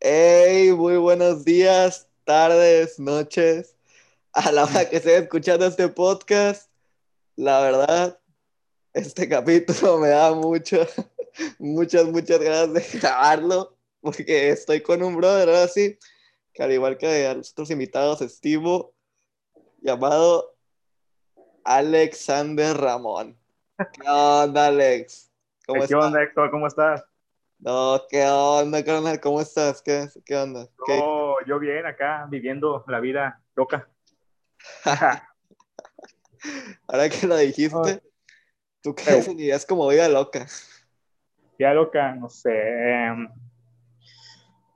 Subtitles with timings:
[0.00, 3.76] Hey, muy buenos días, tardes, noches.
[4.32, 6.70] A la hora que esté escuchando este podcast,
[7.34, 8.20] la verdad,
[8.92, 10.86] este capítulo me da mucho,
[11.58, 15.98] muchas, muchas ganas de grabarlo, porque estoy con un brother ahora sí,
[16.52, 18.94] que al igual que a los otros invitados, estivo,
[19.80, 20.54] llamado
[21.64, 23.36] Alexander Ramón.
[23.76, 25.32] ¿Qué onda, Alex?
[25.66, 26.04] ¿Cómo ¿Qué estás?
[26.04, 26.52] onda, Héctor?
[26.52, 27.04] ¿Cómo estás?
[27.60, 29.20] No, ¿qué onda, carnal?
[29.20, 29.82] ¿Cómo estás?
[29.82, 30.68] ¿Qué, qué onda?
[30.86, 33.88] No, yo bien acá, viviendo la vida loca.
[36.86, 38.00] Ahora que lo dijiste,
[38.80, 40.46] ¿tú qué definirías como vida loca?
[41.58, 42.52] Vida loca, no sé.
[42.52, 43.28] Em,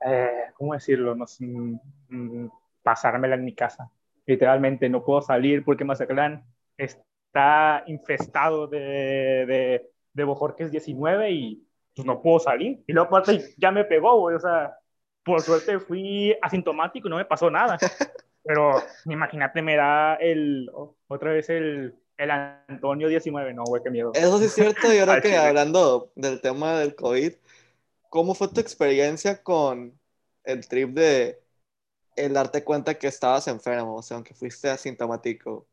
[0.05, 1.15] eh, ¿Cómo decirlo?
[1.15, 2.51] No sé, mm, mm,
[2.83, 3.89] pasármela en mi casa.
[4.25, 6.45] Literalmente, no puedo salir porque Mazatlán
[6.77, 11.65] está infestado de, de, de Bojorques 19 y
[11.95, 12.83] pues no puedo salir.
[12.87, 14.77] Y luego aparte ya me pegó, güey, o sea,
[15.23, 17.77] por suerte fui asintomático y no me pasó nada.
[18.43, 18.73] Pero
[19.05, 20.69] imagínate, me da el,
[21.07, 24.11] otra vez el, el Antonio 19, no, güey, qué miedo.
[24.13, 27.33] Eso sí es cierto, yo creo que hablando del tema del COVID,
[28.09, 29.97] ¿cómo fue tu experiencia con
[30.43, 31.39] el trip de
[32.15, 35.65] el darte cuenta que estabas enfermo, o sea, aunque fuiste asintomático?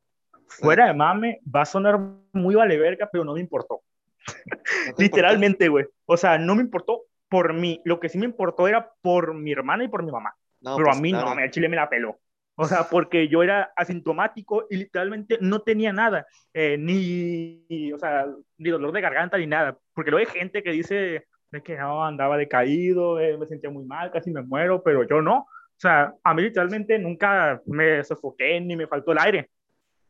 [0.47, 2.01] Fuera de mame, va a sonar
[2.33, 3.83] muy vale verga, pero no me importó.
[4.99, 5.87] Literalmente, güey.
[6.07, 7.81] O sea, no me importó por mí.
[7.85, 10.35] Lo que sí me importó era por mi hermana y por mi mamá.
[10.61, 12.19] Pero a pues, mí no, me, Chile me la peló.
[12.57, 18.27] O sea, porque yo era asintomático y literalmente no tenía nada, eh, ni, o sea,
[18.59, 19.79] ni dolor de garganta ni nada.
[19.95, 23.85] Porque luego hay gente que dice de que no, andaba decaído, eh, me sentía muy
[23.87, 25.39] mal, casi me muero, pero yo no.
[25.39, 29.51] O sea, a mí literalmente nunca me sofoqué ni me faltó el aire,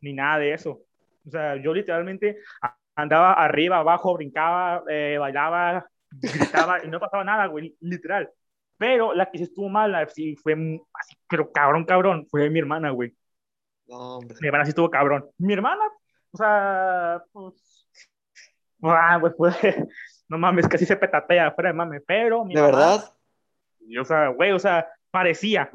[0.01, 0.81] ni nada de eso.
[1.25, 2.39] O sea, yo literalmente
[2.95, 8.29] andaba arriba, abajo, brincaba, eh, bailaba, gritaba y no pasaba nada, güey, literal.
[8.77, 12.89] Pero la que se estuvo mala, sí, fue así, pero cabrón, cabrón, fue mi hermana,
[12.89, 13.15] güey.
[13.87, 14.19] No.
[14.21, 15.29] Mi hermana sí estuvo cabrón.
[15.37, 15.83] Mi hermana,
[16.31, 17.87] o sea, pues,
[18.83, 19.55] ah, pues, pues
[20.29, 22.43] no mames, casi se petatea, fuera de mames, pero.
[22.45, 23.13] Mi ¿De verdad?
[23.81, 25.69] Y, o sea, güey, o sea, parecía.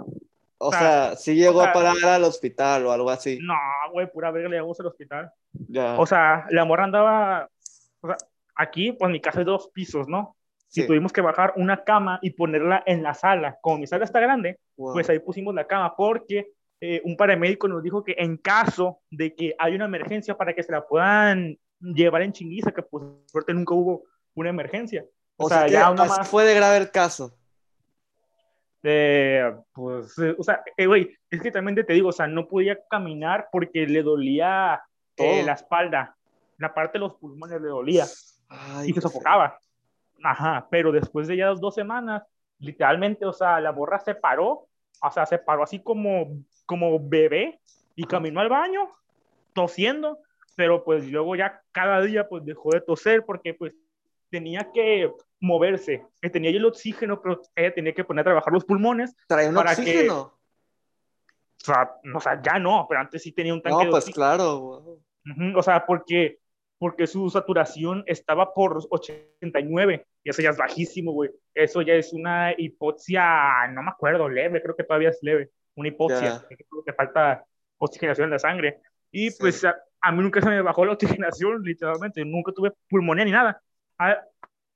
[0.59, 3.39] O, sea, sí llegó a parar al hospital o algo así.
[3.43, 3.55] No,
[3.93, 5.33] güey, pura verga le llegamos al hospital.
[5.99, 7.49] O sea, la morra andaba,
[8.00, 8.17] o sea,
[8.55, 10.37] aquí, pues mi casa es dos pisos, ¿no?
[10.72, 13.59] Y tuvimos que bajar una cama y ponerla en la sala.
[13.62, 17.83] Como mi sala está grande, pues ahí pusimos la cama porque eh, un paramédico nos
[17.83, 22.23] dijo que en caso de que hay una emergencia para que se la puedan llevar
[22.23, 25.05] en chinguiza, que por suerte nunca hubo una emergencia.
[25.37, 27.35] O, sea, ya una más fue de grave el caso.
[29.72, 32.78] Pues, eh, o sea, eh, güey, es que también te digo, o sea, no podía
[32.88, 34.80] caminar porque le dolía
[35.16, 36.16] eh, la espalda,
[36.58, 38.04] la parte de los pulmones le dolía
[38.84, 39.58] y se sofocaba.
[40.22, 42.22] Ajá, pero después de ya dos semanas,
[42.58, 44.69] literalmente, o sea, la borra se paró,
[45.02, 47.60] o sea, se paró así como, como bebé
[47.94, 48.88] y caminó al baño
[49.52, 50.19] tosiendo,
[50.54, 53.75] pero pues luego ya cada día pues dejó de toser porque pues
[54.30, 55.10] tenía que
[55.41, 59.14] moverse, que tenía el oxígeno, pero ella tenía que poner a trabajar los pulmones.
[59.28, 60.32] ¿Trae un oxígeno?
[62.14, 65.00] o, sea, ya no, pero antes sí tenía un tanque no, pues claro.
[65.56, 66.38] O sea, porque,
[66.78, 71.30] porque su saturación estaba por 89 y eso ya es bajísimo, güey.
[71.54, 75.88] Eso ya es una hipoxia, no me acuerdo, leve, creo que todavía es leve, una
[75.88, 77.44] hipoxia, que falta
[77.78, 78.80] oxigenación de la sangre.
[79.10, 83.30] Y pues a, mí nunca se me bajó la oxigenación, literalmente, nunca tuve pulmonía ni
[83.32, 83.60] nada.
[83.98, 84.19] A,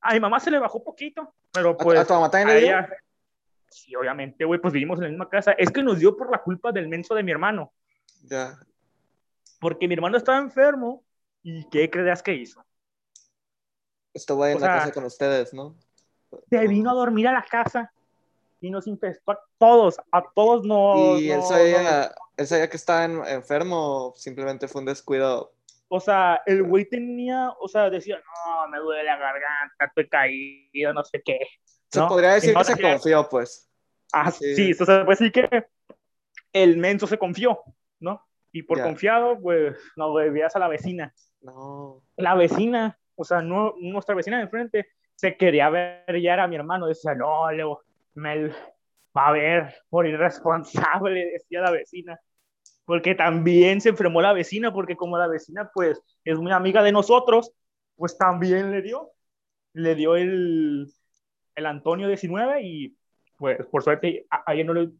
[0.00, 1.98] a mi mamá se le bajó poquito, pero pues...
[1.98, 2.76] ¿A, tu mamá también le dio?
[3.68, 5.52] Sí, obviamente, güey, pues vivimos en la misma casa.
[5.52, 7.72] Es que nos dio por la culpa del menso de mi hermano.
[8.24, 8.58] Ya
[9.60, 11.04] porque mi hermano estaba enfermo
[11.42, 12.64] y ¿qué creías que hizo?
[14.12, 15.76] Estaba en la casa con ustedes, ¿no?
[16.48, 17.92] Se vino a dormir a la casa
[18.60, 21.18] y nos infestó a todos, a todos no.
[21.18, 25.52] ¿Y él, sabía, él sabía que estaba enfermo simplemente fue un descuido?
[25.92, 30.92] O sea, el güey tenía, o sea, decía, no, me duele la garganta, estoy caído,
[30.94, 31.40] no sé qué.
[31.90, 33.68] Se podría decir que se confió, pues.
[34.12, 35.66] Ah, sí, sí se puede decir que
[36.52, 37.60] el menso se confió,
[37.98, 38.24] ¿no?
[38.52, 41.12] Y por confiado, pues nos veías a la vecina.
[41.40, 42.04] No.
[42.16, 44.86] La vecina, o sea, no, nuestra vecina de enfrente,
[45.16, 46.86] se quería ver ya era mi hermano.
[46.86, 47.82] Decía, no, Leo,
[48.14, 48.48] me
[49.16, 52.20] va a ver por irresponsable, decía la vecina.
[52.90, 56.90] Porque también se enfermó la vecina, porque como la vecina, pues, es muy amiga de
[56.90, 57.52] nosotros,
[57.94, 59.12] pues también le dio.
[59.74, 60.92] Le dio el,
[61.54, 62.96] el Antonio 19 y
[63.38, 64.90] pues por suerte a, ella no le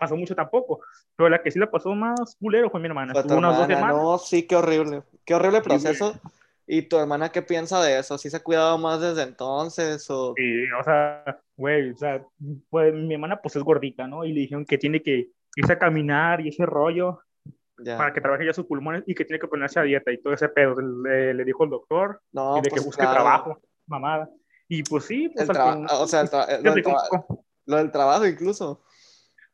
[0.00, 0.80] pasó mucho tampoco,
[1.14, 3.12] pero la que sí le pasó más culero fue mi hermana.
[3.12, 6.20] No, sí, qué horrible, qué horrible proceso.
[6.66, 8.18] ¿Y tu hermana qué piensa de eso?
[8.18, 10.10] ¿Sí se ha cuidado más desde entonces?
[10.10, 10.34] O...
[10.36, 12.20] Sí, o sea, güey, o sea,
[12.68, 14.24] pues mi hermana pues es gordita, ¿no?
[14.24, 17.20] Y le dijeron que tiene que irse a caminar y ese rollo
[17.84, 20.32] para que trabaje ya sus pulmones y que tiene que ponerse a dieta y todo
[20.32, 20.74] ese pedo.
[20.80, 24.28] Le, le dijo el doctor no, y de que pues, busque trabajo, mamada.
[24.68, 26.24] Y pues sí, pues el o sea,
[26.62, 26.84] lo, del
[27.66, 28.82] lo del trabajo incluso.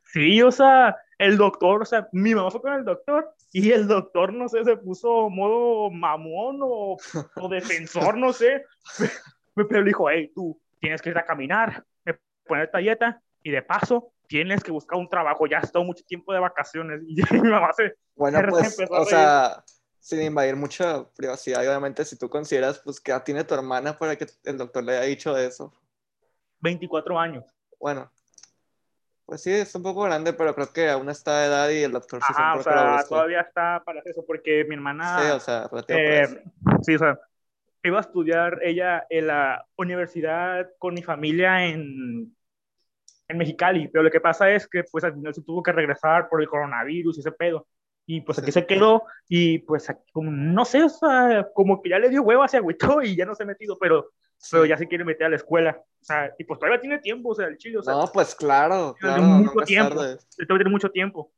[0.02, 3.86] Sí, o sea, el doctor, o sea, mi mamá fue con el doctor y el
[3.86, 6.96] doctor, no sé, se puso modo mamón o,
[7.36, 8.64] o defensor, no sé.
[9.54, 11.84] Pero le dijo, hey, tú tienes que ir a caminar,
[12.46, 15.46] poner esta dieta y de paso tienes que buscar un trabajo.
[15.46, 17.94] Ya has estado mucho tiempo de vacaciones y mi mamá se.
[18.14, 19.64] Bueno, pues, o sea,
[20.00, 24.16] sin invadir mucha privacidad, obviamente, si tú consideras pues que ya tiene tu hermana para
[24.16, 25.72] que el doctor le haya dicho eso.
[26.60, 27.44] 24 años.
[27.78, 28.10] Bueno,
[29.26, 31.92] pues sí, es un poco grande, pero creo que aún está de edad y el
[31.92, 35.18] doctor sí Ajá, o sea, todavía está para eso, porque mi hermana...
[35.20, 36.42] Sí, o sea, eh,
[36.82, 37.18] Sí, o sea,
[37.82, 42.34] iba a estudiar ella en la universidad con mi familia en,
[43.28, 46.28] en Mexicali, pero lo que pasa es que pues al final se tuvo que regresar
[46.28, 47.66] por el coronavirus y ese pedo.
[48.06, 51.98] Y pues aquí se quedó y pues como, no sé, o sea, como que ya
[51.98, 54.10] le dio huevo hacia agüito y ya no se ha metido, pero
[54.50, 55.82] pero ya se quiere meter a la escuela.
[56.00, 57.78] O sea, y pues todavía tiene tiempo, o sea, el chile.
[57.78, 58.94] O sea, no, pues claro.
[59.00, 59.94] Tiene mucho tiempo.
[59.94, 61.32] Todavía tiene mucho tiempo.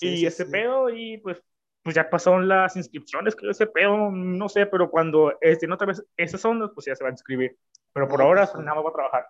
[0.00, 1.42] y ese pedo, y pues,
[1.82, 6.04] pues ya pasaron las inscripciones, que ese pedo, no sé, pero cuando estén otra vez
[6.16, 7.56] esas ondas, pues ya se va a inscribir.
[7.92, 9.26] Pero por ahora, pues, nada más va a trabajar.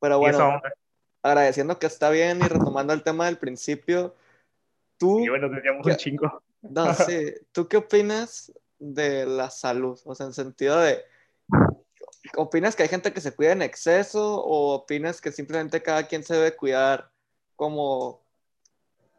[0.00, 0.60] Pero bueno,
[1.22, 4.14] agradeciendo que está bien y retomando el tema del principio,
[4.98, 5.20] tú.
[5.20, 6.42] Y bueno, teníamos un chingo.
[6.62, 7.32] No, sí.
[7.52, 9.98] ¿Tú qué opinas de la salud?
[10.04, 11.04] O sea, en sentido de
[12.36, 16.22] ¿Opinas que hay gente que se cuida en exceso o opinas que simplemente cada quien
[16.22, 17.10] se debe cuidar
[17.56, 18.22] como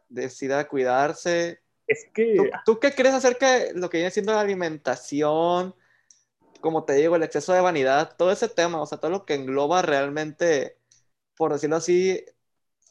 [0.08, 1.60] decida cuidarse?
[1.86, 2.50] Es que...
[2.64, 5.74] ¿Tú, qué crees acerca de lo que viene siendo la alimentación?
[6.60, 9.34] Como te digo, el exceso de vanidad, todo ese tema, o sea, todo lo que
[9.34, 10.76] engloba realmente,
[11.42, 12.24] por decirlo así,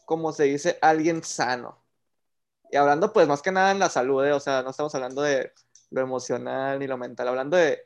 [0.03, 1.81] como se dice, alguien sano.
[2.69, 4.33] Y hablando pues más que nada en la salud, ¿eh?
[4.33, 5.53] o sea, no estamos hablando de
[5.89, 7.85] lo emocional ni lo mental, hablando de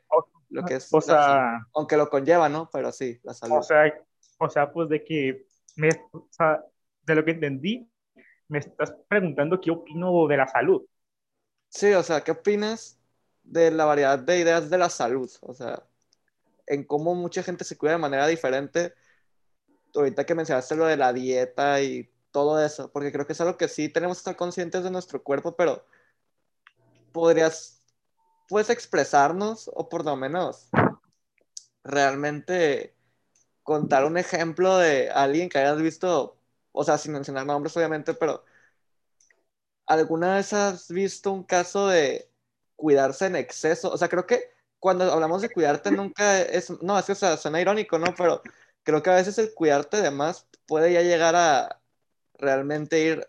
[0.50, 2.68] lo que es, o sea, aunque lo conlleva, ¿no?
[2.72, 3.58] Pero sí, la salud.
[3.58, 3.94] O sea,
[4.38, 5.46] o sea pues de que,
[5.76, 6.64] me, o sea,
[7.02, 7.88] de lo que entendí,
[8.48, 10.84] me estás preguntando qué opino de la salud.
[11.68, 12.98] Sí, o sea, ¿qué opinas
[13.44, 15.30] de la variedad de ideas de la salud?
[15.42, 15.80] O sea,
[16.66, 18.94] en cómo mucha gente se cuida de manera diferente.
[19.96, 23.56] Ahorita que mencionaste lo de la dieta y todo eso, porque creo que es algo
[23.56, 25.84] que sí tenemos que estar conscientes de nuestro cuerpo, pero
[27.12, 27.76] podrías
[28.48, 30.68] puedes expresarnos o por lo menos
[31.84, 32.94] realmente
[33.62, 36.36] contar un ejemplo de alguien que hayas visto,
[36.72, 38.44] o sea, sin mencionar nombres obviamente, pero
[39.86, 42.30] ¿alguna vez has visto un caso de
[42.76, 43.90] cuidarse en exceso?
[43.90, 47.36] O sea, creo que cuando hablamos de cuidarte nunca es, no, es que o sea,
[47.36, 48.14] suena irónico, ¿no?
[48.16, 48.42] Pero
[48.86, 51.82] creo que a veces el cuidarte de más puede ya llegar a
[52.38, 53.28] realmente ir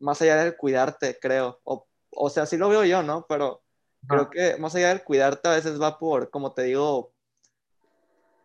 [0.00, 1.60] más allá del cuidarte, creo.
[1.62, 3.24] O, o sea, así lo veo yo, ¿no?
[3.28, 3.62] Pero
[4.08, 7.12] Creo que más allá del cuidarte, a veces va por, como te digo,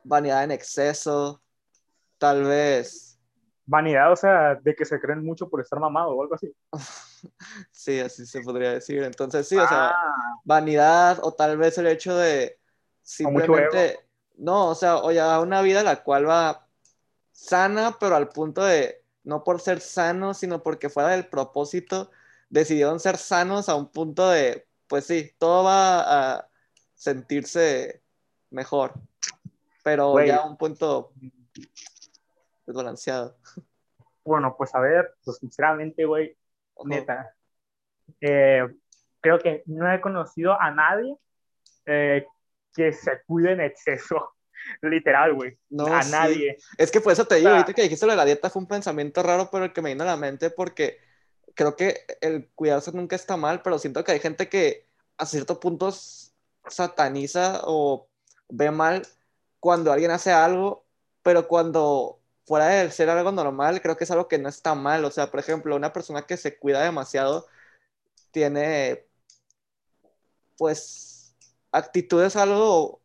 [0.03, 1.41] vanidad en exceso,
[2.17, 3.19] tal vez.
[3.65, 6.51] Vanidad, o sea, de que se creen mucho por estar mamado o algo así.
[7.71, 9.03] sí, así se podría decir.
[9.03, 10.15] Entonces, sí, o sea, ah.
[10.43, 12.59] vanidad o tal vez el hecho de
[13.03, 13.99] simplemente,
[14.41, 16.67] no, o sea, o ya una vida la cual va
[17.31, 22.09] sana, pero al punto de, no por ser sano, sino porque fuera del propósito,
[22.49, 26.47] decidieron ser sanos a un punto de, pues sí, todo va a
[26.95, 28.01] sentirse
[28.49, 28.93] mejor,
[29.83, 31.13] pero ya a un punto
[32.65, 33.37] desbalanceado.
[34.25, 36.35] Bueno, pues a ver, pues sinceramente, güey,
[36.83, 37.35] neta,
[38.19, 38.67] eh,
[39.19, 41.15] creo que no he conocido a nadie
[41.85, 42.25] eh,
[42.73, 44.31] que se cuide en exceso.
[44.81, 45.57] Literal, güey.
[45.69, 46.57] No, a nadie.
[46.77, 48.67] Es que por eso te digo, ahorita que dijiste lo de la dieta fue un
[48.67, 50.99] pensamiento raro, pero el que me vino a la mente porque
[51.55, 54.87] creo que el cuidarse nunca está mal, pero siento que hay gente que
[55.17, 55.93] a cierto punto
[56.67, 58.07] sataniza o
[58.49, 59.07] ve mal
[59.59, 60.85] cuando alguien hace algo,
[61.21, 65.05] pero cuando fuera de ser algo normal, creo que es algo que no está mal.
[65.05, 67.47] O sea, por ejemplo, una persona que se cuida demasiado
[68.31, 69.05] tiene,
[70.57, 71.35] pues,
[71.71, 73.01] actitudes algo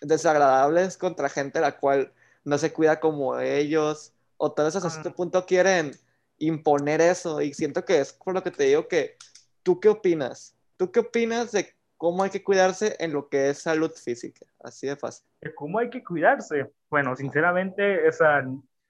[0.00, 2.12] desagradables contra gente la cual
[2.44, 5.92] no se cuida como ellos, o tal vez hasta cierto punto quieren
[6.38, 9.16] imponer eso y siento que es por lo que te digo que,
[9.62, 10.54] ¿tú qué opinas?
[10.76, 14.46] ¿Tú qué opinas de cómo hay que cuidarse en lo que es salud física?
[14.60, 15.26] Así de fácil.
[15.56, 16.70] ¿Cómo hay que cuidarse?
[16.88, 18.44] Bueno, sinceramente, esa...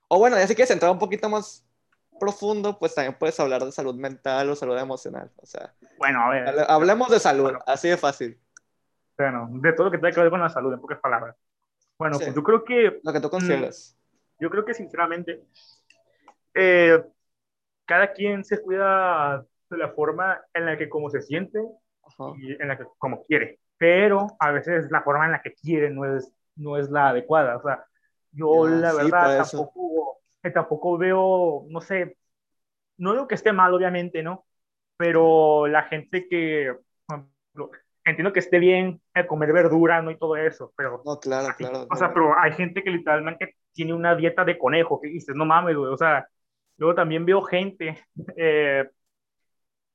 [0.08, 1.64] O bueno, ya si quieres entrar un poquito más
[2.18, 5.30] profundo, pues también puedes hablar de salud mental o salud emocional.
[5.36, 6.66] O sea, bueno, a ver.
[6.68, 8.38] Hablemos de salud, así de fácil.
[9.18, 11.36] Bueno, de todo lo que tenga que ver con la salud, en pocas palabras.
[11.98, 13.00] Bueno, pues yo creo que...
[13.02, 13.96] Lo que tú consideras.
[13.96, 15.42] Mm, yo creo que sinceramente,
[16.54, 17.02] eh,
[17.84, 21.58] cada quien se cuida de la forma en la que como se siente
[22.38, 25.90] y en la que como quiere, pero a veces la forma en la que quiere
[25.90, 27.56] no es, no es la adecuada.
[27.56, 27.84] O sea,
[28.30, 30.20] yo la verdad tampoco,
[30.54, 32.16] tampoco veo, no sé,
[32.98, 34.46] no digo que esté mal, obviamente, ¿no?
[34.96, 36.74] Pero la gente que,
[38.10, 40.10] entiendo que esté bien comer verdura, ¿no?
[40.10, 41.02] Y todo eso, pero...
[41.04, 41.86] No, claro, claro.
[41.90, 45.44] O sea, pero hay gente que literalmente tiene una dieta de conejo, que dices, no
[45.44, 46.26] mames, güey, o sea,
[46.76, 48.04] luego también veo gente
[48.36, 48.88] eh,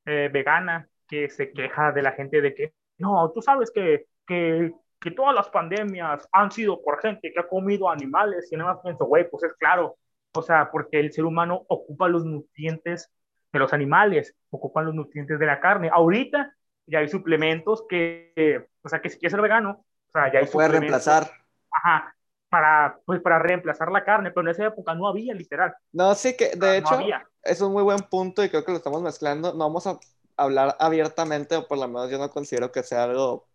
[0.05, 4.73] eh, vegana que se queja de la gente de que, no, tú sabes que, que,
[4.99, 8.83] que todas las pandemias han sido por gente que ha comido animales, y nada más
[8.83, 9.97] pienso, güey, pues es claro,
[10.35, 13.11] o sea, porque el ser humano ocupa los nutrientes
[13.51, 15.89] de los animales, ocupan los nutrientes de la carne.
[15.93, 16.53] Ahorita
[16.85, 20.45] ya hay suplementos que, o sea, que si quieres ser vegano, o sea, ya hay
[20.45, 21.31] puede reemplazar.
[21.71, 22.15] Ajá,
[22.49, 25.73] para, pues, para reemplazar la carne, pero en esa época no había, literal.
[25.91, 26.99] No, sí que, de hecho,
[27.41, 29.53] es un muy buen punto y creo que lo estamos mezclando.
[29.53, 29.99] No vamos a
[30.37, 33.47] hablar abiertamente, o por lo menos yo no considero que sea algo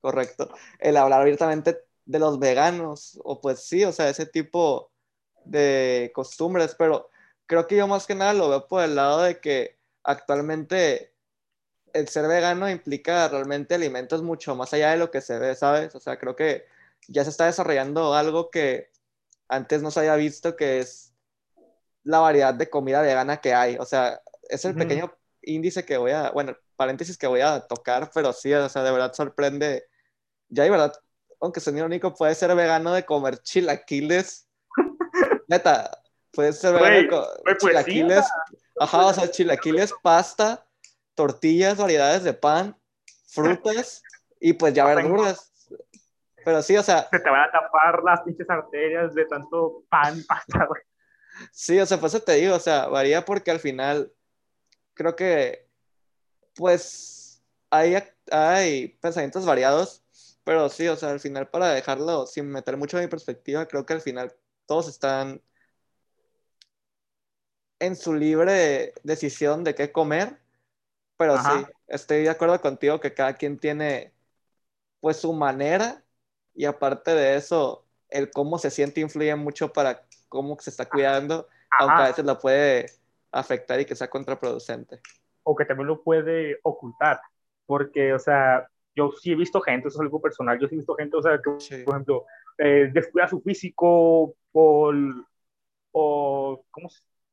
[0.00, 4.92] correcto, el hablar abiertamente de los veganos, o pues sí, o sea, ese tipo
[5.44, 7.10] de costumbres, pero
[7.46, 11.15] creo que yo más que nada lo veo por el lado de que actualmente
[11.96, 15.94] el ser vegano implica realmente alimentos mucho más allá de lo que se ve, ¿sabes?
[15.94, 16.66] O sea, creo que
[17.08, 18.90] ya se está desarrollando algo que
[19.48, 21.14] antes no se había visto, que es
[22.04, 23.76] la variedad de comida vegana que hay.
[23.78, 28.10] O sea, es el pequeño índice que voy a, bueno, paréntesis que voy a tocar,
[28.12, 29.86] pero sí, o sea, de verdad sorprende.
[30.48, 30.92] Ya hay verdad,
[31.40, 34.48] aunque sea único, puede ser vegano de comer chilaquiles
[35.48, 36.76] neta, puede ser
[37.42, 38.24] pues chilaquiles,
[38.78, 40.65] ajá, o sea, chilaquiles, pasta,
[41.16, 42.76] tortillas, variedades de pan,
[43.26, 44.02] frutas
[44.38, 45.52] y pues ya verduras.
[46.44, 47.08] Pero sí, o sea.
[47.10, 50.82] Se te van a tapar las pinches arterias de tanto pan, pasta, güey.
[51.50, 54.12] Sí, o sea, pues eso te digo, o sea, varía porque al final
[54.94, 55.68] creo que,
[56.54, 57.96] pues, hay,
[58.30, 60.02] hay pensamientos variados,
[60.44, 63.84] pero sí, o sea, al final para dejarlo sin meter mucho en mi perspectiva, creo
[63.84, 64.32] que al final
[64.64, 65.42] todos están
[67.80, 70.40] en su libre decisión de qué comer,
[71.16, 74.12] pero sí, estoy de acuerdo contigo que cada quien tiene
[75.00, 76.02] pues su manera
[76.54, 81.48] y aparte de eso, el cómo se siente influye mucho para cómo se está cuidando,
[81.78, 82.86] aunque a veces lo puede
[83.30, 85.00] afectar y que sea contraproducente.
[85.44, 87.20] O que también lo puede ocultar,
[87.66, 90.78] porque, o sea, yo sí he visto gente, eso es algo personal, yo sí he
[90.78, 92.26] visto gente, o sea, que, por ejemplo,
[92.58, 94.92] eh, descuida su físico o,
[95.92, 96.88] o ¿cómo,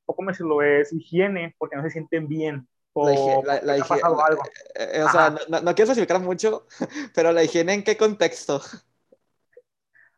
[0.06, 0.62] o cómo decirlo?
[0.62, 2.68] Es higiene, porque no se sienten bien.
[2.94, 4.44] O la, la, ha pasado algo.
[4.76, 6.68] Eh, eh, o sea, no, no, quiero especificar mucho,
[7.16, 8.62] pero la higiene en qué contexto?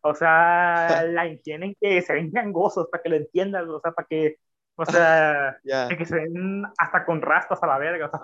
[0.02, 3.94] O sea, la higiene en que se ven gangosos, para que lo entiendas, o sea,
[3.94, 4.40] para que,
[4.76, 5.58] o sea,
[5.98, 8.20] que se ven hasta con rastas a la verga, o sea,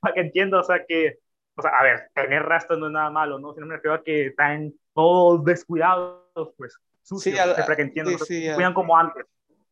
[0.00, 1.18] para que entiendas, o sea, que,
[1.56, 3.54] o sea, a ver, tener rastas no es nada malo, ¿no?
[3.54, 8.74] Sino me refiero a que están todos descuidados, pues, sucios, para que entiendan, se cuidan
[8.74, 9.24] como antes.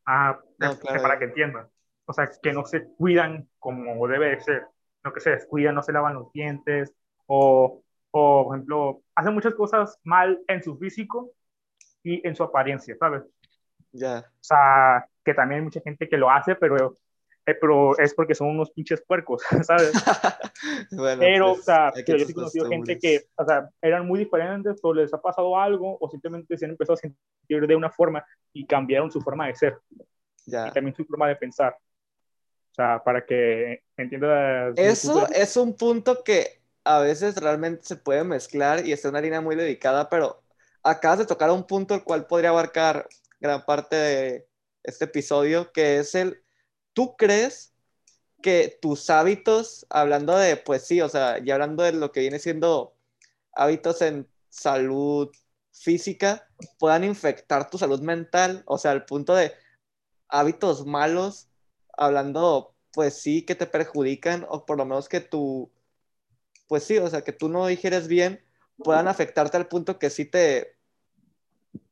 [0.07, 1.69] Ah, para que entiendan.
[2.07, 4.67] O sea, que no se cuidan como debe de ser,
[5.03, 6.95] no que se descuidan, no se lavan los dientes,
[7.27, 11.31] o, o, por ejemplo, hacen muchas cosas mal en su físico
[12.03, 13.23] y en su apariencia, ¿sabes?
[13.93, 14.19] Ya.
[14.19, 16.95] O sea, que también hay mucha gente que lo hace, pero
[17.47, 19.93] eh, pero es porque son unos pinches puercos, ¿sabes?
[21.19, 24.81] pero, pues, o sea, yo sí he conocido gente que, o sea, eran muy diferentes,
[24.83, 28.25] o les ha pasado algo, o simplemente se han empezado a sentir de una forma
[28.53, 29.79] y cambiaron su forma de ser.
[30.47, 30.69] Ya.
[30.69, 31.77] Y también su forma de pensar.
[32.75, 34.75] O sea, para que entiendas.
[34.77, 39.41] Eso es un punto que a veces realmente se puede mezclar y está una línea
[39.41, 40.43] muy dedicada, pero
[40.83, 44.49] acabas de tocar un punto el cual podría abarcar gran parte de
[44.83, 46.43] este episodio, que es el
[46.95, 47.73] ¿tú crees
[48.43, 52.41] que tus hábitos, hablando de, pues sí, o sea, ya hablando de lo que viene
[52.41, 52.97] siendo
[53.53, 55.31] hábitos en salud
[55.73, 58.65] física, puedan infectar tu salud mental?
[58.67, 59.53] O sea, al punto de
[60.29, 61.49] hábitos malos,
[61.97, 65.71] hablando, pues sí, que te perjudican, o por lo menos que tú,
[66.69, 68.45] pues sí, o sea, que tú no digieres bien,
[68.79, 70.77] puedan afectarte al punto que sí te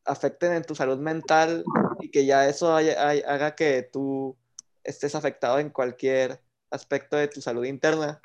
[0.05, 1.65] afecten en tu salud mental
[2.01, 4.37] y que ya eso haga que tú
[4.83, 6.41] estés afectado en cualquier
[6.71, 8.21] aspecto de tu salud interna.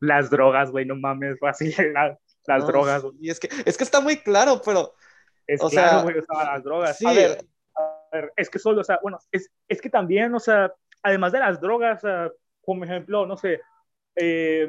[0.00, 1.72] Las drogas, güey, no mames, así,
[2.46, 3.04] las, drogas.
[3.20, 4.94] Y es que, es que está muy claro, pero...
[5.46, 6.98] Es o claro, güey, o las drogas.
[6.98, 7.06] Sí.
[7.06, 10.40] A ver, a ver, es que solo, o sea, bueno, es, es que también, o
[10.40, 10.72] sea,
[11.04, 12.02] además de las drogas,
[12.64, 13.60] como ejemplo, no sé,
[14.16, 14.66] eh,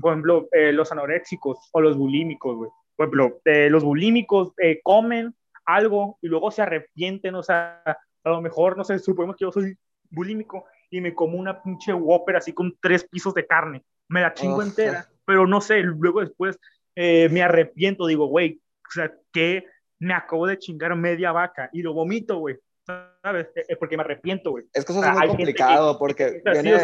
[0.00, 2.70] por ejemplo, eh, los anoréxicos o los bulímicos, güey.
[2.96, 5.34] Por ejemplo, eh, los bulímicos comen
[5.64, 9.52] algo y luego se arrepienten, o sea, a lo mejor, no sé, suponemos que yo
[9.52, 9.76] soy
[10.10, 14.34] bulímico y me como una pinche Whopper así con tres pisos de carne, me la
[14.34, 16.58] chingo entera, pero no sé, luego después
[16.94, 19.64] me arrepiento, digo, güey, o sea, que
[19.98, 22.58] me acabo de chingar media vaca y lo vomito, güey.
[22.86, 23.48] ¿Sabes?
[23.78, 24.64] Porque me arrepiento, güey.
[24.72, 26.80] Es que eso es muy complicado porque viene,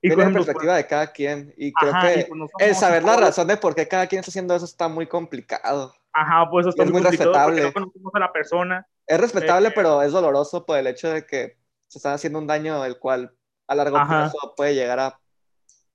[0.00, 1.52] y la perspectiva de cada quien.
[1.56, 4.54] Y creo que pues, el saber la razón de por qué cada quien está haciendo
[4.54, 5.94] eso está muy complicado.
[6.12, 7.62] Ajá, pues eso es muy respetable.
[7.62, 8.86] No conocemos a la persona.
[9.06, 11.56] Es respetable, eh, pero es doloroso por el hecho de que
[11.88, 13.34] se está haciendo un daño el cual
[13.66, 15.18] a largo plazo puede llegar a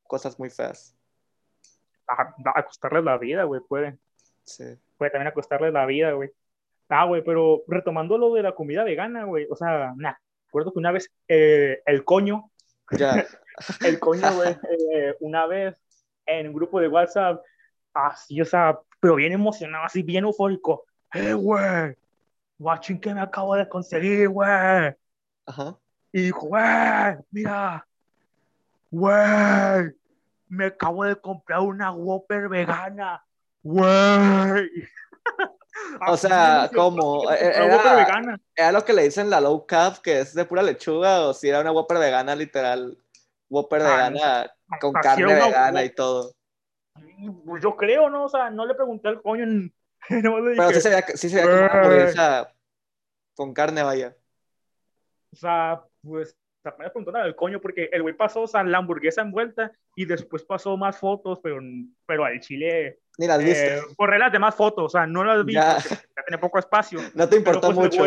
[0.04, 0.96] cosas muy feas.
[2.08, 3.98] A, a costarles la vida, güey, puede.
[4.44, 4.66] Sí.
[4.98, 6.32] Puede también a costarles la vida, güey.
[6.94, 10.14] Ah, güey, pero retomando lo de la comida vegana, güey, o sea, me
[10.48, 12.52] acuerdo que una vez eh, el coño,
[12.92, 13.26] ya.
[13.86, 14.56] el coño, güey,
[14.94, 15.76] eh, una vez
[16.28, 17.42] en un grupo de WhatsApp,
[17.96, 20.86] así, o sea, pero bien emocionado, así, bien eufórico.
[21.14, 21.96] ¡Eh, güey!
[22.60, 24.94] Watching que me acabo de conseguir, güey.
[25.46, 25.78] Ajá.
[26.12, 27.88] Y dijo, güey, mira,
[28.92, 29.96] güey,
[30.48, 33.26] me acabo de comprar una Whopper vegana,
[33.64, 34.70] güey.
[36.08, 40.46] O sea, como era, era, lo que le dicen la low carb, que es de
[40.46, 42.98] pura lechuga, o si era una Whopper vegana literal.
[43.50, 46.34] Whopper ah, gana con carne vegana y todo.
[47.46, 48.25] Pues yo creo, ¿no?
[48.25, 49.46] O sea, no le pregunté al coño.
[50.10, 52.53] Pero sí se veía, sí se veía como hamburguesa
[53.36, 54.15] con carne, vaya.
[55.32, 59.22] O sea, pues me preguntó al coño porque el güey pasó, o sea, la hamburguesa
[59.22, 61.60] envuelta y después pasó más fotos, pero,
[62.05, 63.00] pero al chile.
[63.17, 63.77] Ni las viste.
[63.77, 67.00] Eh, por las demás fotos, o sea, no las vi, ya, ya tiene poco espacio.
[67.15, 68.05] No te importó pues, mucho.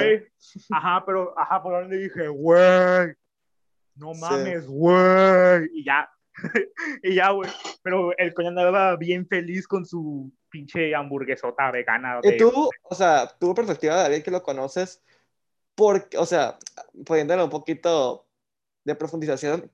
[0.71, 3.15] ajá, pero, ajá, por donde dije, güey,
[3.95, 5.69] no mames, güey.
[5.75, 6.09] Y ya,
[7.03, 7.51] y ya, güey.
[7.83, 12.21] Pero el coño andaba bien feliz con su pinche hamburguesota vegana.
[12.23, 15.03] Y tú, o sea, tu perspectiva de alguien que lo conoces,
[15.75, 16.59] porque, o sea,
[17.05, 18.26] poniéndole un poquito
[18.87, 19.71] de profundización,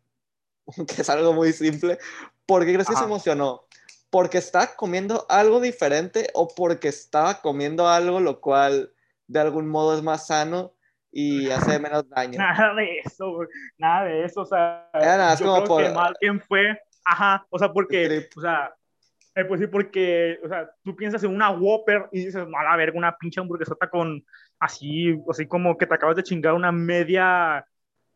[0.89, 1.99] que es algo muy simple,
[2.47, 3.67] ¿por qué crees que se emocionó?
[4.10, 8.93] ¿Porque está comiendo algo diferente o porque estaba comiendo algo lo cual
[9.26, 10.75] de algún modo es más sano
[11.10, 12.39] y hace menos daño.
[12.39, 13.39] Nada de eso,
[13.78, 15.82] nada de eso, o sea, nada, yo creo por...
[15.82, 18.75] que más bien fue, ajá, o sea, porque, o sea,
[19.34, 22.65] eh, pues sí, porque, o sea, tú piensas en una Whopper y dices, no, a
[22.65, 24.25] la verga, una pinche hamburguesota con
[24.58, 27.67] así, así como que te acabas de chingar una media,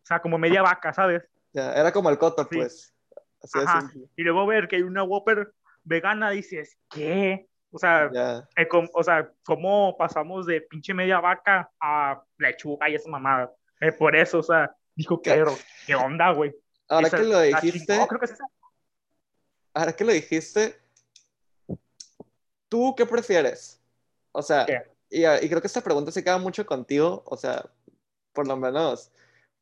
[0.06, 1.24] sea, como media vaca, ¿sabes?
[1.52, 2.94] Ya, era como el coto, pues.
[3.42, 3.90] Así Ajá.
[4.16, 7.48] Y luego ver que hay una Whopper vegana, dices, ¿qué?
[7.70, 8.10] O sea,
[8.56, 13.52] eh, o sea, ¿cómo pasamos de pinche media vaca a lechuga y esa mamada?
[13.80, 15.44] Eh, por eso, o sea, dijo, ¿qué,
[15.86, 16.54] ¿qué onda, güey?
[16.88, 17.98] Ahora que lo dijiste,
[19.74, 20.80] ahora que lo dijiste,
[22.68, 23.82] ¿tú qué prefieres?
[24.32, 24.66] O sea,
[25.10, 27.68] y, y, creo que esta pregunta se queda mucho contigo, o sea,
[28.32, 29.10] por lo menos,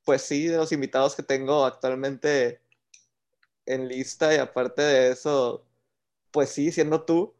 [0.05, 2.61] pues sí, de los invitados que tengo actualmente
[3.67, 5.67] en lista y aparte de eso,
[6.31, 7.35] pues sí, siendo tú,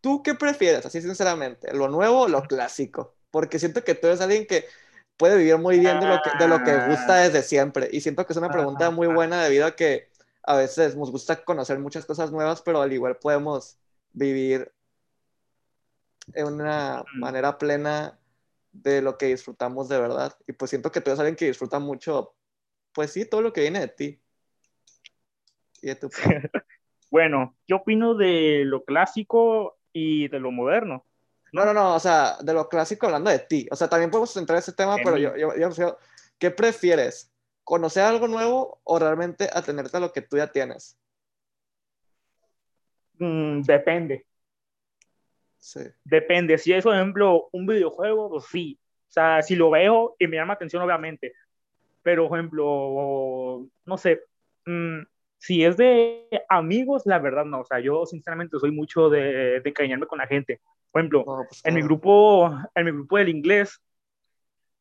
[0.00, 1.72] ¿Tú qué prefieres, así sinceramente?
[1.74, 3.14] ¿Lo nuevo o lo clásico?
[3.30, 4.66] Porque siento que tú eres alguien que
[5.16, 7.18] puede vivir muy bien de lo que, de lo que gusta ah.
[7.18, 7.88] desde siempre.
[7.92, 10.08] Y siento que es una pregunta muy buena debido a que
[10.42, 13.76] a veces nos gusta conocer muchas cosas nuevas, pero al igual podemos
[14.12, 14.72] vivir
[16.32, 18.18] en una manera plena
[18.72, 20.36] de lo que disfrutamos de verdad.
[20.46, 22.34] Y pues siento que tú eres alguien que disfruta mucho,
[22.92, 24.20] pues sí, todo lo que viene de ti.
[25.82, 26.08] Y de tu
[27.10, 31.04] bueno, yo opino de lo clásico y de lo moderno.
[31.52, 33.66] No, no, no, o sea, de lo clásico hablando de ti.
[33.70, 35.98] O sea, también podemos entrar en ese tema, pero yo, yo, yo,
[36.38, 37.32] ¿qué prefieres?
[37.64, 40.96] ¿Conocer algo nuevo o realmente atenerte a lo que tú ya tienes?
[43.18, 44.26] Mm, depende.
[45.60, 45.80] Sí.
[46.04, 46.58] Depende.
[46.58, 48.78] Si es, por ejemplo, un videojuego, pues sí.
[49.08, 51.32] O sea, si lo veo y me llama atención, obviamente.
[52.02, 54.22] Pero, por ejemplo, no sé,
[54.66, 55.02] mm,
[55.38, 57.60] si es de amigos, la verdad no.
[57.60, 60.60] O sea, yo sinceramente soy mucho de, de cariñarme con la gente.
[60.90, 63.80] Por ejemplo, pues, en, mi grupo, en mi grupo del inglés,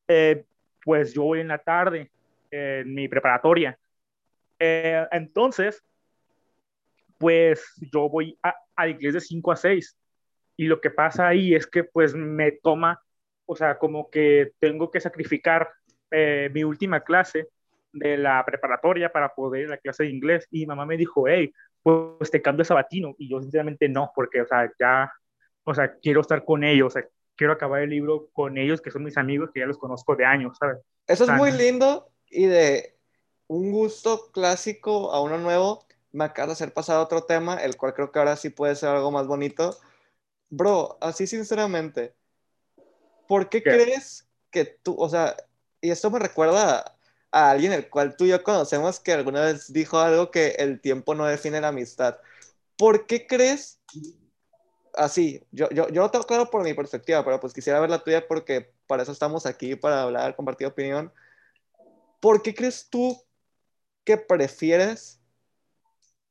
[0.07, 0.45] eh,
[0.83, 2.11] pues yo voy en la tarde,
[2.49, 3.77] en mi preparatoria.
[4.57, 5.83] Eh, entonces,
[7.17, 9.98] pues yo voy a, a inglés de 5 a 6.
[10.59, 13.01] Y lo que pasa ahí es que pues me toma,
[13.45, 15.69] o sea, como que tengo que sacrificar
[16.11, 17.47] eh, mi última clase
[17.93, 20.49] de la preparatoria para poder ir a la clase de inglés.
[20.51, 24.41] Y mamá me dijo, hey, pues te cambio a sabatino y yo sinceramente no, porque,
[24.41, 25.09] o sea, ya,
[25.63, 28.91] o sea, quiero estar con ellos, o sea, quiero acabar el libro con ellos, que
[28.91, 30.57] son mis amigos, que ya los conozco de años,
[31.07, 32.97] Eso es muy lindo y de
[33.47, 37.77] un gusto clásico a uno nuevo, me acaba de hacer pasar a otro tema, el
[37.77, 39.77] cual creo que ahora sí puede ser algo más bonito.
[40.49, 42.15] Bro, así sinceramente,
[43.27, 45.35] ¿por qué, crees que tú, o sea,
[45.81, 46.95] y esto me recuerda
[47.31, 50.81] a, alguien el cual tú y yo conocemos que alguna vez dijo algo que el
[50.81, 52.17] tiempo no define la amistad.
[52.77, 53.79] ¿Por qué crees
[54.95, 55.43] así?
[55.51, 58.27] Yo, yo, yo lo tengo claro por mi perspectiva, pero pues quisiera ver la tuya
[58.27, 61.13] porque para eso estamos aquí, para hablar, compartir opinión.
[62.19, 63.21] ¿Por qué crees tú
[64.03, 65.21] que prefieres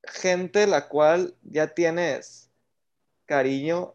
[0.02, 2.50] gente la cual ya tienes
[3.26, 3.94] cariño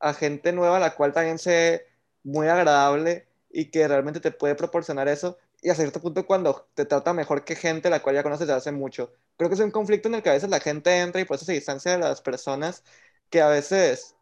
[0.00, 1.86] a gente nueva la cual también se
[2.22, 6.84] muy agradable y que realmente te puede proporcionar eso y a cierto punto cuando te
[6.84, 9.12] trata mejor que gente la cual ya conoces desde hace mucho.
[9.36, 11.36] Creo que es un conflicto en el que a veces la gente entra y por
[11.36, 12.84] eso se distancia de las personas
[13.30, 14.14] que a veces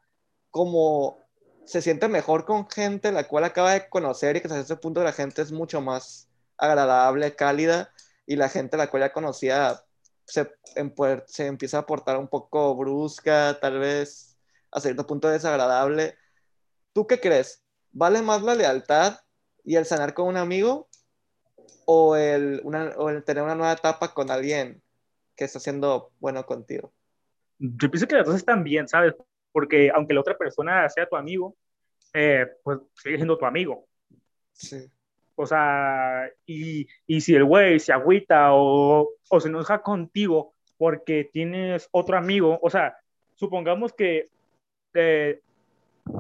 [0.51, 1.19] como
[1.65, 5.03] se siente mejor con gente la cual acaba de conocer y que hasta ese punto
[5.03, 7.93] la gente es mucho más agradable, cálida
[8.27, 9.85] y la gente la cual ya conocía
[10.27, 14.32] se empieza a portar un poco brusca, tal vez
[14.73, 16.17] a cierto punto desagradable.
[16.93, 17.63] ¿Tú qué crees?
[17.93, 19.19] ¿Vale más la lealtad
[19.65, 20.89] y el sanar con un amigo
[21.85, 22.63] o el,
[22.97, 24.83] o el tener una nueva etapa con alguien
[25.37, 26.93] que está siendo bueno contigo?
[27.59, 29.15] Yo pienso que las dos están bien, ¿sabes?
[29.53, 31.55] Porque aunque la otra persona sea tu amigo,
[32.15, 33.87] eh, pues sigue siendo tu amigo.
[34.53, 34.91] Sí.
[35.35, 41.31] O sea, y, y si el güey se agüita o, o se enoja contigo porque
[41.33, 42.97] tienes otro amigo, o sea,
[43.35, 44.31] supongamos que,
[44.95, 45.41] eh,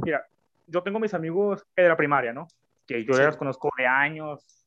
[0.02, 0.26] mira,
[0.66, 2.48] yo tengo mis amigos de la primaria, ¿no?
[2.86, 4.66] Que yo ya los conozco de años,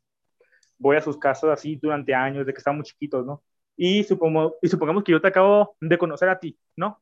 [0.78, 3.42] voy a sus casas así durante años, de que estamos chiquitos, ¿no?
[3.78, 7.02] Y, supongo, y supongamos que yo te acabo de conocer a ti, ¿no?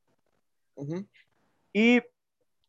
[1.71, 2.01] y,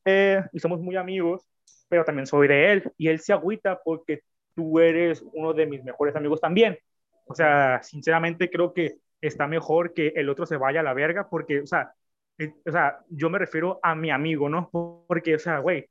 [0.05, 1.47] eh, y somos muy amigos,
[1.89, 4.23] pero también soy de él, y él se agüita porque
[4.55, 6.79] tú eres uno de mis mejores amigos también.
[7.27, 11.29] O sea, sinceramente creo que está mejor que el otro se vaya a la verga
[11.29, 11.95] porque, o sea,
[12.39, 14.69] o sea, yo me refiero a mi amigo, ¿no?
[15.07, 15.89] Porque, o sea, güey,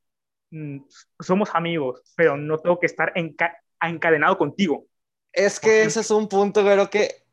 [0.52, 0.80] mm,
[1.20, 3.14] somos amigos, pero no tengo que estar
[3.82, 4.86] encadenado contigo.
[5.32, 7.24] Es que ese es un punto, creo que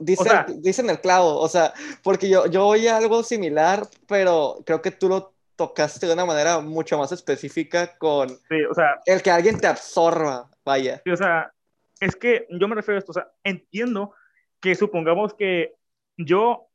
[0.00, 5.08] dicen, el clavo, o sea, porque yo, yo oí algo similar, pero creo que tú
[5.08, 9.66] lo tocaste de una manera mucho más específica con o sea, el que alguien te
[9.66, 10.50] absorba.
[10.64, 11.02] Vaya.
[11.10, 11.52] o sea,
[12.00, 14.14] es que yo me refiero a esto, o sea, entiendo
[14.60, 15.74] que supongamos que
[16.16, 16.68] yo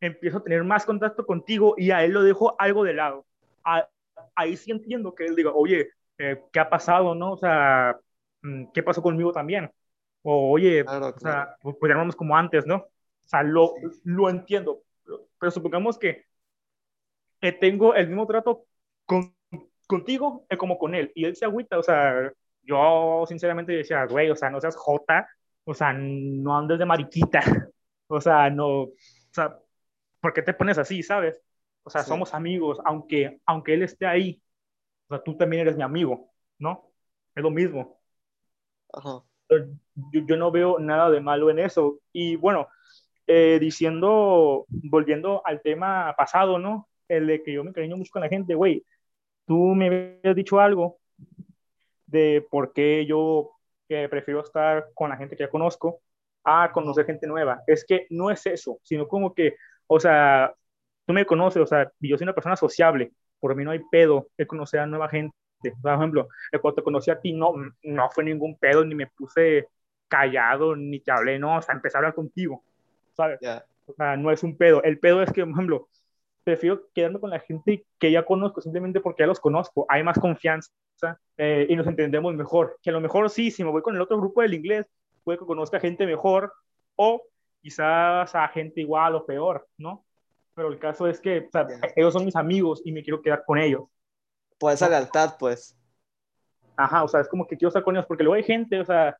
[0.00, 3.26] empiezo a tener más contacto contigo y a él lo dejo algo de lado.
[4.34, 7.32] ahí sí entiendo que él diga, oye, eh, ¿qué ha pasado, no?
[7.32, 7.98] O sea,
[8.42, 9.70] mm, ¿qué pasó conmigo también?
[10.22, 12.76] O, oye, o sea, pues, pues como antes, ¿no?
[12.76, 14.82] O sea, lo, lo entiendo.
[15.38, 16.24] Pero, supongamos que
[17.60, 18.64] tengo el mismo trato
[19.04, 19.34] con,
[19.86, 22.32] contigo como con él y él se agüita, o sea,
[22.62, 25.28] yo sinceramente decía, güey, o sea, no seas jota,
[25.64, 27.40] o sea, no andes de mariquita,
[28.08, 28.94] o sea, no, o
[29.30, 29.58] sea,
[30.26, 31.40] ¿por qué te pones así, sabes?
[31.84, 34.42] O sea, somos amigos, aunque, aunque él esté ahí,
[35.06, 36.90] o sea, tú también eres mi amigo, ¿no?
[37.32, 38.00] Es lo mismo.
[38.92, 39.22] Ajá.
[39.48, 39.58] Yo,
[40.26, 42.00] yo no veo nada de malo en eso.
[42.12, 42.66] Y bueno,
[43.28, 46.88] eh, diciendo, volviendo al tema pasado, ¿no?
[47.06, 48.84] El de que yo me cariño mucho con la gente, güey,
[49.46, 50.98] tú me habías dicho algo
[52.06, 53.52] de por qué yo
[53.88, 56.00] que prefiero estar con la gente que ya conozco
[56.42, 57.62] a conocer gente nueva.
[57.68, 59.54] Es que no es eso, sino como que,
[59.86, 60.54] o sea,
[61.06, 64.28] tú me conoces, o sea, yo soy una persona sociable, por mí no hay pedo
[64.36, 65.34] de conocer a nueva gente.
[65.82, 66.28] Por ejemplo,
[66.60, 69.68] cuando te conocí a ti, no, no fue ningún pedo, ni me puse
[70.08, 72.62] callado, ni te hablé, no, o sea, empecé a hablar contigo,
[73.14, 73.40] ¿sabes?
[73.86, 74.82] O sea, no es un pedo.
[74.82, 75.88] El pedo es que, por ejemplo,
[76.44, 80.18] prefiero quedarme con la gente que ya conozco, simplemente porque ya los conozco, hay más
[80.18, 80.70] confianza
[81.36, 82.78] eh, y nos entendemos mejor.
[82.82, 84.86] Que a lo mejor sí, si me voy con el otro grupo del inglés,
[85.24, 86.52] puede que conozca gente mejor
[86.94, 87.22] o
[87.60, 90.04] quizás a gente igual o peor, ¿no?
[90.54, 91.48] Pero el caso es que
[91.94, 93.84] ellos son mis amigos y me quiero quedar con ellos.
[94.58, 95.76] Pues esa lealtad, pues.
[96.76, 98.84] Ajá, o sea, es como que quiero estar con ellos porque luego hay gente, o
[98.84, 99.16] sea...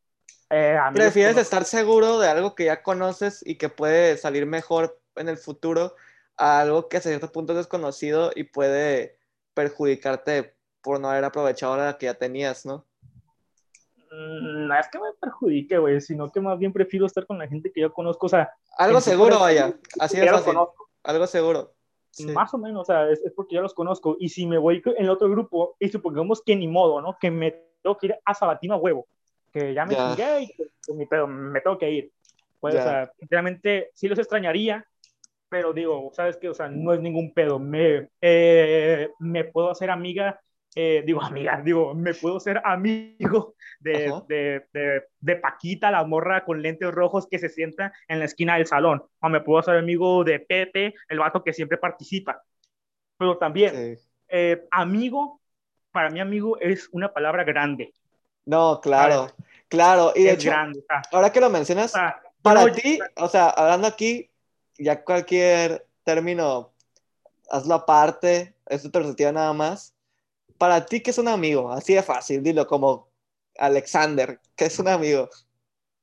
[0.49, 5.29] Eh, Prefieres estar seguro de algo que ya conoces y que puede salir mejor en
[5.29, 5.95] el futuro
[6.37, 9.19] algo que a cierto punto es desconocido y puede
[9.55, 12.87] perjudicarte por no haber aprovechado la que ya tenías, ¿no?
[14.11, 17.49] Mm, no es que me perjudique, güey, sino que más bien prefiero estar con la
[17.49, 18.53] gente que ya conozco, o sea...
[18.79, 20.55] Algo seguro, vaya, así es fácil.
[21.03, 21.73] Algo seguro.
[22.25, 24.17] Más o menos, o sea, es, porque ya los conozco.
[24.19, 27.19] Y si me voy en el otro grupo, y supongamos que ni modo, ¿no?
[27.21, 29.07] Que me tengo que ir a Sabatino a huevo.
[29.53, 30.41] Que ya me ya.
[30.41, 30.51] y
[30.95, 32.13] me tengo que ir.
[32.61, 34.87] Pues, o sea, sinceramente, sí los extrañaría,
[35.49, 36.49] pero digo, ¿sabes qué?
[36.49, 37.59] O sea, no es ningún pedo.
[37.59, 40.41] Me, eh, me puedo hacer amiga
[40.79, 46.45] eh, digo, amiga, digo, me puedo ser amigo de, de, de, de, Paquita, la morra
[46.45, 49.79] con lentes rojos que se sienta en la esquina del salón, o me puedo ser
[49.79, 52.43] amigo de Pepe, el vato que siempre participa.
[53.17, 55.41] Pero también, eh, amigo,
[55.91, 57.95] para mí amigo es una palabra grande.
[58.45, 59.29] No, claro,
[59.69, 60.13] claro.
[60.15, 61.95] Y de hecho, grande, ahora que lo mencionas,
[62.43, 64.31] para ti, o sea, hablando aquí,
[64.77, 66.71] ya cualquier término,
[67.51, 69.96] hazlo aparte, es tu perspectiva nada más
[70.59, 71.71] para ti, ¿qué es un amigo?
[71.71, 73.09] Así de fácil, dilo como
[73.59, 75.29] Alexander, ¿qué es un amigo?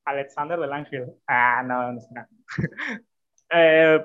[0.04, 1.14] Alexander del Ángel.
[1.26, 2.26] Ah, no, no, no.
[3.50, 4.04] eh,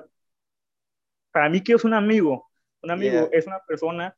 [1.30, 2.50] para mí, ¿qué es un amigo?
[2.82, 4.16] Un amigo es una persona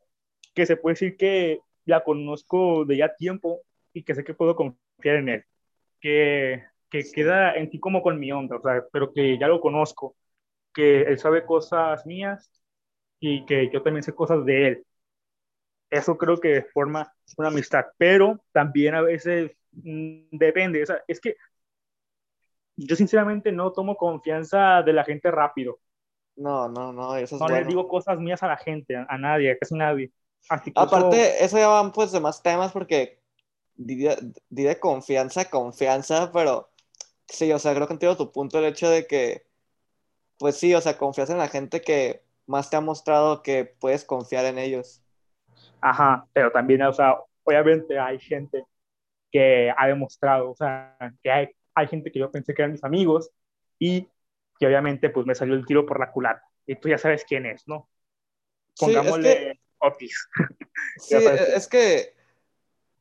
[0.54, 4.54] que se puede decir que la conozco de ya tiempo y que sé que puedo
[4.54, 5.44] confiar en él.
[6.00, 9.60] Que, que queda en ti como con mi onda, o sea, pero que ya lo
[9.60, 10.16] conozco,
[10.72, 12.50] que él sabe cosas mías
[13.20, 14.86] y que yo también sé cosas de él
[15.92, 21.20] eso creo que forma una amistad, pero también a veces mm, depende, o sea, es
[21.20, 21.36] que
[22.76, 25.78] yo sinceramente no tomo confianza de la gente rápido.
[26.34, 29.58] No, no, no, eso es No le digo cosas mías a la gente, a, nadie,
[29.58, 30.10] casi nadie.
[30.48, 31.58] Aparte, eso...
[31.58, 33.20] ya van pues de más temas porque
[33.74, 34.08] di
[34.48, 36.70] de, confianza, confianza, pero
[37.28, 39.46] sí, o sea, creo que entiendo tu punto, el hecho de que,
[40.38, 44.04] pues sí, o sea, confías en la gente que más te ha mostrado que puedes
[44.04, 45.01] confiar en ellos.
[45.82, 48.64] Ajá, pero también, o sea, obviamente hay gente
[49.32, 52.84] que ha demostrado, o sea, que hay, hay gente que yo pensé que eran mis
[52.84, 53.30] amigos
[53.78, 54.08] y
[54.58, 56.44] que obviamente pues me salió el tiro por la culata.
[56.66, 57.90] Y tú ya sabes quién es, ¿no?
[58.78, 60.28] Pongámosle Otis.
[60.96, 62.14] Sí, es que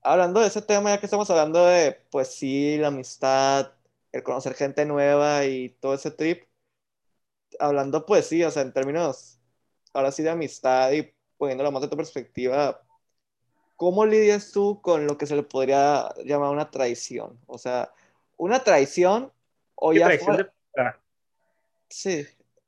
[0.02, 3.74] hablando de ese tema, ya que estamos hablando de, pues sí, la amistad,
[4.12, 6.44] el conocer gente nueva y todo ese trip,
[7.60, 9.39] hablando pues sí, o sea, en términos,
[9.94, 12.80] ahora sí de amistad y poniéndolo más de tu perspectiva,
[13.75, 17.39] ¿cómo lidias tú con lo que se le podría llamar una traición?
[17.47, 17.91] O sea,
[18.38, 19.34] una traición
[19.73, 20.51] o ya traición
[21.89, 22.27] Sí.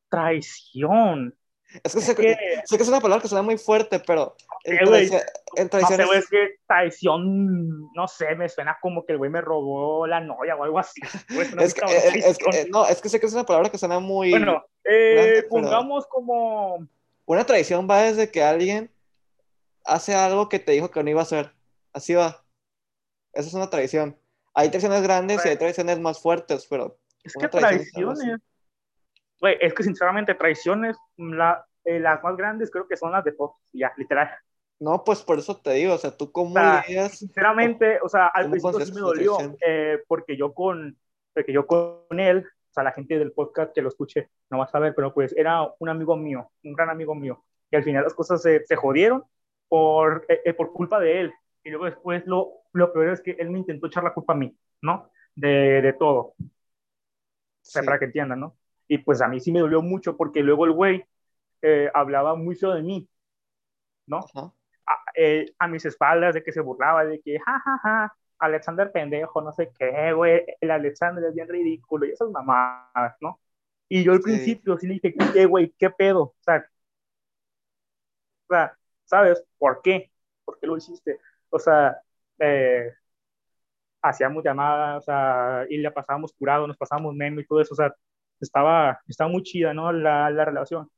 [0.09, 1.37] Traición.
[1.83, 2.35] Es que, sé, que...
[2.67, 4.79] es una palabra que suena muy fuerte, pero en,
[5.69, 6.29] traición, no sé, es...
[6.29, 10.63] que traición, no sé, me suena como que el güey me robó la novia o
[10.63, 10.99] algo así.
[11.59, 14.31] es, que, es, que, no, es que sé que es una palabra que suena muy...
[14.31, 16.87] Bueno, eh, pongamos como
[17.25, 18.91] una traición va desde que alguien
[19.85, 21.51] hace algo que te dijo que no iba a hacer.
[21.93, 22.43] Así va.
[23.33, 24.17] Esa es una traición.
[24.53, 26.97] Hay traiciones grandes y hay traiciones más fuertes, pero.
[27.23, 28.39] Es que traiciones.
[29.39, 33.33] Güey, es que sinceramente, traiciones, la, eh, las más grandes creo que son las de
[33.33, 34.29] Fox, ya, literal.
[34.79, 36.55] No, pues por eso te digo, o sea, tú cómo
[37.09, 40.97] Sinceramente, o sea, al principio sí me dolió, eh, porque yo con,
[41.33, 44.63] porque yo con él o sea, la gente del podcast que lo escuche no va
[44.63, 48.03] a saber, pero pues era un amigo mío, un gran amigo mío, y al final
[48.03, 49.23] las cosas se, se jodieron
[49.67, 51.33] por, eh, eh, por culpa de él.
[51.63, 54.37] Y luego después lo, lo peor es que él me intentó echar la culpa a
[54.37, 55.11] mí, ¿no?
[55.35, 56.33] De, de todo.
[56.39, 56.45] O
[57.61, 58.57] sea, para que entiendan, ¿no?
[58.87, 61.05] Y pues a mí sí me dolió mucho porque luego el güey
[61.61, 63.07] eh, hablaba mucho de mí,
[64.07, 64.25] ¿no?
[64.87, 65.03] A,
[65.59, 69.53] a, mis espaldas, de que se burlaba, de que, ja, ja, ja, Alexander pendejo, no
[69.53, 73.39] sé qué, güey, el Alexander es bien ridículo y esas mamadas, ¿no?
[73.89, 75.73] Y yo al principio sí le dije, ¿qué, güey?
[75.77, 76.21] ¿Qué pedo?
[76.23, 76.65] O sea,
[78.47, 80.11] o sea, ¿sabes por qué?
[80.45, 81.19] ¿Por qué lo hiciste?
[81.49, 82.01] O sea,
[82.39, 82.91] eh,
[84.01, 87.77] hacíamos llamadas, o sea, y le pasábamos curado, nos pasábamos meme y todo eso, o
[87.77, 87.93] sea,
[88.41, 89.91] estaba, estaba muy chida, ¿no?
[89.93, 90.89] La, la relación.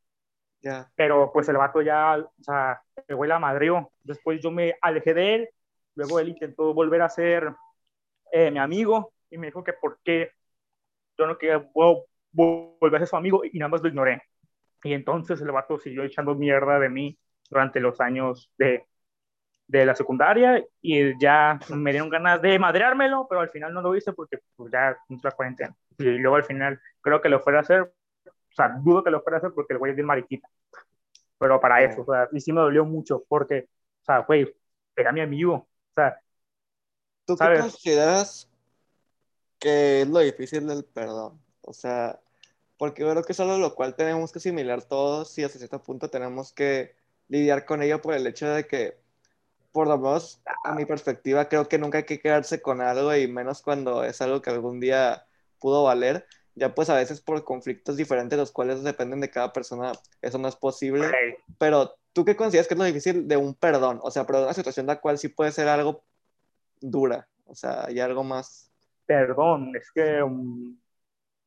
[0.61, 0.91] Yeah.
[0.95, 3.91] Pero pues el vato ya, o sea, el güey la madrió.
[4.03, 5.49] Después yo me alejé de él
[5.95, 7.53] Luego él intentó volver a ser
[8.31, 10.31] eh, mi amigo y me dijo que por qué
[11.17, 11.69] yo no quería
[12.31, 14.21] volver a ser su amigo y nada más lo ignoré.
[14.83, 17.17] Y entonces el vato siguió echando mierda de mí
[17.49, 18.85] durante los años de,
[19.67, 23.95] de la secundaria y ya me dieron ganas de madreármelo, pero al final no lo
[23.95, 25.75] hice porque pues, ya entró la cuarentena.
[25.97, 29.21] Y luego al final creo que lo fuera a hacer, o sea, dudo que lo
[29.21, 30.47] fuera a hacer porque el güey es bien mariquita.
[31.37, 33.67] Pero para eso, o sea, y sí me dolió mucho porque,
[34.01, 34.53] o sea, güey,
[34.95, 36.21] era mi amigo, sea,
[37.25, 38.49] ¿tú qué consideras
[39.59, 41.41] que es lo difícil del perdón?
[41.61, 42.19] O sea,
[42.77, 46.09] porque creo que es algo lo cual tenemos que asimilar todos y hasta cierto punto
[46.09, 46.95] tenemos que
[47.27, 48.97] lidiar con ello por el hecho de que,
[49.71, 53.27] por lo menos a mi perspectiva, creo que nunca hay que quedarse con algo y
[53.27, 55.25] menos cuando es algo que algún día
[55.59, 56.27] pudo valer.
[56.57, 60.47] Ya pues a veces por conflictos diferentes, los cuales dependen de cada persona, eso no
[60.47, 61.11] es posible.
[61.57, 63.99] Pero ¿Tú qué consideras que es lo difícil de un perdón?
[64.01, 66.05] O sea, perdón, una situación la cual sí puede ser algo
[66.79, 68.71] dura, o sea, hay algo más.
[69.05, 70.77] Perdón, es que, um,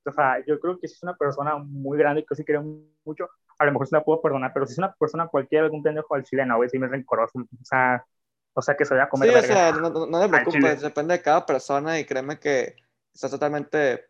[0.05, 2.61] o sea, yo creo que si es una persona muy grande que sí quiere
[3.03, 5.83] mucho, a lo mejor sí la puedo perdonar, pero si es una persona cualquiera, algún
[5.83, 8.05] pendejo al chileno, güey, sí me es rencoroso, o sea,
[8.53, 9.31] O sea, que se vaya a comer.
[9.31, 12.77] Sí, o sea, no, no, no te preocupes, depende de cada persona y créeme que
[13.15, 14.07] estás totalmente,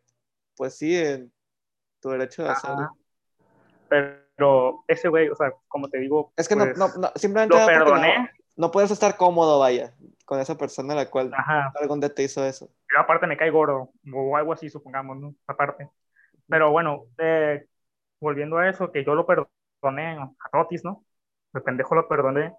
[0.57, 1.31] pues sí, en
[2.01, 2.97] tu derecho de hacerlo.
[3.89, 4.28] Pero
[4.87, 6.33] ese güey, o sea, como te digo.
[6.37, 7.59] Es que no, pues, no, simplemente.
[7.59, 8.31] Lo perdoné.
[8.57, 11.31] No, puedes estar cómodo, vaya, con esa persona a la cual
[11.81, 12.69] algún día te hizo eso.
[12.93, 15.35] Yo aparte me cae gordo, o algo así, supongamos, ¿no?
[15.47, 15.89] Aparte.
[16.49, 17.67] Pero bueno, eh,
[18.21, 21.05] volviendo a eso, que yo lo perdoné a Totis, ¿no?
[21.55, 22.55] El pendejo lo perdoné,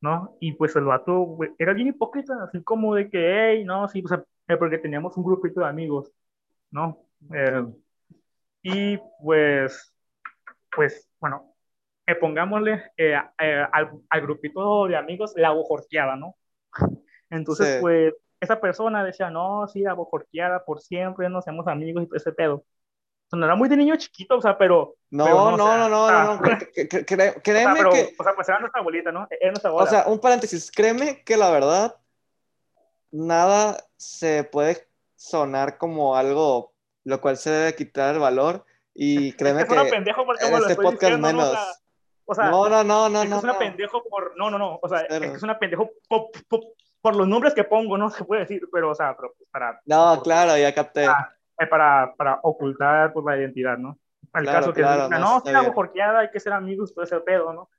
[0.00, 0.36] ¿no?
[0.40, 4.08] Y pues el vato era bien hipócrita, así como de que, hey, no, sí, o
[4.08, 6.10] sea, eh, porque teníamos un grupito de amigos,
[6.70, 6.98] ¿no?
[7.32, 7.64] Eh,
[8.62, 9.94] y pues,
[10.74, 11.54] pues, bueno,
[12.06, 12.92] eh, pongámosle
[13.36, 16.36] al, al, grupito de amigos la bojorqueada, ¿no?
[17.30, 22.06] Entonces, pues, esa persona decía, no, sí, la bojorqueada por siempre, no seamos amigos y
[22.06, 22.64] todo ese pedo.
[23.28, 24.96] Sea, no era muy de niño chiquito, o sea, pero...
[25.10, 26.40] No, no, no, no, no, no,
[27.42, 28.14] créeme que...
[28.18, 29.26] O sea, pues era nuestra abuelita, ¿no?
[29.28, 29.86] Era nuestra abuela.
[29.86, 31.96] O sea, un paréntesis, créeme que la verdad,
[33.10, 36.72] nada se puede sonar como algo
[37.08, 38.66] lo cual se debe quitar el valor
[39.00, 41.56] y créeme es que, que pendejo porque en este podcast diciendo, menos...
[42.24, 44.80] O sea, no, no, no, no, es, no, es una pendejo por, no, no, no,
[44.82, 46.60] o sea, es que es una pendejo por, por,
[47.00, 49.80] por, los nombres que pongo, no se puede decir, pero, o sea, pero pues, para...
[49.86, 51.06] No, claro, ya capté.
[51.06, 53.98] Para, para, para ocultar pues, la identidad, ¿no?
[54.34, 57.04] El claro, caso que claro, diga, no, no la porqueada, hay que ser amigos, todo
[57.04, 57.70] ese pedo, ¿no?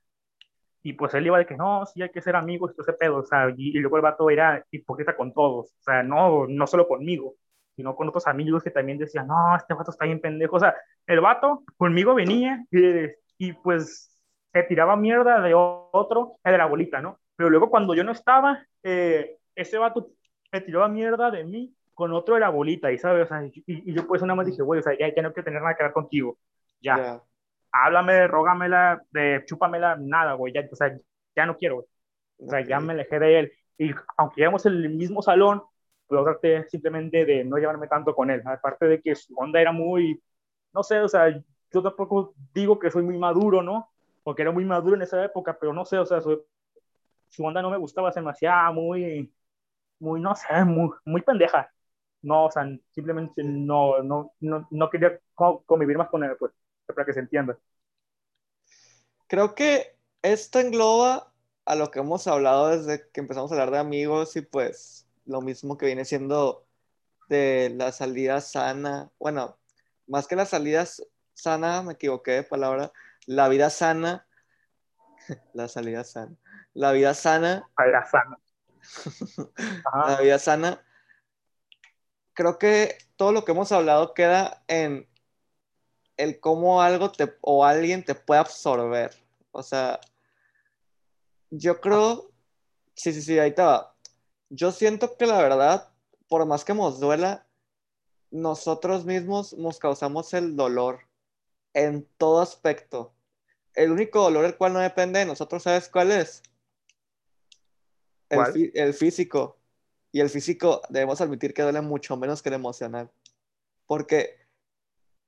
[0.82, 3.18] Y pues él iba de que no, sí hay que ser amigos, todo ese pedo,
[3.18, 6.66] o sea, y, y luego el vato era hipócrita con todos, o sea, no, no
[6.66, 7.34] solo conmigo,
[7.80, 10.56] sino con otros amigos que también decían, no, este vato está bien pendejo.
[10.56, 10.74] O sea,
[11.06, 13.06] el vato conmigo venía y,
[13.38, 17.18] y pues se tiraba mierda de otro, de la abuelita, ¿no?
[17.36, 20.10] Pero luego cuando yo no estaba, eh, ese vato
[20.52, 23.62] se tiraba mierda de mí con otro de la abuelita, y sabes, o sea, y,
[23.66, 25.74] y, yo pues nada más dije, güey, o sea, ya, ya, no quiero tener nada
[25.74, 26.36] que ver contigo,
[26.82, 26.96] ya.
[26.96, 27.22] Yeah.
[27.72, 30.94] Háblame, rógamela, de, chúpamela, nada, güey, ya, o sea,
[31.34, 31.86] ya no quiero,
[32.38, 33.52] O sea, ya me alejé de él.
[33.78, 35.62] Y aunque íbamos en el mismo salón,
[36.10, 38.42] pero traté simplemente de no llevarme tanto con él.
[38.46, 40.22] Aparte de que su onda era muy,
[40.74, 41.30] no sé, o sea,
[41.72, 43.90] yo tampoco digo que soy muy maduro, ¿no?
[44.24, 46.44] Porque era muy maduro en esa época, pero no sé, o sea, su,
[47.28, 49.32] su onda no me gustaba, se me hacía muy,
[50.00, 51.72] muy, no sé, muy, muy pendeja.
[52.22, 55.20] No, o sea, simplemente no, no, no, no quería
[55.66, 56.52] convivir más con él, pues,
[56.86, 57.58] para que se entienda.
[59.28, 61.32] Creo que esto engloba
[61.64, 65.40] a lo que hemos hablado desde que empezamos a hablar de amigos y pues lo
[65.40, 66.66] mismo que viene siendo
[67.28, 69.58] de la salida sana, bueno,
[70.08, 70.84] más que la salida
[71.34, 72.92] sana, me equivoqué de palabra,
[73.26, 74.26] la vida sana,
[75.54, 76.36] la salida sana,
[76.74, 78.38] la vida sana, la vida sana,
[80.08, 80.84] la vida sana,
[82.34, 85.08] creo que todo lo que hemos hablado queda en
[86.16, 89.14] el cómo algo te, o alguien te puede absorber,
[89.52, 90.00] o sea,
[91.50, 92.32] yo creo,
[92.94, 93.94] sí, sí, sí, ahí estaba
[94.50, 95.88] yo siento que la verdad,
[96.28, 97.46] por más que nos duela,
[98.30, 101.00] nosotros mismos nos causamos el dolor
[101.72, 103.14] en todo aspecto.
[103.74, 106.42] El único dolor el cual no depende de nosotros, ¿sabes cuál es?
[108.28, 109.56] El, el, físico.
[110.12, 113.10] Y el físico debemos admitir que duele mucho menos que el emocional.
[113.86, 114.36] Porque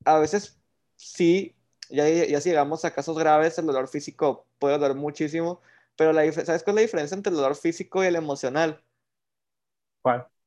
[0.05, 0.59] a veces
[0.97, 1.55] sí,
[1.89, 5.61] ya, ya si llegamos a casos graves, el dolor físico puede doler muchísimo,
[5.97, 8.83] pero la, ¿sabes cuál es la diferencia entre el dolor físico y el emocional?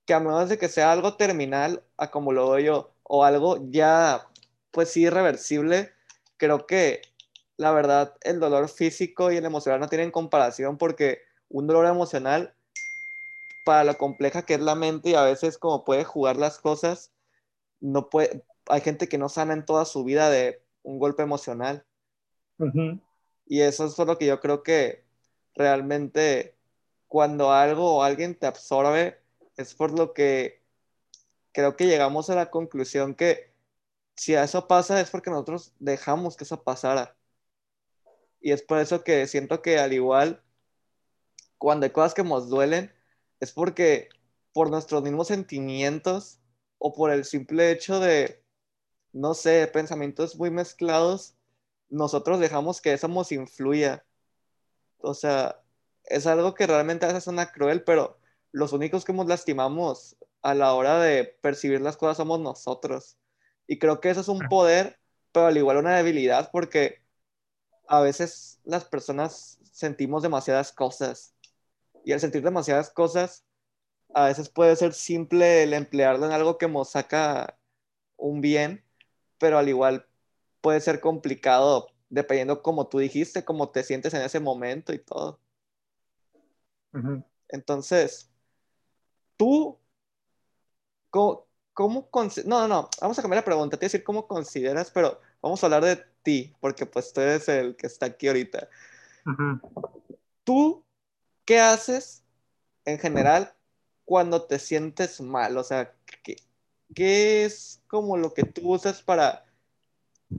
[0.06, 3.60] Que a menos de que sea algo terminal, a como lo veo yo, o algo
[3.70, 4.28] ya,
[4.72, 5.94] pues sí, irreversible,
[6.38, 7.02] creo que
[7.58, 12.54] la verdad el dolor físico y el emocional no tienen comparación porque un dolor emocional,
[13.65, 17.12] para lo compleja que es la mente y a veces como puede jugar las cosas,
[17.80, 21.86] no puede, hay gente que no sana en toda su vida de un golpe emocional.
[23.48, 25.04] Y eso es lo que yo creo que
[25.56, 26.56] realmente
[27.08, 29.20] cuando algo o alguien te absorbe,
[29.58, 30.62] es por lo que
[31.52, 33.54] creo que llegamos a la conclusión que
[34.15, 37.18] si eso pasa es porque nosotros dejamos que eso pasara.
[38.41, 40.44] Y es por eso que siento que al igual,
[41.58, 42.94] cuando hay cosas que nos duelen,
[43.39, 44.10] es porque
[44.54, 46.39] por nuestros mismos sentimientos
[46.78, 48.44] o por el simple hecho de,
[49.13, 51.36] no sé, pensamientos muy mezclados,
[51.89, 54.06] nosotros dejamos que eso nos influya.
[55.00, 55.62] O sea,
[56.06, 58.15] es algo que realmente a veces suena cruel, pero
[58.56, 63.17] los únicos que nos lastimamos a la hora de percibir las cosas somos nosotros.
[63.67, 64.97] Y creo que eso es un poder,
[65.33, 67.01] pero al igual una debilidad, porque
[67.89, 71.35] a veces las personas sentimos demasiadas cosas.
[72.06, 73.43] Y al sentir demasiadas cosas,
[74.13, 77.60] a veces puede ser simple el emplearlo en algo que nos saca
[78.15, 78.85] un bien,
[79.37, 80.08] pero al igual
[80.62, 85.41] puede ser complicado dependiendo como tú dijiste, cómo te sientes en ese momento y todo.
[87.49, 88.31] Entonces,
[89.38, 89.79] tú,
[91.10, 92.10] ¿cómo, cómo
[92.46, 95.19] no, no, no, vamos a cambiar la pregunta, te voy a decir cómo consideras, pero
[95.42, 98.69] vamos a hablar de ti, porque pues tú eres el que está aquí ahorita.
[100.44, 100.83] ¿Tú
[101.46, 102.23] qué haces
[102.86, 103.54] en general
[104.06, 105.58] cuando te sientes mal?
[105.58, 106.38] O sea, ¿qué,
[106.94, 109.46] ¿qué es como lo que tú usas para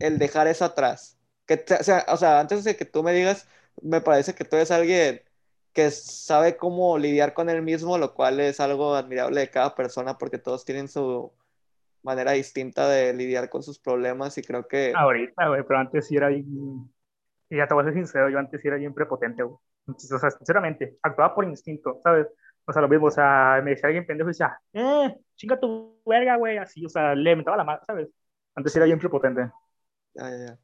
[0.00, 1.18] el dejar eso atrás?
[1.46, 3.46] Que o, sea, o sea, antes de que tú me digas,
[3.82, 5.22] me parece que tú eres alguien
[5.76, 10.16] que sabe cómo lidiar con él mismo, lo cual es algo admirable de cada persona
[10.16, 11.30] porque todos tienen su
[12.02, 14.94] manera distinta de lidiar con sus problemas y creo que...
[14.96, 16.90] Ahorita, güey, pero antes sí era bien...
[17.50, 19.58] Y ya te voy a ser sincero, yo antes sí era bien prepotente, güey.
[19.86, 22.26] O sea, sinceramente, actuaba por instinto, ¿sabes?
[22.64, 26.00] O sea, lo mismo, o sea, me decía alguien pendejo y decía, eh, chinga tu
[26.06, 28.08] verga, güey, así, o sea, le metaba la mano, ¿sabes?
[28.54, 29.52] Antes sí era bien prepotente.
[30.14, 30.58] Ya, ya, ya.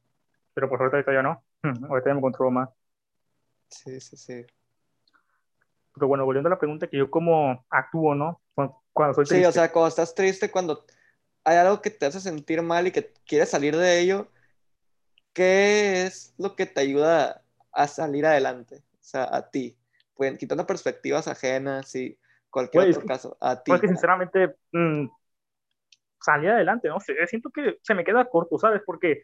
[0.55, 1.45] Pero por suerte ahorita ya no.
[1.91, 2.71] Ahorita ya me controlo más.
[3.69, 4.47] Sí, sí, sí.
[5.95, 8.40] Pero bueno, volviendo a la pregunta que yo cómo actúo, ¿no?
[8.93, 9.43] Cuando soy triste.
[9.43, 10.84] Sí, o sea, cuando estás triste, cuando
[11.45, 14.28] hay algo que te hace sentir mal y que quieres salir de ello,
[15.32, 18.76] ¿qué es lo que te ayuda a salir adelante?
[18.76, 19.76] O sea, a ti.
[20.14, 22.18] Pueden, quitando perspectivas ajenas y
[22.51, 23.70] cualquier pues, otro caso, a ti.
[23.70, 25.07] Porque sinceramente, mmm,
[26.20, 28.82] salir adelante, no sé, siento que se me queda corto, ¿sabes?
[28.84, 29.22] Porque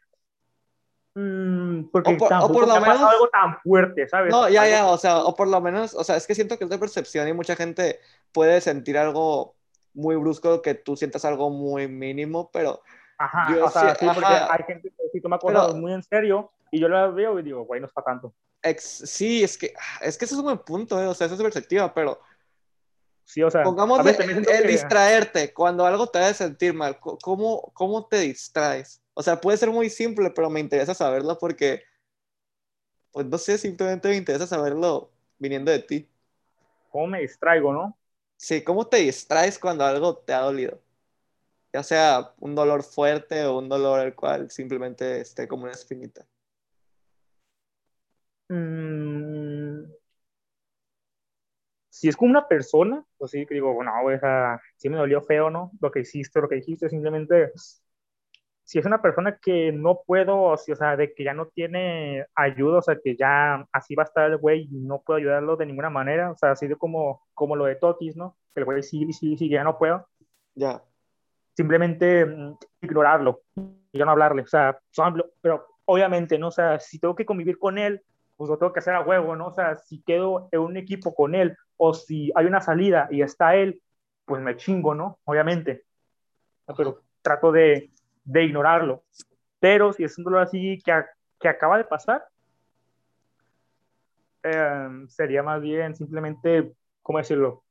[1.90, 4.32] porque o por, tampoco lo menos algo tan fuerte, ¿sabes?
[4.32, 6.64] No, ya, ya, o sea, o por lo menos, o sea, es que siento que
[6.64, 8.00] es de percepción y mucha gente
[8.32, 9.54] puede sentir algo
[9.94, 12.82] muy brusco que tú sientas algo muy mínimo, pero
[13.18, 16.80] Ajá, o sea, sí, porque hay gente que sí toma cosas muy en serio y
[16.80, 18.32] yo la veo y digo, güey, no está tanto.
[18.62, 21.06] Ex, sí, es que, es que eso es un buen punto, ¿eh?
[21.06, 22.20] o sea, eso es perspectiva, pero
[23.24, 28.18] sí, o sea, pongamos el, distraerte, cuando algo te hace sentir mal, ¿cómo, ¿cómo te
[28.20, 29.02] distraes?
[29.18, 31.82] O sea, puede ser muy simple, pero me interesa saberlo porque,
[33.10, 35.10] pues no sé, simplemente me interesa saberlo
[35.40, 36.08] viniendo de ti.
[36.92, 37.98] ¿Cómo me distraigo, no?
[38.36, 40.80] Sí, ¿cómo te distraes cuando algo te ha dolido?
[41.72, 46.24] Ya sea un dolor fuerte o un dolor el cual simplemente esté como una espinita.
[48.48, 49.82] Mm.
[51.88, 55.20] Si es como una persona, pues sí, que digo, bueno, o sea, sí me dolió
[55.22, 55.72] feo, ¿no?
[55.80, 57.50] Lo que hiciste, lo que dijiste, simplemente
[58.68, 62.80] si es una persona que no puedo, o sea, de que ya no tiene ayuda,
[62.80, 65.64] o sea, que ya así va a estar el güey y no puedo ayudarlo de
[65.64, 68.36] ninguna manera, o sea, así de como, como lo de Totis, ¿no?
[68.54, 70.06] Que el güey sí, sí, sí, ya no puedo.
[70.54, 70.82] Ya.
[71.56, 74.78] Simplemente mm, ignorarlo y ya no hablarle, o sea,
[75.40, 76.48] pero obviamente, ¿no?
[76.48, 78.02] O sea, si tengo que convivir con él,
[78.36, 79.46] pues lo tengo que hacer a huevo, ¿no?
[79.46, 83.22] O sea, si quedo en un equipo con él o si hay una salida y
[83.22, 83.80] está él,
[84.26, 85.20] pues me chingo, ¿no?
[85.24, 85.86] Obviamente.
[86.76, 87.92] Pero trato de,
[88.28, 89.02] de ignorarlo.
[89.58, 90.92] Pero si es un dolor así que,
[91.40, 92.24] que acaba de pasar,
[94.42, 96.72] em, sería más bien simplemente,
[97.02, 97.64] ¿cómo decirlo?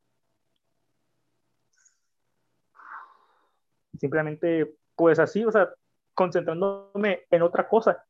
[3.99, 5.69] Simplemente, pues así, o sea,
[6.13, 8.03] concentrándome en otra cosa.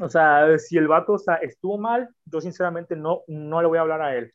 [0.00, 3.78] O sea, si el vato o sea, estuvo mal, yo sinceramente no, no le voy
[3.78, 4.32] a hablar a él.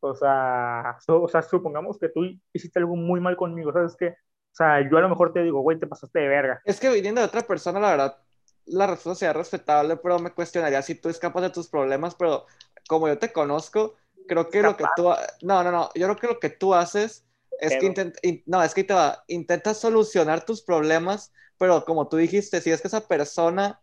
[0.00, 4.16] O sea, o sea, supongamos que tú hiciste algo muy mal conmigo, ¿sabes qué?
[4.52, 6.60] O sea, yo a lo mejor te digo, güey, te pasaste de verga.
[6.64, 8.18] Es que viniendo de otra persona, la verdad,
[8.66, 12.46] la respuesta sería respetable, pero me cuestionaría si tú escapas de tus problemas, pero
[12.88, 13.96] como yo te conozco,
[14.26, 15.08] creo que lo que tú...
[15.42, 17.24] No, no, no, yo creo que lo que tú haces
[17.60, 22.16] es que intenta, no, es que te va, intentas solucionar tus problemas, pero como tú
[22.16, 23.80] dijiste, si es que esa persona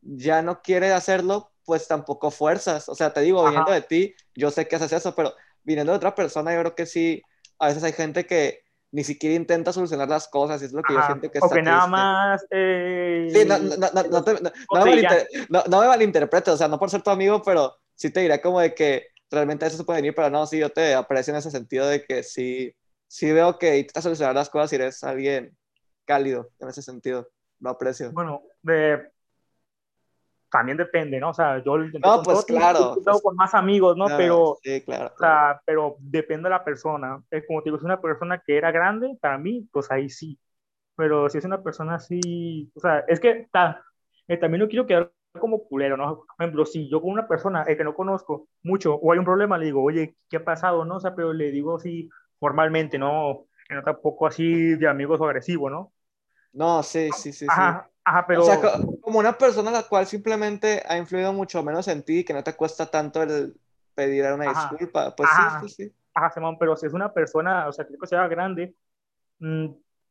[0.00, 2.88] ya no quiere hacerlo, pues tampoco fuerzas.
[2.88, 5.96] O sea, te digo, viniendo de ti, yo sé que haces eso, pero viniendo de
[5.96, 7.22] otra persona, yo creo que sí,
[7.58, 10.94] a veces hay gente que ni siquiera intenta solucionar las cosas, y es lo que
[10.94, 12.46] yo siento que está O que nada más...
[12.50, 13.28] Eh...
[13.30, 14.24] Sí, no, no, no, no,
[15.48, 18.40] no, no, me malinterpretes, o sea, no por ser tu amigo, pero sí te diré
[18.40, 21.38] como de que realmente eso se puede venir, pero no, sí, yo te aprecio en
[21.38, 22.74] ese sentido de que sí,
[23.06, 25.56] sí veo que intentas solucionar las cosas y eres alguien
[26.06, 27.28] cálido en ese sentido,
[27.60, 28.10] lo aprecio.
[28.12, 29.10] Bueno, de,
[30.50, 31.30] también depende, ¿no?
[31.30, 34.06] O sea, yo no, pues claro, pues, con más amigos, ¿no?
[34.16, 37.22] pero, sí, claro, o sea, pero depende de la persona.
[37.30, 40.08] Es como te digo, si es una persona que era grande, para mí, pues ahí
[40.08, 40.38] sí.
[40.96, 43.48] Pero si es una persona así, o sea, es que
[44.28, 46.24] eh, también no quiero quedar como culero, ¿no?
[46.36, 49.24] Por ejemplo, si yo con una persona eh, que no conozco mucho o hay un
[49.24, 50.84] problema, le digo, oye, ¿qué ha pasado?
[50.84, 50.96] ¿No?
[50.96, 52.08] O sea, pero le digo así
[52.40, 53.46] formalmente, ¿no?
[53.70, 55.92] No tampoco así de amigos o agresivo, ¿no?
[56.52, 57.46] No, sí, sí, sí.
[57.48, 58.00] Ajá, sí.
[58.04, 58.42] ajá, pero...
[58.42, 58.58] O sea,
[59.08, 62.44] como una persona la cual simplemente ha influido mucho menos en ti y que no
[62.44, 63.54] te cuesta tanto el
[63.94, 65.92] pedir una disculpa, pues sí, sí, sí.
[66.12, 68.74] Ajá, Simón, pero si es una persona, o sea, que sea grande,
[69.38, 69.68] mmm,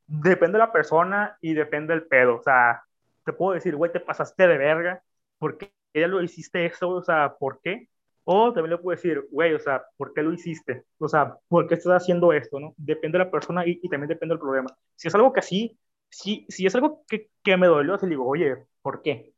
[0.07, 2.37] depende de la persona y depende del pedo.
[2.37, 2.81] O sea,
[3.23, 5.03] te puedo decir, güey, te pasaste de verga,
[5.37, 6.89] porque ella lo hiciste eso?
[6.89, 7.89] O sea, ¿por qué?
[8.23, 10.85] O también le puedo decir, güey, o sea, ¿por qué lo hiciste?
[10.97, 12.59] O sea, ¿por qué estás haciendo esto?
[12.59, 12.73] ¿no?
[12.77, 14.75] Depende de la persona y, y también depende del problema.
[14.95, 15.77] Si es algo que así,
[16.10, 19.34] si, si es algo que, que me dolió, le digo, oye, ¿por qué?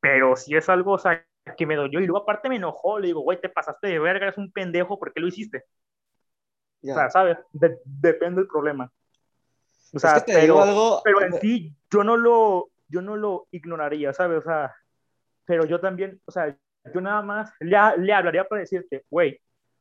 [0.00, 1.24] Pero si es algo, o sea,
[1.56, 4.26] que me dolió y luego aparte me enojó, le digo, güey, te pasaste de verga,
[4.26, 5.64] eres un pendejo, ¿por qué lo hiciste?
[6.82, 7.38] O sea, ¿sabes?
[7.52, 8.90] depende del problema.
[9.92, 11.00] O sea, es que te digo algo...
[11.04, 14.38] pero en sí, yo no lo, yo no lo ignoraría, ¿sabes?
[14.38, 14.74] O sea,
[15.44, 16.56] pero yo también, o sea,
[16.94, 19.40] yo nada más le, le hablaría para decirte, güey,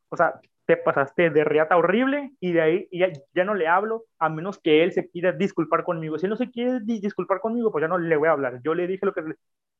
[0.09, 4.05] o sea, te pasaste de riata horrible y de ahí ya, ya, no le hablo
[4.19, 6.19] a menos que él se quiera disculpar conmigo.
[6.19, 8.61] Si él no se quiere disculpar conmigo, pues ya no le voy a hablar.
[8.63, 9.23] Yo le dije lo que,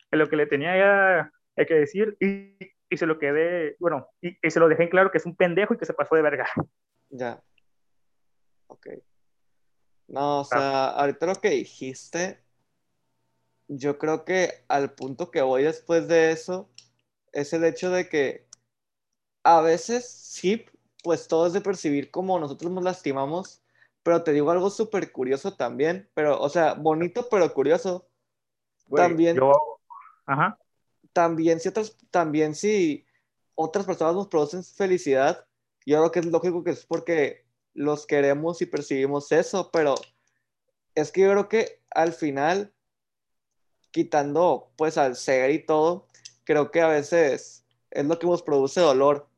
[0.09, 2.57] lo que le tenía que decir y,
[2.89, 5.35] y, se lo quedé, bueno, y, y, se lo dejé en claro que es un
[5.35, 6.47] pendejo y que se pasó de verga.
[7.11, 7.39] Ya.
[8.65, 8.87] Ok.
[10.07, 12.39] No, o sea, ahorita lo que dijiste,
[13.67, 16.67] yo creo que al punto que voy después de eso
[17.31, 18.49] es el hecho de que
[19.43, 20.65] a veces sí,
[21.03, 23.61] pues todo es de percibir como nosotros nos lastimamos,
[24.03, 28.07] pero te digo algo súper curioso también, pero, o sea, bonito pero curioso.
[28.95, 29.39] también,
[30.25, 30.57] Ajá.
[31.13, 33.05] también si otras, también si
[33.55, 35.45] otras personas nos producen felicidad,
[35.85, 39.95] yo creo que es lógico que es porque los queremos y percibimos eso, pero
[40.95, 42.73] es que yo creo que al final,
[43.91, 46.07] quitando pues al ser y todo,
[46.43, 49.29] creo que a veces es lo que nos produce dolor,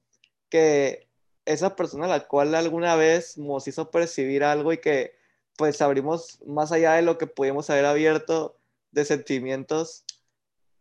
[0.50, 1.11] que
[1.46, 5.16] esa persona a la cual alguna vez nos hizo percibir algo y que
[5.58, 8.58] pues abrimos más allá de lo que pudimos haber abierto
[8.92, 10.06] de sentimientos,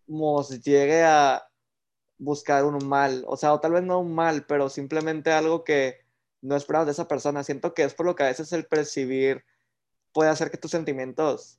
[0.06, 1.48] nos llegue a
[2.18, 6.00] buscar un mal, o sea, o tal vez no un mal, pero simplemente algo que
[6.42, 7.44] no esperabas de esa persona.
[7.44, 9.44] Siento que es por lo que a veces el percibir
[10.12, 11.58] puede hacer que tus sentimientos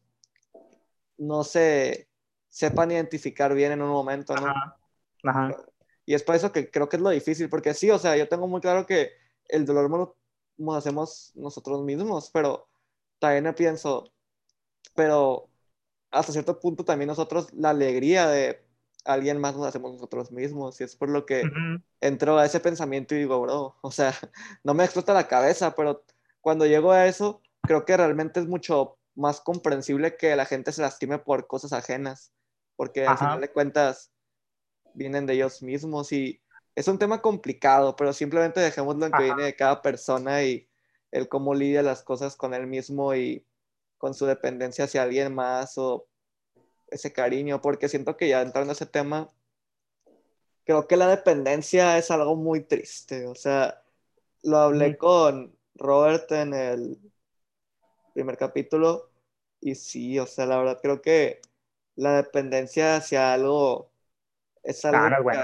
[1.18, 2.08] no se
[2.47, 4.54] sepan identificar bien en un momento, ¿no?
[6.12, 8.28] Y es por eso que creo que es lo difícil, porque sí, o sea, yo
[8.28, 9.12] tengo muy claro que
[9.47, 10.18] el dolor lo,
[10.57, 12.68] lo hacemos nosotros mismos, pero
[13.18, 14.12] también pienso,
[14.93, 15.47] pero
[16.12, 18.62] hasta cierto punto también nosotros la alegría de
[19.05, 20.82] alguien más nos hacemos nosotros mismos.
[20.82, 21.43] Y es por lo que
[22.01, 24.12] entro a ese pensamiento y digo, bro, o sea,
[24.66, 26.03] no me explota la cabeza, pero
[26.41, 30.82] cuando llego a eso, creo que realmente es mucho más comprensible que la gente se
[30.82, 32.34] lastime por cosas ajenas,
[32.76, 34.12] porque al final de cuentas
[34.94, 36.42] vienen de ellos mismos y
[36.76, 40.68] es un tema complicado, pero simplemente dejémoslo en que viene de cada persona y
[41.12, 43.46] el cómo lidia las cosas con él mismo y
[43.98, 46.08] con su dependencia hacia alguien más o
[46.88, 49.30] ese cariño, porque siento que ya entrando a ese tema,
[50.66, 53.28] creo que la dependencia es algo muy triste.
[53.28, 53.84] O sea,
[54.44, 57.00] lo hablé con Robert en el
[58.14, 59.10] primer capítulo
[59.60, 61.42] y sí, o sea, la verdad creo que
[61.96, 63.91] la dependencia hacia algo
[64.64, 65.30] es algo...
[65.30, 65.38] que...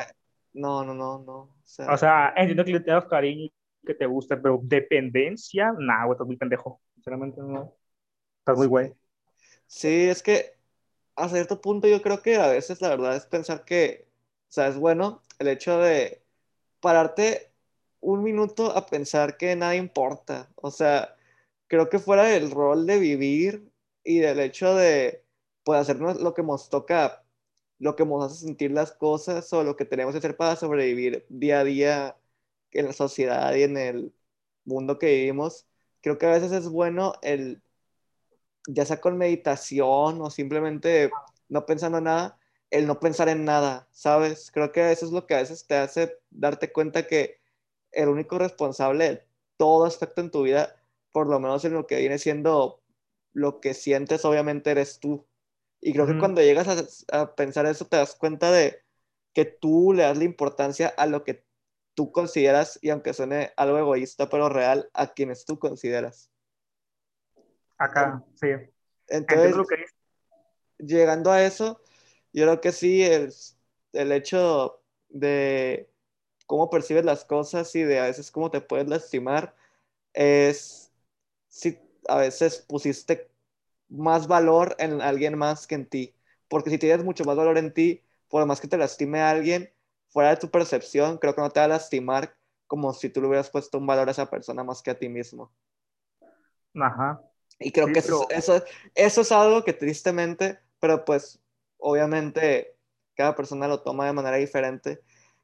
[0.54, 1.34] No, no, no, no.
[1.34, 3.50] O sea, o sea entiendo que le tengas cariño
[3.86, 6.82] que te gusta, pero dependencia, nah, güey, estás muy pendejo.
[6.96, 7.74] Sinceramente, no.
[8.40, 8.94] Estás muy güey.
[9.66, 10.58] Sí, es que
[11.16, 14.08] a cierto punto yo creo que a veces la verdad es pensar que,
[14.50, 16.24] o sea, es bueno el hecho de
[16.80, 17.52] pararte
[18.00, 20.50] un minuto a pensar que nada importa.
[20.56, 21.16] O sea,
[21.68, 23.72] creo que fuera del rol de vivir
[24.04, 25.24] y del hecho de,
[25.64, 27.24] pues, hacernos lo que nos toca,
[27.80, 31.26] lo que nos hace sentir las cosas o lo que tenemos que hacer para sobrevivir
[31.30, 32.18] día a día
[32.72, 34.14] en la sociedad y en el
[34.66, 35.68] mundo que vivimos,
[36.02, 37.62] creo que a veces es bueno el
[38.68, 41.10] ya sea con meditación o simplemente
[41.50, 44.52] no pensando en nada, el no pensar en nada, ¿sabes?
[44.52, 47.40] Creo que eso es lo que a veces te hace darte cuenta que
[47.92, 49.24] el único responsable de
[49.58, 50.76] todo aspecto en tu vida,
[51.12, 52.82] por lo menos en lo que viene siendo
[53.34, 55.26] lo que sientes, obviamente eres tú.
[55.80, 56.68] Y creo que cuando llegas
[57.12, 58.82] a, a, pensar eso, te das cuenta de
[59.34, 61.46] que tú le das la importancia a lo que
[61.94, 66.32] tú consideras, y aunque suene algo egoísta, pero real, a quienes tú consideras.
[67.78, 68.48] Acá, sí.
[69.08, 69.56] Entonces,
[70.78, 71.82] llegando a eso,
[72.34, 73.34] yo creo que sí, el,
[73.94, 75.90] el hecho de
[76.46, 79.56] cómo percibes las cosas y de a veces cómo te puedes lastimar,
[80.14, 80.92] es
[81.48, 83.30] si a veces pusiste
[83.90, 86.16] más valor en alguien más que en ti.
[86.48, 89.72] Porque si tienes mucho más valor en ti, por más que te lastime a alguien,
[90.10, 92.36] fuera de tu percepción, creo que no te va a lastimar
[92.68, 95.10] como si tú le hubieras puesto un valor a esa persona más que a ti
[95.10, 95.52] mismo.
[96.76, 97.22] Ajá.
[97.60, 101.42] Y creo que eso, eso, es algo que tristemente, pero pues
[101.78, 102.76] obviamente
[103.16, 105.02] cada persona lo toma de manera diferente.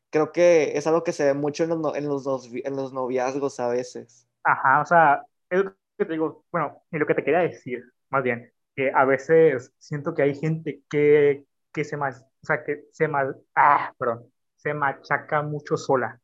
[0.10, 3.60] Creo que es algo que se ve mucho en los, en los, en los noviazgos
[3.60, 4.28] a veces.
[4.44, 7.84] Ajá, o sea, es lo que te digo, bueno, y lo que te quería decir,
[8.14, 12.64] más bien, que a veces siento que hay gente que, que se más, o sea,
[12.64, 16.22] que se mal, ah, perdón, se machaca mucho sola.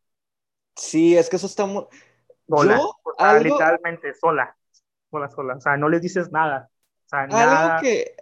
[0.76, 1.88] Sí, es que eso está muy...
[2.48, 3.44] Sola, Yo, algo...
[3.44, 4.56] literalmente sola,
[5.10, 5.56] sola, sola.
[5.56, 6.70] O sea, no les dices nada.
[7.06, 8.16] O sea, algo que,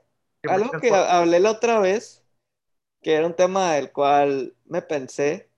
[0.43, 2.25] algo que hablé la otra vez,
[3.01, 5.49] que era un tema del cual me pensé,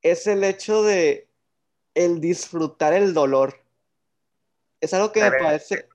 [0.00, 1.28] es el hecho de
[1.94, 3.54] el disfrutar el dolor.
[4.80, 5.91] Es algo que me parece...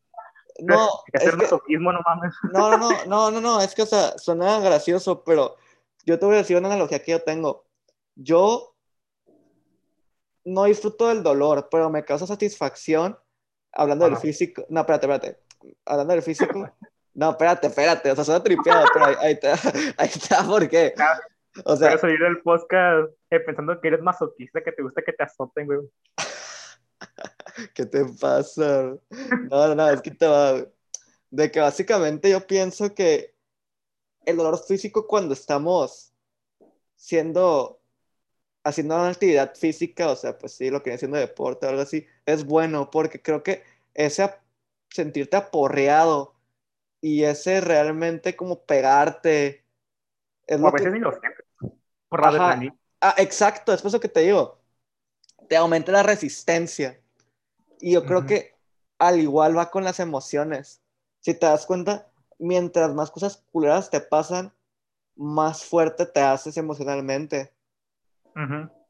[0.59, 1.77] No, es, es que...
[1.77, 2.33] no mames.
[2.53, 5.55] No, no, no, no, no, no, es que, o sea, suena gracioso, pero
[6.05, 7.65] yo te voy a decir una analogía que yo tengo.
[8.15, 8.75] Yo
[10.45, 13.17] no disfruto del dolor, pero me causa satisfacción
[13.73, 14.65] hablando del físico.
[14.69, 15.39] No, espérate, espérate.
[15.85, 16.69] Hablando del físico.
[17.17, 18.11] No, espérate, espérate.
[18.11, 19.53] O sea, suena tripeado, pero ahí, ahí, está,
[19.97, 20.93] ahí está, ¿por qué?
[21.65, 25.23] O sea, salir del podcast eh, pensando que eres masoquista, que te gusta que te
[25.23, 25.79] azoten, güey.
[27.73, 28.97] ¿Qué te pasa?
[29.49, 30.65] No, no, es que te va.
[31.29, 33.35] De que básicamente yo pienso que
[34.25, 36.13] el dolor físico cuando estamos
[36.95, 37.81] siendo,
[38.63, 41.81] haciendo una actividad física, o sea, pues sí, lo que viene siendo deporte o algo
[41.81, 44.29] así, es bueno porque creo que ese
[44.89, 46.35] sentirte aporreado
[47.01, 49.63] y ese realmente como pegarte.
[50.45, 51.11] Es a veces ni lo
[52.09, 54.59] Por la Ah, exacto, es por eso que te digo.
[55.47, 56.99] Te aumenta la resistencia.
[57.79, 58.55] Y yo creo que
[58.99, 60.81] al igual va con las emociones.
[61.19, 64.53] Si te das cuenta, mientras más cosas culeras te pasan,
[65.15, 67.53] más fuerte te haces emocionalmente.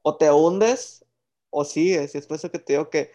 [0.02, 1.06] O te hundes
[1.50, 2.16] o sigues.
[2.16, 3.12] Y es por eso que te digo que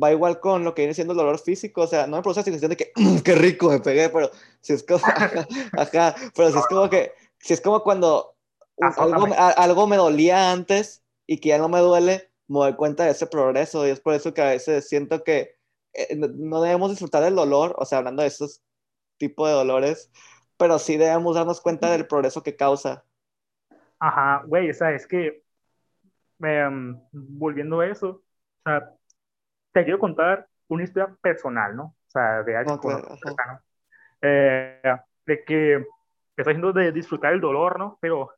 [0.00, 1.82] va igual con lo que viene siendo el dolor físico.
[1.82, 2.92] O sea, no me produce la sensación de que,
[3.24, 4.30] qué rico me pegué, pero
[4.60, 5.00] si es como,
[5.78, 8.34] ajá, pero si es como que, si es como cuando
[8.80, 13.10] algo, algo, me dolía antes y que ya no me duele, me doy cuenta de
[13.10, 13.86] ese progreso.
[13.86, 15.56] Y es por eso que a veces siento que
[15.92, 18.62] eh, no debemos disfrutar del dolor, o sea, hablando de esos
[19.18, 20.10] tipo de dolores,
[20.58, 23.04] pero sí debemos darnos cuenta del progreso que causa.
[23.98, 25.42] Ajá, güey, o sea, es que,
[26.40, 28.22] em, volviendo a eso, o
[28.64, 28.92] sea,
[29.72, 31.84] te quiero contar una historia personal, ¿no?
[31.84, 32.80] O sea, de algo
[34.22, 34.82] eh,
[35.26, 35.74] de que
[36.36, 37.98] estoy haciendo de disfrutar el dolor, ¿no?
[38.00, 38.32] Pero...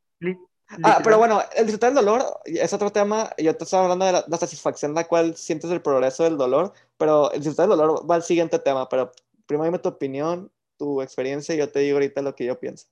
[0.83, 3.29] Ah, pero bueno, el disfrutar del dolor es otro tema.
[3.37, 6.73] Yo te estaba hablando de la, la satisfacción la cual sientes el progreso del dolor,
[6.97, 8.87] pero el disfrutar del dolor va al siguiente tema.
[8.87, 9.11] Pero
[9.47, 12.87] primero dime tu opinión tu experiencia y yo te digo ahorita lo que yo pienso.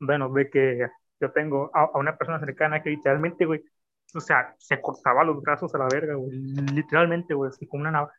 [0.00, 0.86] Bueno, de que
[1.20, 3.62] yo tengo a, una persona cercana que literalmente, güey,
[4.14, 7.90] o sea, se cortaba los brazos a la verga, güey, literalmente, güey, así como una
[7.90, 8.14] navaja,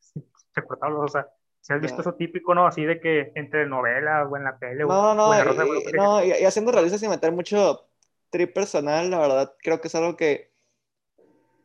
[0.54, 1.28] se cortaba los, o sea,
[1.60, 2.68] si has visto eso típico, ¿no?
[2.68, 4.86] Así de que entre novelas o en la tele.
[4.86, 7.88] No, no, y, no, y, haciendo realistas sin meter mucho
[8.36, 10.52] trip personal, la verdad, creo que es algo que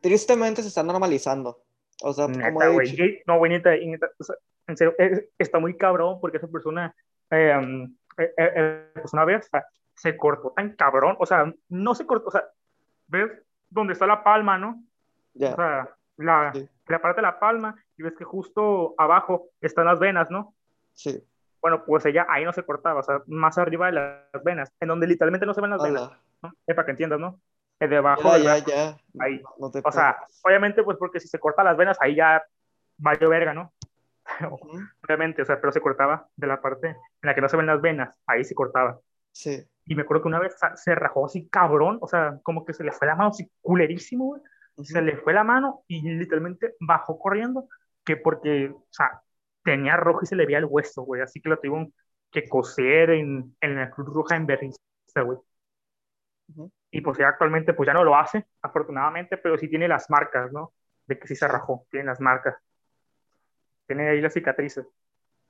[0.01, 1.65] tristemente se está normalizando.
[2.03, 3.03] O sea, como he dicho...
[3.27, 4.95] No, güey, neta, en serio,
[5.37, 6.95] está muy cabrón porque esa persona
[7.31, 9.51] eh, eh, eh, pues una vez
[9.95, 12.45] se cortó tan cabrón, o sea, no se cortó, o sea,
[13.09, 13.31] ves
[13.69, 14.83] dónde está la palma, ¿no?
[15.35, 16.53] O sea, la,
[16.87, 20.55] la parte de la palma y ves que justo abajo están las venas, ¿no?
[20.95, 21.21] Sí.
[21.61, 24.89] Bueno, pues ella ahí no se cortaba, o sea, más arriba de las venas, en
[24.89, 26.30] donde literalmente no se ven las venas, ¿no?
[26.67, 27.41] Es para que entiendas, ¿no?
[27.79, 28.37] Es debajo.
[28.37, 28.97] Ya, ya, ya.
[29.19, 29.41] Ahí.
[29.59, 32.43] o sea, obviamente, pues porque si se corta las venas, ahí ya
[33.05, 33.73] va a verga, ¿no?
[35.03, 37.67] obviamente, o sea, pero se cortaba de la parte en la que no se ven
[37.67, 39.01] las venas, ahí se cortaba.
[39.33, 39.63] Sí.
[39.87, 42.85] Y me acuerdo que una vez se rajó así cabrón, o sea, como que se
[42.85, 44.43] le fue la mano así culerísimo, güey.
[44.83, 47.69] Se le fue la mano y literalmente bajó corriendo,
[48.05, 49.21] que porque, o sea,
[49.63, 51.21] tenía rojo y se le veía el hueso, güey.
[51.21, 51.93] Así que lo tuvieron
[52.31, 54.73] que coser en, en la Cruz Roja en Berlín,
[55.15, 55.39] güey.
[56.91, 60.53] Y pues ya actualmente pues ya no lo hace, afortunadamente, pero sí tiene las marcas,
[60.53, 60.73] ¿no?
[61.07, 62.57] De que sí se rajó, tiene las marcas
[63.91, 64.87] tiene ahí las cicatrices.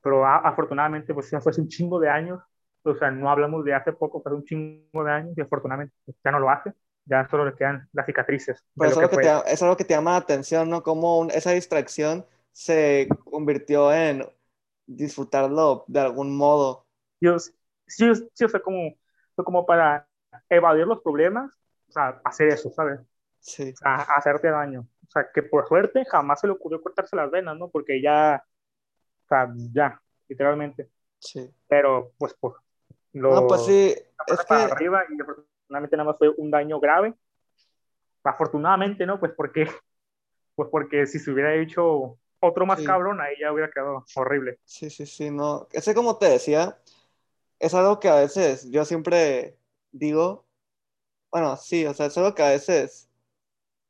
[0.02, 2.40] Pero afortunadamente, pues ya fue hace un chingo de años,
[2.82, 6.16] o sea, no hablamos de hace poco, fue un chingo de años y afortunadamente pues,
[6.24, 6.72] ya no lo hace,
[7.04, 8.64] ya solo le quedan las cicatrices.
[8.74, 10.82] Pero es algo, que te, es algo que te llama la atención, ¿no?
[10.82, 14.24] Cómo esa distracción se convirtió en
[14.86, 16.86] disfrutarlo de algún modo.
[17.20, 17.52] Dios,
[17.86, 18.94] sí, sí, o sea, como,
[19.36, 20.08] como para
[20.48, 21.52] evadir los problemas,
[21.88, 23.00] o sea, hacer eso, ¿sabes?
[23.40, 23.72] Sí.
[23.72, 24.86] O sea, hacerte daño.
[25.06, 27.68] O sea, que por suerte jamás se le ocurrió cortarse las venas, ¿no?
[27.68, 28.44] Porque ya,
[29.24, 30.88] o sea, ya, literalmente.
[31.18, 31.50] Sí.
[31.68, 32.60] Pero, pues, por
[33.12, 33.34] lo...
[33.34, 33.94] No, pues sí,
[34.26, 37.14] es para arriba y afortunadamente nada más fue un daño grave.
[38.22, 39.18] Afortunadamente, ¿no?
[39.18, 39.64] Pues porque,
[40.54, 44.58] pues porque si se hubiera hecho otro más cabrón, ahí ya hubiera quedado horrible.
[44.64, 45.68] Sí, sí, sí, no.
[45.72, 46.78] Ese, como te decía,
[47.58, 49.58] es algo que a veces yo siempre
[49.92, 50.46] digo,
[51.30, 53.08] bueno, sí, o sea, es algo que a veces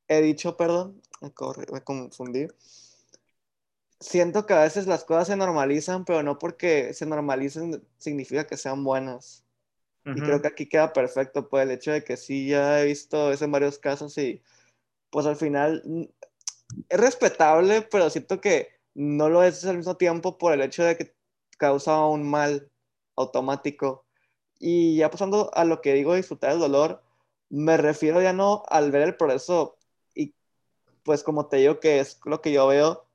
[0.08, 1.32] he dicho, perdón, me,
[1.72, 2.46] me confundí.
[4.00, 8.56] Siento que a veces las cosas se normalizan, pero no porque se normalicen significa que
[8.56, 9.44] sean buenas.
[10.04, 13.30] Y creo que aquí queda perfecto, pues el hecho de que sí, ya he visto
[13.30, 14.42] eso en varios casos y
[15.10, 16.04] pues al final mm,
[16.88, 20.96] es respetable, pero siento que no lo es al mismo tiempo por el hecho de
[20.96, 21.14] que
[21.58, 22.70] causa un mal
[23.14, 24.06] automático.
[24.60, 27.02] Y ya pasando a lo que digo, disfrutar el dolor,
[27.48, 29.78] me refiero ya no al ver el progreso
[30.14, 30.34] y
[31.02, 33.06] pues como te digo que es lo que yo veo,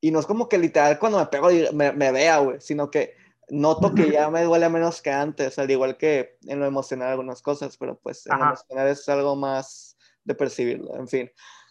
[0.00, 3.14] y no es como que literal cuando me pego me, me vea, güey, sino que
[3.48, 7.42] noto que ya me duele menos que antes, al igual que en lo emocional algunas
[7.42, 11.30] cosas, pero pues en lo emocional es algo más de percibirlo, en fin.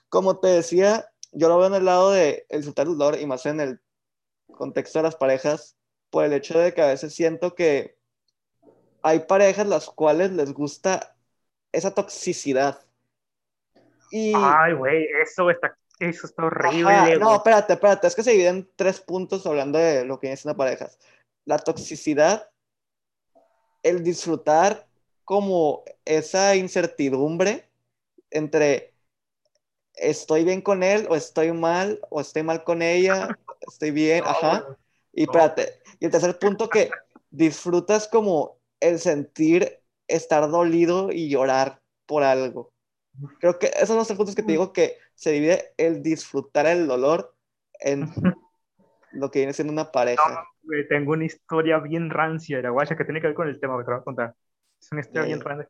[0.09, 3.25] Como te decía, yo lo veo en el lado de el disfrutar el dolor y
[3.25, 3.81] más en el
[4.53, 5.77] contexto de las parejas,
[6.09, 7.97] por el hecho de que a veces siento que
[9.05, 11.15] hay parejas las cuales les gusta
[11.71, 12.79] esa toxicidad.
[14.11, 14.33] Y...
[14.35, 17.17] Ay, güey, eso está, eso está horrible.
[17.19, 20.55] no, espérate, espérate, es que se dividen tres puntos hablando de lo que es una
[20.55, 20.97] parejas
[21.45, 22.49] la toxicidad,
[23.83, 24.87] el disfrutar
[25.23, 27.69] como esa incertidumbre
[28.31, 28.93] entre
[29.93, 33.29] estoy bien con él o estoy mal o estoy mal con ella,
[33.61, 34.77] estoy bien, ajá.
[35.13, 36.89] Y espérate, y el tercer punto que
[37.29, 42.73] disfrutas como el sentir estar dolido y llorar por algo.
[43.39, 46.87] Creo que esos son los puntos que te digo que se divide el disfrutar el
[46.87, 47.35] dolor
[47.79, 48.11] en
[49.11, 50.45] lo que viene siendo una pareja
[50.89, 53.85] tengo una historia bien rancia, la guacha, que tiene que ver con el tema que
[53.85, 54.35] te voy a contar.
[54.79, 55.67] Es una historia bien rancia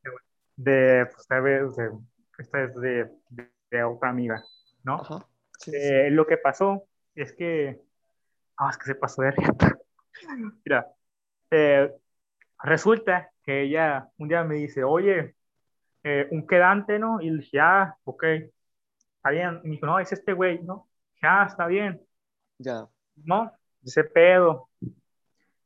[0.55, 1.91] de, pues, de,
[2.37, 3.09] esta es de,
[3.71, 4.43] de, otra amiga,
[4.83, 5.01] ¿no?
[5.71, 7.81] Eh, lo que pasó es que,
[8.57, 9.33] ah, es que se pasó de
[10.65, 10.87] Mira,
[11.51, 11.93] eh,
[12.63, 15.35] resulta que ella un día me dice, oye,
[16.03, 17.21] eh, un quedante, ¿no?
[17.21, 18.23] Y dije, ah, ok,
[19.17, 19.61] está bien.
[19.63, 20.87] Y me dijo, no, es este güey, ¿no?
[21.21, 22.01] Ya, ah, está bien.
[22.59, 22.87] Ya.
[23.15, 23.51] ¿No?
[23.85, 24.69] ese pedo.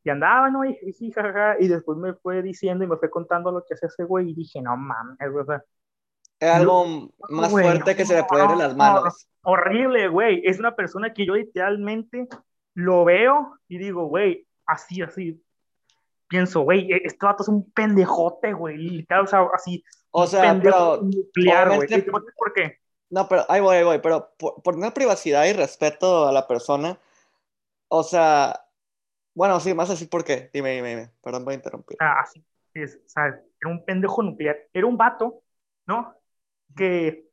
[0.03, 0.65] Y andaba, ¿no?
[0.65, 1.13] Y, y,
[1.59, 4.33] y después me fue diciendo y me fue contando lo que hace ese güey y
[4.33, 5.63] dije, no mames, o sea.
[6.39, 9.27] Es algo más fuerte que se le puede ir en las manos.
[9.43, 10.41] horrible, güey.
[10.45, 12.27] Es una persona que yo literalmente
[12.75, 15.43] lo veo y digo, güey, así, así.
[16.29, 18.77] Pienso, güey, e, este vato es un pendejote, güey.
[18.77, 19.83] Literal, o sea, así.
[20.11, 21.01] O sea, pero.
[21.01, 22.05] Nuclear, güey.
[22.05, 22.77] ¿Por qué?
[23.09, 23.99] No, pero ahí voy, ahí voy.
[23.99, 26.97] Pero por, por tener privacidad y respeto a la persona,
[27.87, 28.67] o sea,
[29.33, 31.97] bueno, sí, más así porque, dime, dime, dime, perdón por interrumpir.
[31.99, 35.41] Ah, así, es, o sea, era un pendejo nuclear, era un vato,
[35.87, 36.15] ¿no?
[36.75, 37.25] Que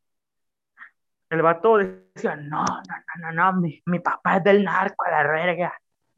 [1.28, 5.10] el vato decía, no, no, no, no, no, mi, mi papá es del narco a
[5.10, 5.74] la verga,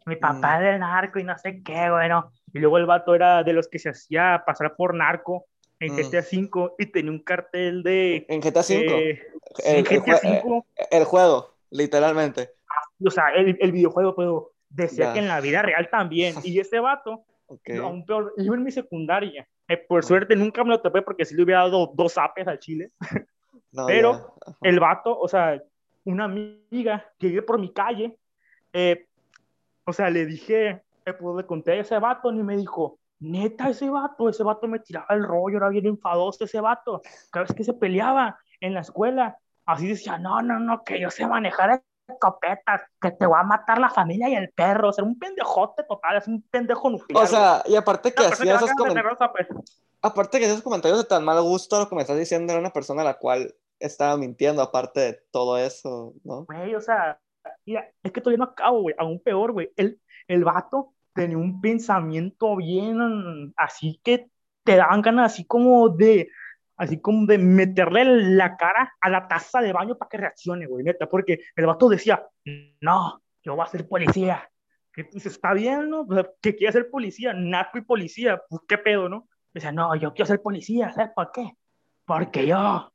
[0.08, 2.32] mi papá es del narco y no sé qué, bueno.
[2.52, 5.46] Y luego el vato era de los que se hacía pasar por narco
[5.80, 8.26] en GTA V y tenía un cartel de...
[8.28, 9.20] ¿En GTA V?
[9.64, 10.62] en GTA V.
[10.90, 12.58] el juego, literalmente
[13.04, 16.34] o sea, el, el videojuego, pero decía que en la vida real también.
[16.44, 17.24] Y ese vato,
[17.82, 21.34] aún peor, yo en mi secundaria, eh, por suerte nunca me lo topé porque si
[21.34, 22.90] le hubiera dado dos apes al chile.
[23.86, 25.62] pero el vato, o sea,
[26.04, 28.16] una amiga que vive por mi calle,
[28.72, 29.06] eh,
[29.88, 33.88] o sea, le dije, pues le conté a ese vato y me dijo, neta, ese
[33.88, 37.00] vato, ese vato me tiraba el rollo, era bien enfadoso ese vato.
[37.30, 41.08] Cada vez que se peleaba en la escuela, así decía, no, no, no, que yo
[41.10, 45.04] sé manejar escopetas, que te va a matar la familia y el perro, o sea,
[45.04, 47.24] un pendejote total, es un pendejo nuclear.
[47.24, 49.48] O sea, y aparte que hacía esos comentarios, pues.
[50.02, 52.74] aparte que esos comentarios de tan mal gusto, lo que me estás diciendo era una
[52.74, 56.44] persona a la cual estaba mintiendo, aparte de todo eso, ¿no?
[56.44, 57.18] Güey, o sea,
[57.64, 61.60] mira, es que todavía no acabo, güey, aún peor, güey, el, el vato tenía un
[61.60, 64.28] pensamiento bien, así que
[64.64, 66.30] te daban ganas así como de
[66.76, 68.04] así como de meterle
[68.36, 71.88] la cara a la taza de baño para que reaccione, güey, neta, porque el vato
[71.88, 72.24] decía,
[72.80, 74.48] no, yo voy a ser policía.
[74.92, 76.06] Que dice, está bien, ¿no?
[76.40, 79.28] Que quiere ser policía, narco y policía, pues qué pedo, ¿no?
[79.52, 81.52] Dice, no, yo quiero ser policía, ¿sabes por qué?
[82.04, 82.92] Porque yo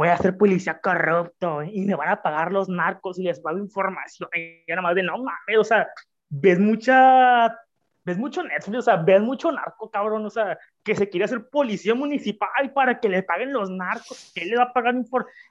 [0.00, 3.54] voy a ser policía corrupto y me van a pagar los narcos y les dar
[3.58, 4.30] información.
[4.34, 5.88] Y nada más de, no mames, o sea,
[6.30, 7.54] ves mucha
[8.02, 11.50] ves mucho Netflix, o sea, ves mucho narco, cabrón, o sea, que se quiere hacer
[11.50, 14.94] policía municipal para que le paguen los narcos, que él le va a pagar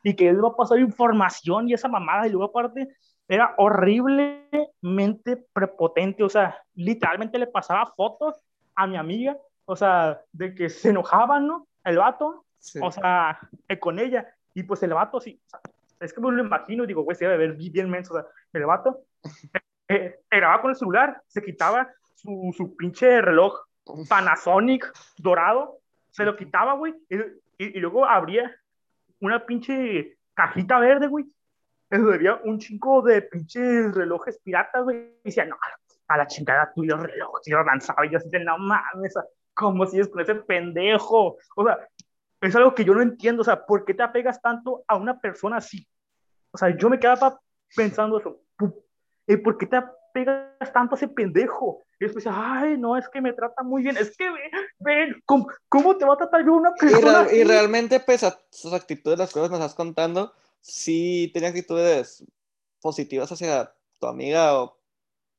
[0.04, 2.88] y que él le va a pasar información y esa mamada, y luego aparte
[3.28, 8.42] era horriblemente prepotente, o sea, literalmente le pasaba fotos
[8.74, 11.68] a mi amiga, o sea, de que se enojaban, ¿no?
[11.84, 12.46] El vato,
[12.82, 13.40] o sea,
[13.80, 14.28] con ella,
[14.60, 15.42] y pues el vato, sí,
[16.00, 18.66] es que me lo imagino, digo, güey, se debe ver bien menso, o sea, el
[18.66, 19.04] vato
[19.88, 23.58] eh, grababa con el celular, se quitaba su, su pinche reloj
[24.08, 25.80] Panasonic dorado,
[26.10, 28.54] se lo quitaba, güey, y, y, luego abría
[29.22, 31.26] una pinche cajita verde, güey.
[31.90, 34.98] Eso había un chingo de pinches relojes piratas, güey.
[35.24, 35.58] Y decía, no,
[36.08, 38.06] a la chingada tú y los relojes, y los lanzaba.
[38.06, 39.16] Y yo así de, no mames,
[39.56, 41.38] ¿Cómo sigues con ese pendejo?
[41.56, 41.80] O sea,
[42.42, 43.42] es algo que yo no entiendo.
[43.42, 45.88] O sea, ¿por qué te apegas tanto a una persona así?
[46.52, 47.40] O sea, yo me quedaba
[47.76, 48.42] pensando eso.
[49.28, 51.84] ¿Y por qué te apegas tanto a ese pendejo?
[52.00, 53.98] Y después, ay, no, es que me trata muy bien.
[53.98, 54.30] Es que,
[54.80, 57.28] ven, ¿cómo, ¿cómo, te va a tratar yo una persona?
[57.32, 61.50] Y, y realmente, pese a sus actitudes, las cosas que me estás contando, sí tenía
[61.50, 62.26] actitudes
[62.82, 64.80] positivas hacia tu amiga o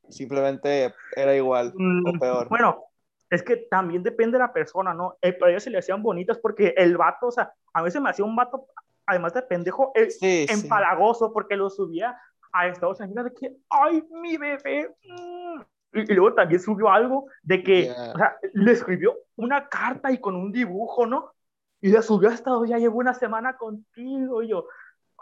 [0.09, 2.49] simplemente era igual o Mm, peor.
[2.49, 2.85] Bueno,
[3.31, 5.17] es que también depende de la persona, ¿no?
[5.23, 8.03] Eh, pero a ellos se le hacían bonitas porque el vato, o sea, a veces
[8.03, 8.67] me hacía un vato,
[9.07, 10.53] además de pendejo, eh, Sí, sí.
[10.53, 12.19] empalagoso porque lo subía
[12.53, 14.95] a Estados Unidos de que, ay, mi bebé.
[15.05, 15.61] mm".
[15.93, 18.13] Y, y luego también subió algo de que, Yeah.
[18.15, 21.33] o sea, le escribió una carta y con un dibujo, ¿no?
[21.81, 24.43] Y la subió hasta hoy, ya llevo una semana contigo.
[24.43, 24.67] Y yo,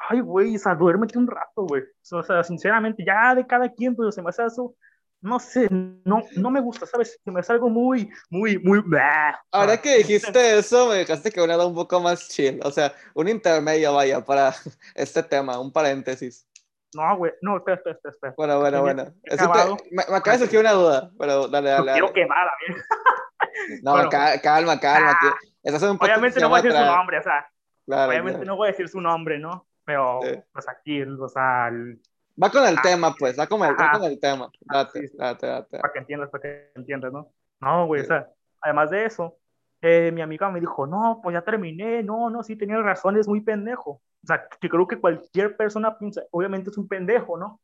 [0.09, 1.85] ay, güey, o sea, duérmete un rato, güey.
[2.13, 4.75] O sea, sinceramente, ya de cada quien, pero se me hace eso,
[5.21, 7.19] no sé, no, no me gusta, ¿sabes?
[7.25, 8.83] Se me hace algo muy, muy, muy...
[9.51, 12.61] Ahora que dijiste eso, me dejaste que una era un poco más chill.
[12.63, 14.55] O sea, un intermedio, vaya, para
[14.95, 16.47] este tema, un paréntesis.
[16.95, 18.11] No, güey, no, espera, espera, espera.
[18.15, 18.35] espera.
[18.37, 19.05] Bueno, bueno, bueno.
[19.25, 21.93] que Es que te- me, me acaba de surgir una duda, pero dale, Lo dale.
[21.93, 22.21] quiero dale.
[22.21, 22.75] quemar a mí.
[23.83, 24.09] No, Bueno.
[24.11, 25.11] calma, calma.
[25.13, 25.19] Ah.
[25.21, 25.29] que
[25.65, 27.49] estás en un podcast Obviamente que no voy a decir su nombre, o sea,
[27.87, 28.47] Claro, obviamente claro.
[28.53, 29.67] no voy a decir su nombre, ¿no?
[29.85, 30.41] Pero, Sí.
[30.53, 32.01] pues aquí, o sea, el-
[32.41, 32.83] Va con el Ah.
[32.83, 33.99] tema, pues, va con el, va Ajá.
[33.99, 34.49] con el tema.
[34.61, 35.17] Date, Sí, sí.
[35.19, 35.79] date, date.
[35.79, 37.33] para que entiendas, para que entiendas, ¿no?
[37.61, 38.07] No, güey, Sí.
[38.07, 38.29] o sea,
[38.61, 39.37] además de eso,
[39.81, 43.27] eh, mi amiga me dijo, no, pues ya terminé, no, no, sí tenías razón, es
[43.29, 43.91] muy pendejo.
[44.23, 47.61] O sea, que creo que cualquier persona piensa, obviamente es un pendejo, ¿no?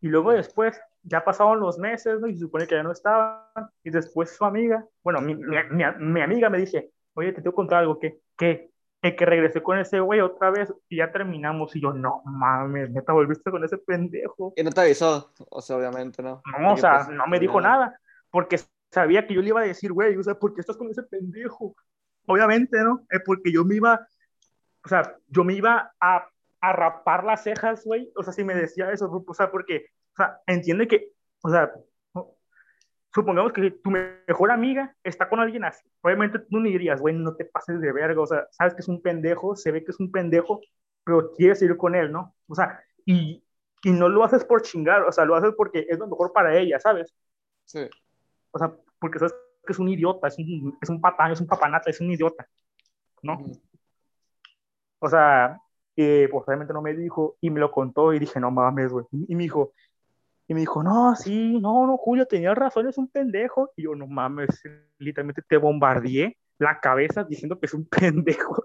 [0.00, 2.26] Y luego después, ya pasaron los meses, ¿no?
[2.26, 3.40] Y se supone que ya no estaban,
[3.84, 7.52] y después su amiga, bueno, mi, mi, mi, mi amiga me dice, oye, te tengo
[7.52, 8.70] que contar algo, que, que,
[9.02, 12.90] que, que regresé con ese güey otra vez y ya terminamos, y yo, no mames,
[12.90, 14.52] neta, volviste con ese pendejo.
[14.56, 16.40] Y no te avisó, o sea, obviamente, ¿no?
[16.58, 17.86] No, o sea, pues, no me dijo terminaron.
[17.86, 18.00] nada,
[18.30, 20.88] porque sabía que yo le iba a decir, güey, o sea, ¿por qué estás con
[20.88, 21.74] ese pendejo?
[22.26, 23.04] Obviamente, ¿no?
[23.10, 24.06] Es porque yo me iba,
[24.84, 26.28] o sea, yo me iba a,
[26.60, 30.16] a rapar las cejas, güey, o sea, si me decía eso, o sea, porque, o
[30.16, 31.10] sea, entiende que,
[31.42, 31.72] o sea,
[33.14, 37.34] supongamos que tu mejor amiga está con alguien así, obviamente tú ni dirías, güey, no
[37.34, 40.00] te pases de verga, o sea, sabes que es un pendejo, se ve que es
[40.00, 40.60] un pendejo,
[41.04, 42.34] pero quieres ir con él, ¿no?
[42.48, 43.42] O sea, y,
[43.82, 46.56] y no lo haces por chingar, o sea, lo haces porque es lo mejor para
[46.56, 47.14] ella, ¿sabes?
[47.64, 47.88] Sí.
[48.50, 49.34] O sea, porque sabes
[49.66, 52.46] que es un idiota, es un, es un patán, es un papanata, es un idiota,
[53.22, 53.38] ¿no?
[55.00, 55.60] O sea,
[55.96, 59.04] eh, pues obviamente no me dijo y me lo contó y dije, no mames, güey.
[59.10, 59.72] Y me dijo,
[60.48, 63.70] y me dijo, no, sí, no, no, Julio, tenías razón, es un pendejo.
[63.76, 64.62] Y yo, no mames,
[64.98, 68.62] literalmente te bombardeé la cabeza diciendo que es un pendejo.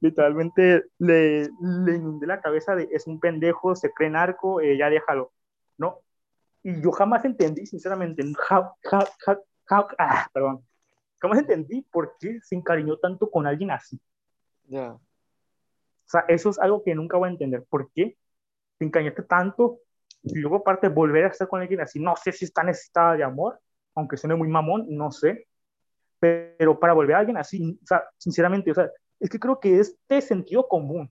[0.00, 4.90] literalmente le, le inundé la cabeza de es un pendejo, se cree narco, eh, ya
[4.90, 5.32] déjalo,
[5.78, 6.00] ¿no?
[6.62, 10.64] Y yo jamás entendí, sinceramente, ja- ja- ja- ja- ah, perdón,
[11.20, 14.00] jamás entendí por qué se encariñó tanto con alguien así.
[14.68, 14.92] Ya.
[14.92, 15.00] O
[16.06, 17.64] sea, eso es algo que nunca voy a entender.
[17.68, 18.16] ¿Por qué
[18.78, 19.78] te encariñaste tanto
[20.24, 22.00] y luego aparte volver a estar con alguien así?
[22.00, 23.60] No sé si está necesitada de amor,
[23.94, 25.46] aunque suene muy mamón, no sé.
[26.18, 29.78] Pero para volver a alguien así, o sea, sinceramente, o sea, es que creo que
[29.78, 31.10] es de sentido común.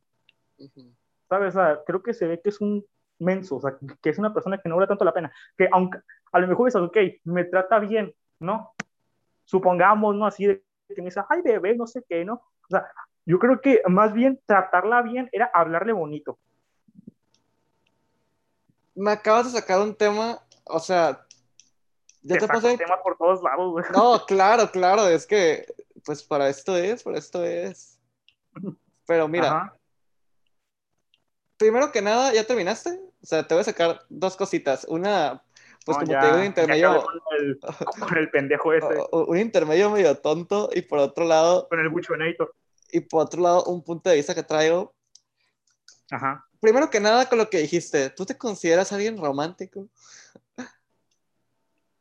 [1.29, 1.55] ¿sabes?
[1.55, 2.83] O sea, creo que se ve que es un
[3.19, 5.31] menso, o sea, que es una persona que no vale tanto la pena.
[5.57, 5.99] Que aunque
[6.31, 8.71] a lo mejor es, ok, me trata bien, ¿no?
[9.45, 10.25] Supongamos, ¿no?
[10.25, 12.33] Así de que me dice, ay, bebé, no sé qué, ¿no?
[12.35, 12.87] O sea,
[13.25, 16.39] yo creo que más bien tratarla bien era hablarle bonito.
[18.95, 21.25] Me acabas de sacar un tema, o sea,
[22.21, 22.77] ya Te pasé.
[22.77, 23.85] temas por todos lados, güey.
[23.91, 25.65] No, claro, claro, es que,
[26.05, 27.99] pues para esto es, para esto es.
[29.07, 29.77] Pero mira, Ajá.
[31.57, 32.91] primero que nada, ¿ya terminaste?
[33.21, 34.85] O sea, te voy a sacar dos cositas.
[34.87, 35.43] Una,
[35.85, 37.59] pues No, como ya- te digo, un intermedio, con el,
[37.99, 38.69] con el pendejo
[39.11, 42.53] o- un intermedio medio tonto, y por otro lado, con el buchonator.
[42.91, 44.93] y por otro lado, un punto de vista que traigo.
[46.11, 46.45] Ajá.
[46.63, 49.89] Primero que nada, con lo que dijiste, ¿tú te consideras alguien romántico?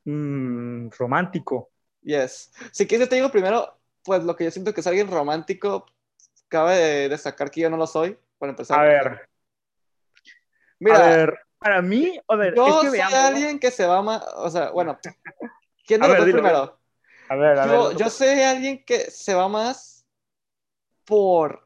[0.05, 1.73] Mm, romántico.
[2.03, 2.53] Yes.
[2.71, 5.85] Si quieres, te digo primero, pues lo que yo siento que es alguien romántico,
[6.47, 8.79] cabe de destacar que yo no lo soy, para empezar.
[8.79, 9.29] A ver,
[10.79, 13.27] Mira, a ver, para mí, a ver, yo es que soy veamos, ¿no?
[13.27, 14.97] alguien que se va más, o sea, bueno,
[15.85, 16.79] ¿quién A los ver, primero?
[17.29, 17.97] A ver, a Yo, ver.
[17.97, 20.07] yo soy alguien que se va más
[21.05, 21.62] por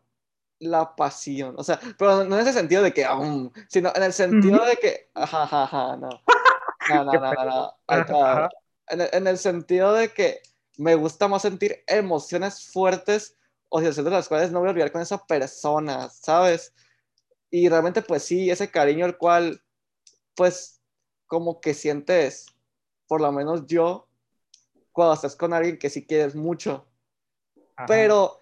[0.58, 4.12] la pasión, o sea, pero no en ese sentido de que, um, sino en el
[4.12, 6.08] sentido de que, ajá, ajá, ajá, no,
[6.88, 8.48] no, no, no, no, no, Ajá, ajá.
[8.88, 10.40] en, el, en el sentido de que
[10.78, 13.36] me gusta más sentir emociones fuertes
[13.68, 16.72] o situaciones de las cuales no voy a olvidar con esa persona, ¿sabes?
[17.50, 19.62] Y realmente, pues sí, ese cariño el cual,
[20.34, 20.80] pues,
[21.26, 22.46] como que sientes,
[23.06, 24.08] por lo menos yo,
[24.92, 26.86] cuando estás con alguien que sí quieres mucho.
[27.86, 28.40] Pero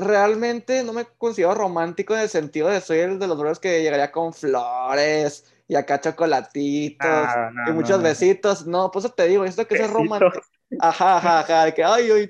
[0.00, 3.82] realmente no me considero romántico en el sentido de soy el de los brothers que
[3.82, 7.06] llegaría con flores y acá chocolatitos
[7.68, 8.66] y muchos besitos.
[8.66, 10.40] No, pues te digo, esto que es romántico.
[10.78, 12.28] Ajá, ajá, ajá, que ay, ay,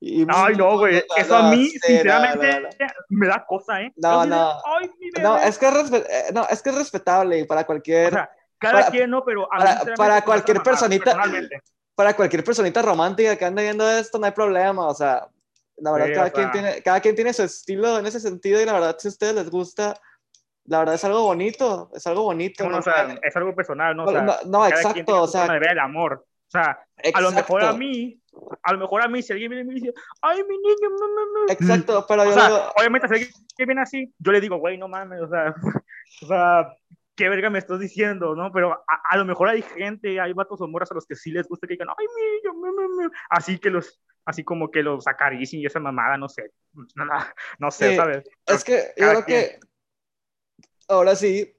[0.00, 2.62] ay no, güey, eso a mí, sinceramente,
[3.08, 3.92] me da cosa, ¿eh?
[3.96, 4.54] No, no,
[5.20, 8.08] no, es que es, eh, no, es que es respetable para cualquier.
[8.08, 9.52] O sea, cada quien, no, pero.
[9.52, 11.16] A para, para cualquier personita.
[11.94, 15.28] Para cualquier personita romántica que ande viendo esto, no hay problema, o sea,
[15.82, 18.74] la verdad, cada, quien tiene, cada quien tiene su estilo en ese sentido y la
[18.74, 20.00] verdad, si a ustedes les gusta,
[20.66, 22.68] la verdad es algo bonito, es algo bonito.
[22.68, 24.04] No, o sea, es algo personal, ¿no?
[24.04, 25.46] O sea, no, exacto, o sea.
[25.46, 26.24] el amor.
[26.46, 26.78] O sea,
[27.14, 28.20] a lo mejor a mí,
[28.62, 31.46] a lo mejor a mí, si alguien viene y me dice, ay, mi niño, mamá,
[31.48, 32.32] Exacto, pero o yo.
[32.32, 35.52] Sea, Obviamente, si alguien viene así, yo le digo, güey, no mames, o sea,
[36.22, 36.76] o sea,
[37.16, 38.52] qué verga me estás diciendo, ¿no?
[38.52, 41.32] Pero a, a lo mejor hay gente, hay vatos o morras a los que sí
[41.32, 45.62] les gusta que digan, ay, mi niño, así que los, así como que los acaricien
[45.62, 47.12] y esa mamada, no sé, no, no,
[47.58, 48.24] no sé, ¿sabes?
[48.46, 49.60] Es que yo creo que
[50.88, 51.54] ahora sí,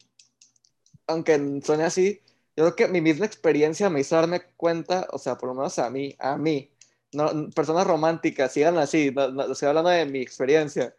[1.07, 2.22] aunque suene así,
[2.55, 5.78] yo creo que mi misma experiencia me hizo darme cuenta, o sea, por lo menos
[5.80, 6.72] a mí, a mí,
[7.14, 10.95] no, personas románticas, sigan así, no, estoy hablando de mi experiencia,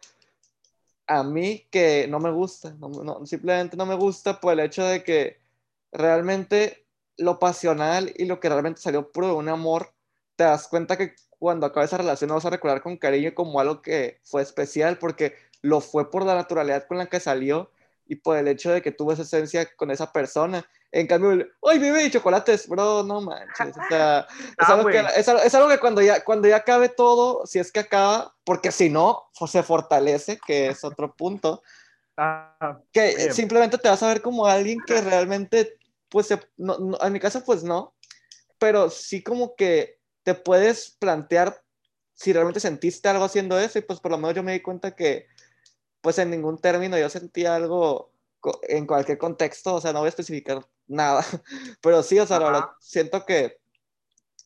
[1.07, 5.03] a mí que no me gusta, no, simplemente no me gusta por el hecho de
[5.03, 5.39] que
[5.91, 6.85] realmente
[7.17, 9.93] lo pasional y lo que realmente salió puro de un amor,
[10.35, 13.59] te das cuenta que cuando acaba esa relación no vas a recordar con cariño como
[13.59, 17.71] algo que fue especial porque lo fue por la naturalidad con la que salió
[18.07, 20.65] y por el hecho de que tuvo esa esencia con esa persona.
[20.91, 22.67] En cambio, ¡ay, bebé chocolates!
[22.67, 23.75] Bro, no manches.
[23.75, 24.27] O sea,
[24.59, 27.81] es, algo que, es, algo que, cuando ya, cuando ya acabe todo, si es que
[27.81, 31.63] acaba, porque si no, se fortalece, que es otro punto,
[32.15, 35.77] ah, que simplemente te vas a ver como alguien que realmente,
[36.09, 37.93] pues, no, en mi caso, pues no,
[38.59, 39.94] pero sí como que
[40.25, 41.63] te puedes plantear
[42.15, 44.95] si realmente sentiste algo haciendo eso y pues por lo menos yo me di cuenta
[44.95, 45.27] que
[46.01, 48.11] pues en ningún término yo sentía algo
[48.63, 51.23] en cualquier contexto, o sea, no voy a especificar nada,
[51.81, 53.59] pero sí, o sea, la verdad, siento que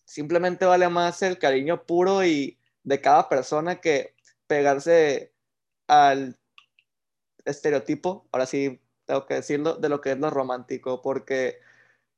[0.06, 4.16] simplemente vale más el cariño puro y de cada persona que
[4.48, 5.34] pegarse
[5.88, 6.38] al
[7.46, 11.60] estereotipo, ahora sí tengo que decirlo, de lo que es lo romántico, porque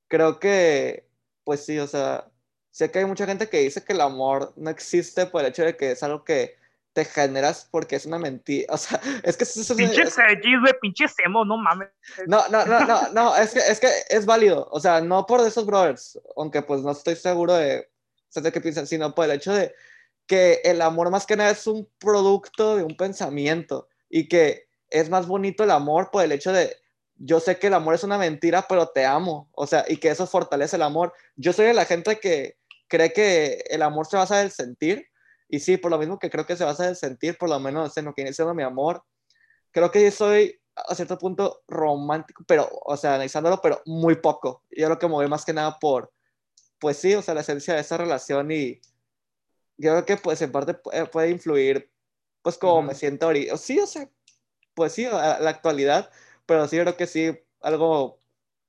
[0.08, 1.08] creo que,
[1.44, 2.31] pues sí, o sea,
[2.72, 5.64] sé que hay mucha gente que dice que el amor no existe por el hecho
[5.64, 6.56] de que es algo que
[6.94, 8.68] te generas porque es una mentira.
[8.74, 9.44] O sea, es que...
[9.44, 11.90] Es, pinche es, güey, pinche semo, no mames.
[12.28, 14.68] No, no, no, no, no, es que, es que es válido.
[14.72, 17.90] O sea, no por esos brothers, aunque pues no estoy seguro de,
[18.34, 19.74] de qué piensan, sino por el hecho de
[20.26, 25.10] que el amor más que nada es un producto de un pensamiento y que es
[25.10, 26.78] más bonito el amor por el hecho de
[27.24, 29.48] yo sé que el amor es una mentira, pero te amo.
[29.52, 31.14] O sea, y que eso fortalece el amor.
[31.36, 32.58] Yo soy de la gente que
[32.92, 35.08] cree que el amor se basa en el sentir
[35.48, 37.96] y sí, por lo mismo que creo que se basa en sentir, por lo menos
[37.98, 39.04] en lo que viene siendo mi amor,
[39.72, 44.64] creo que yo soy a cierto punto romántico, pero, o sea, analizándolo, pero muy poco.
[44.70, 46.12] Yo lo que me voy más que nada por,
[46.80, 48.82] pues sí, o sea, la esencia de esa relación y
[49.78, 51.92] yo creo que pues en parte puede influir,
[52.42, 53.58] pues como me siento ahorita.
[53.58, 54.10] Sí, o sea,
[54.74, 56.12] pues sí, a la actualidad,
[56.46, 58.20] pero sí creo que sí, algo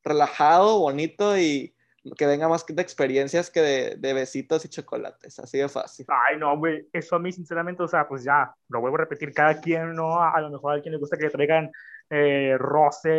[0.04, 1.71] relajado, bonito y
[2.16, 6.06] que venga más de experiencias que de, de, besitos y chocolates, así de fácil.
[6.08, 9.32] Ay, no, güey, eso a mí sinceramente, o sea, pues ya, lo vuelvo a repetir,
[9.32, 10.20] cada quien, ¿no?
[10.20, 11.70] A, lo mejor a alguien le gusta que le traigan
[12.14, 12.58] eh.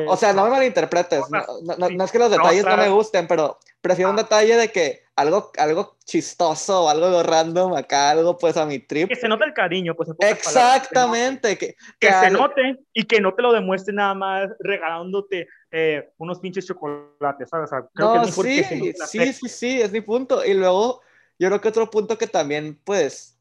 [0.08, 3.28] O sea, no me malinterpretes, no, no, no, es que los detalles no, me gusten,
[3.28, 4.22] pero prefiero un ah.
[4.22, 9.10] detalle de que algo, algo chistoso o algo random acá, algo pues a mi trip.
[9.10, 10.10] Que se note el cariño, pues.
[10.20, 11.58] Exactamente.
[11.58, 16.40] que, que, se note y que no te lo demuestre nada más regalándote eh, unos
[16.40, 17.72] pinches chocolates, ¿sabes?
[17.96, 20.46] creo que sí, sí, sí, sí, es mi punto.
[20.46, 21.02] Y luego,
[21.40, 23.40] yo creo que otro punto que también, pues,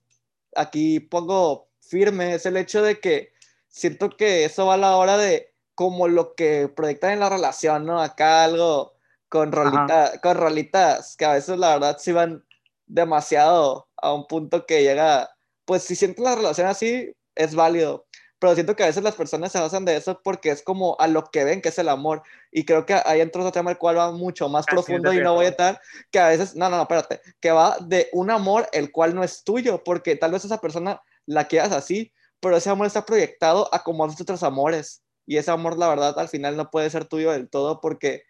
[0.56, 3.32] aquí pongo firme es el hecho de que
[3.72, 7.84] siento que eso va a la hora de como lo que proyectan en la relación,
[7.84, 8.00] ¿no?
[8.00, 8.94] Acá algo
[9.28, 12.44] con, rolita, con rolitas que a veces la verdad sí van
[12.86, 15.30] demasiado a un punto que llega,
[15.64, 18.06] pues si sientes la relación así, es válido
[18.42, 21.06] pero siento que a veces las personas se basan de eso porque es como a
[21.06, 22.24] lo que ven que es el amor.
[22.50, 25.34] Y creo que ahí entra otro tema el cual va mucho más profundo y no
[25.34, 28.68] voy a estar, que a veces, no, no, no, espérate, que va de un amor
[28.72, 32.12] el cual no es tuyo, porque tal vez esa persona la quieras así,
[32.42, 35.04] pero ese amor está proyectado a como otros amores.
[35.24, 38.24] Y ese amor, la verdad, al final no puede ser tuyo del todo porque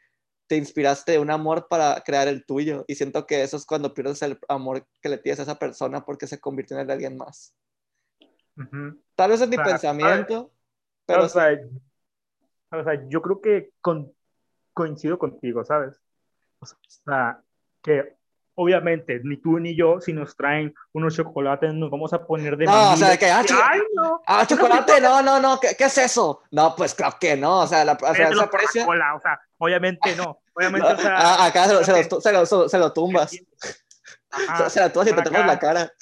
[0.46, 2.84] te inspiraste de un amor para crear el tuyo.
[2.86, 6.04] Y siento que eso es cuando pierdes el amor que le tienes a esa persona
[6.04, 7.56] porque se convirtió en el de alguien más.
[9.14, 10.52] Tal vez es mi pensamiento,
[11.06, 11.24] pero...
[11.24, 11.58] O sea,
[12.70, 14.12] o sea, yo creo que con,
[14.74, 15.98] coincido contigo, ¿sabes?
[16.58, 17.42] O sea,
[17.82, 18.14] que
[18.55, 22.66] obviamente, ni tú ni yo, si nos traen unos chocolates, nos vamos a poner de
[22.66, 23.42] No, o sea, que, ah,
[23.94, 24.22] no.
[24.26, 26.42] ah chocolate, no, no, no, ¿Qué, ¿qué, es eso?
[26.50, 28.86] No, pues claro que no, o sea, la, o sea, esa aprecia...
[28.86, 31.16] o sea, obviamente no, obviamente, o sea...
[31.16, 33.30] Ah, acá se lo, se, lo, se, lo, se lo, tumbas.
[34.68, 35.92] se lo tumbas y te tomas la cara.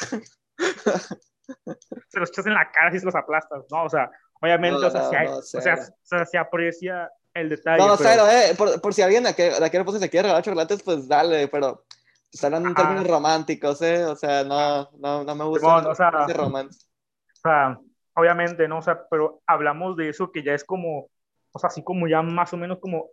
[2.08, 3.84] se los echas en la cara y se los aplastas, ¿no?
[3.84, 7.78] O sea, obviamente, o, sea, si hay, o, sea, o sea, se aprecia el detalle.
[7.78, 8.28] No, pero...
[8.28, 11.06] eh, por, por, si alguien de aquí, de aquí no se quiere regalar chocolates, pues
[11.06, 11.84] dale, pero
[12.32, 14.04] están en términos románticos, ¿eh?
[14.04, 16.86] O sea, no, no, no me gusta o sea, ese romance.
[17.32, 17.80] O sea,
[18.14, 18.78] obviamente, ¿no?
[18.78, 21.08] O sea, pero hablamos de eso que ya es como,
[21.52, 23.10] o sea, así como ya más o menos como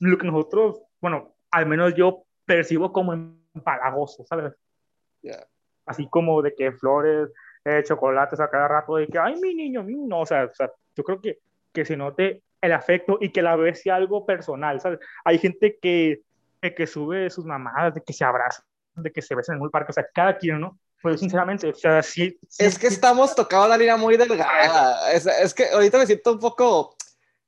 [0.00, 3.12] lo que nosotros, bueno, al menos yo percibo como
[3.54, 4.52] empalagoso, ¿sabes?
[5.86, 7.30] Así como de que flores,
[7.64, 10.54] eh, chocolates a cada rato, de que, ay, mi niño, mi no, o sea, o
[10.54, 11.38] sea yo creo que,
[11.72, 15.00] que se note el afecto y que la vez sea algo personal, ¿sabes?
[15.24, 16.20] Hay gente que,
[16.70, 19.90] que sube sus mamadas, de que se abrazan, de que se besan en un parque,
[19.90, 20.78] o sea, cada quien, ¿no?
[21.02, 22.38] Pues sinceramente, o sea, sí.
[22.58, 25.10] es que estamos tocando la línea muy delgada.
[25.12, 26.94] Es, es, que ahorita me siento un poco,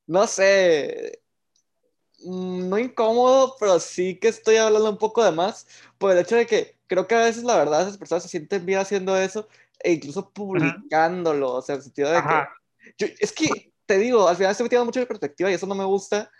[0.08, 1.22] no sé,
[2.24, 6.34] mm, no incómodo, pero sí que estoy hablando un poco de más por el hecho
[6.34, 9.46] de que creo que a veces la verdad esas personas se sienten bien haciendo eso
[9.78, 12.22] e incluso publicándolo, o sea, en el sentido de
[12.96, 13.14] que...
[13.20, 15.84] es que te digo, al final estoy metiendo mucho de perspectiva y eso no me
[15.84, 16.30] gusta.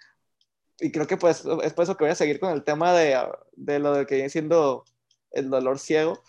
[0.81, 3.17] Y creo que pues es por eso que voy a seguir con el tema de,
[3.53, 4.85] de lo de que viene siendo
[5.31, 6.23] el dolor ciego.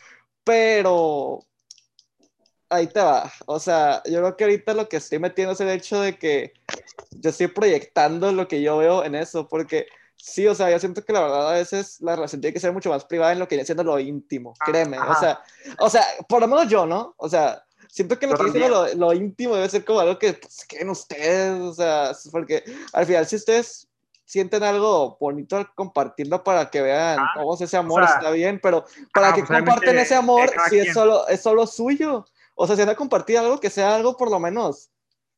[0.43, 1.39] Pero
[2.70, 3.32] ahí te va.
[3.48, 6.54] O sea, yo creo que ahorita lo que estoy metiendo es el hecho de que
[7.12, 9.48] yo estoy proyectando lo que yo veo en eso.
[9.48, 12.60] Porque sí, o sea, yo siento que la verdad a veces la relación tiene que
[12.60, 14.54] ser mucho más privada en lo que viene siendo lo íntimo.
[14.64, 15.00] Créeme.
[15.00, 15.41] O sea,
[15.80, 17.16] o sea, por lo menos yo, ¿no?
[17.18, 17.66] O sea,
[17.96, 20.89] Siento que lo que dicen lo, lo, íntimo debe ser como algo que pues, creen
[20.89, 23.88] ustedes, o sea, porque al final si ustedes
[24.26, 28.59] sienten algo bonito al compartirlo para que vean ah, cómo es ese amor, está bien,
[28.61, 32.26] pero para que pues, comparten ese amor si es solo, es solo suyo.
[32.55, 34.89] O sea, si van a compartir algo que sea algo por lo menos,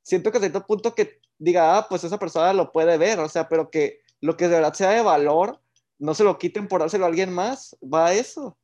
[0.01, 3.27] siento que a cierto punto que diga, ah, pues esa persona lo puede ver, o
[3.27, 5.59] sea, pero que lo que de verdad sea de valor,
[5.99, 8.57] no se lo quiten por dárselo a alguien más, va a eso.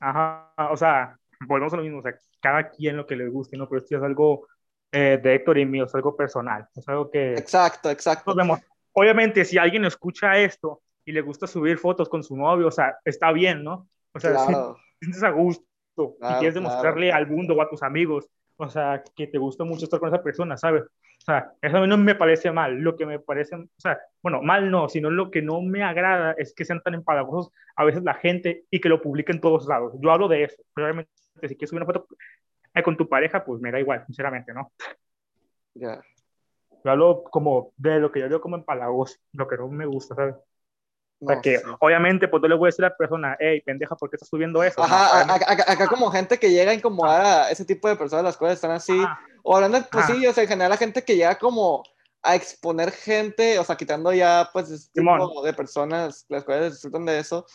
[0.00, 3.56] Ajá, o sea, volvemos a lo mismo, o sea, cada quien lo que le guste,
[3.56, 3.68] ¿no?
[3.68, 4.46] Pero esto es algo
[4.92, 7.34] eh, de Héctor y mío, es algo personal, es algo que...
[7.34, 8.34] Exacto, exacto.
[8.34, 8.60] Vemos.
[8.92, 12.96] Obviamente, si alguien escucha esto y le gusta subir fotos con su novio, o sea,
[13.04, 13.88] está bien, ¿no?
[14.12, 14.54] O sea, si
[15.00, 15.64] sientes a gusto
[15.96, 19.84] y quieres demostrarle al mundo o a tus amigos, o sea, que te gusta mucho
[19.84, 20.82] estar con esa persona, ¿sabes?
[20.82, 22.76] O sea, eso a mí no me parece mal.
[22.76, 26.34] Lo que me parece, o sea, bueno, mal no, sino lo que no me agrada
[26.38, 29.66] es que sean tan empalagosos a veces la gente y que lo publiquen en todos
[29.66, 29.94] lados.
[30.00, 30.62] Yo hablo de eso.
[30.74, 31.10] Probablemente
[31.42, 32.08] si quieres subir una foto
[32.84, 34.72] con tu pareja, pues me da igual, sinceramente, ¿no?
[35.74, 36.00] Ya.
[36.84, 40.14] Yo hablo como de lo que yo veo como empalagoso, lo que no me gusta,
[40.14, 40.36] ¿sabes?
[41.20, 43.96] o sea, que obviamente, pues no le voy a decir a la persona, hey, pendeja,
[43.96, 44.82] ¿por qué estás subiendo eso?
[44.82, 48.56] Ajá, acá, como gente que llega a incomodar a ese tipo de personas, las cuales
[48.56, 48.96] están así.
[49.42, 51.82] O hablando, pues sí, o sea, en general la gente que llega como
[52.22, 57.04] a exponer gente, o sea, quitando ya, pues, ese tipo de personas, las cuales disfrutan
[57.04, 57.46] de eso,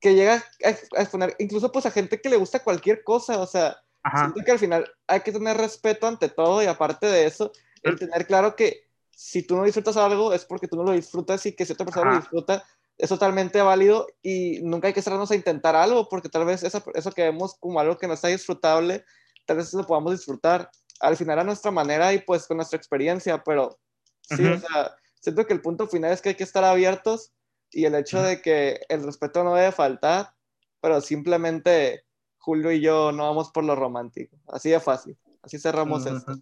[0.00, 3.76] que llega a, exponer incluso pues a gente que le gusta cualquier cosa, o sea,
[4.16, 7.52] siento que al final hay que tener respeto ante todo y aparte de eso,
[7.84, 11.44] el tener claro que si tú no disfrutas algo es porque tú no lo disfrutas
[11.46, 12.64] y que si otra persona lo disfruta
[12.96, 16.82] es totalmente válido y nunca hay que cerrarnos a intentar algo porque tal vez eso,
[16.94, 19.04] eso que vemos como algo que no está disfrutable,
[19.46, 20.70] tal vez lo podamos disfrutar
[21.00, 23.78] al final a nuestra manera y pues con nuestra experiencia, pero
[24.22, 27.32] sí, o sea, siento que el punto final es que hay que estar abiertos
[27.70, 30.32] y el hecho de que el respeto no debe faltar,
[30.80, 32.04] pero simplemente
[32.38, 34.36] Julio y yo no vamos por lo romántico.
[34.46, 35.18] Así de fácil.
[35.42, 36.36] Así cerramos esto.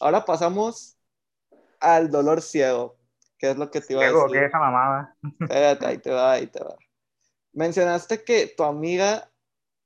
[0.00, 0.96] Ahora pasamos
[1.78, 2.96] al dolor ciego,
[3.38, 4.32] que es lo que te iba a decir.
[4.32, 5.16] ¿Qué esa mamada?
[5.40, 6.76] Espérate, ahí te va, ahí te va.
[7.52, 9.30] Mencionaste que tu amiga,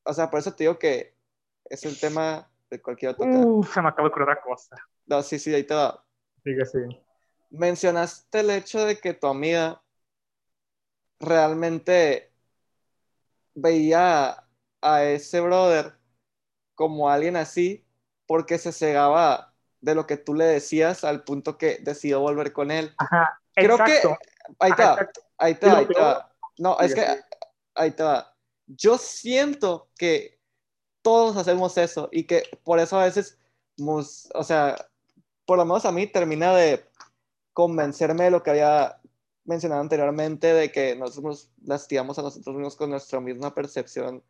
[0.04, 1.16] o sea, por eso te digo que
[1.64, 4.76] es el tema de cualquier otro Uf, se me acaba de otra cosa.
[5.06, 6.04] No, sí, sí, ahí te va.
[6.44, 6.78] Sí, que sí.
[7.50, 9.82] Mencionaste el hecho de que tu amiga
[11.20, 12.32] realmente
[13.54, 14.44] veía
[14.80, 15.94] a ese brother
[16.74, 17.86] como alguien así
[18.26, 19.53] porque se cegaba
[19.84, 22.94] de lo que tú le decías al punto que decidió volver con él.
[22.96, 24.00] Ajá, Creo que
[24.58, 26.32] ahí está, ahí está, ahí está.
[26.56, 27.06] No, es que
[27.74, 28.34] ahí está.
[28.66, 30.40] Yo siento que
[31.02, 33.38] todos hacemos eso y que por eso a veces,
[33.78, 34.74] o sea,
[35.44, 36.82] por lo menos a mí termina de
[37.52, 38.98] convencerme de lo que había
[39.44, 44.24] mencionado anteriormente de que nosotros lastimamos a nosotros mismos con nuestra misma percepción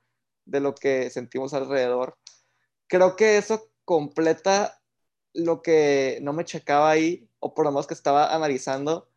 [0.47, 2.19] de lo que sentimos alrededor.
[2.89, 4.81] Creo que eso completa
[5.35, 9.09] lo que no me checaba ahí, o por lo menos que estaba analizando,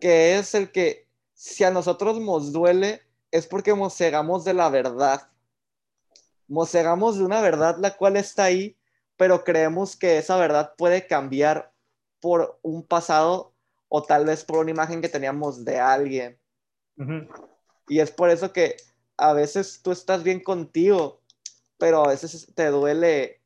[0.00, 5.28] que es el que si a nosotros nos duele es porque mosegamos de la verdad.
[6.48, 8.76] Mosegamos de una verdad la cual está ahí,
[9.16, 11.72] pero creemos que esa verdad puede cambiar
[12.20, 13.54] por un pasado
[13.88, 16.38] o tal vez por una imagen que teníamos de alguien.
[17.88, 18.76] Y es por eso que
[19.16, 21.20] a veces tú estás bien contigo,
[21.78, 23.41] pero a veces te duele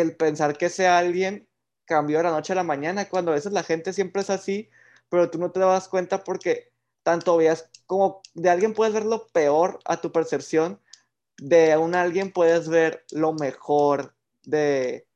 [0.00, 1.48] el pensar que ese alguien
[1.84, 4.70] cambió de la noche a la mañana, cuando a veces la gente siempre es así,
[5.08, 6.72] pero tú no te das cuenta porque
[7.02, 10.80] tanto veas como de alguien puedes ver lo peor a tu percepción,
[11.36, 15.06] de un alguien puedes ver lo mejor de,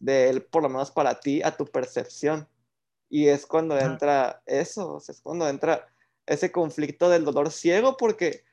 [0.00, 2.48] de él, por lo menos para ti, a tu percepción.
[3.08, 5.86] Y es cuando entra eso, es cuando entra
[6.26, 8.44] ese conflicto del dolor ciego, porque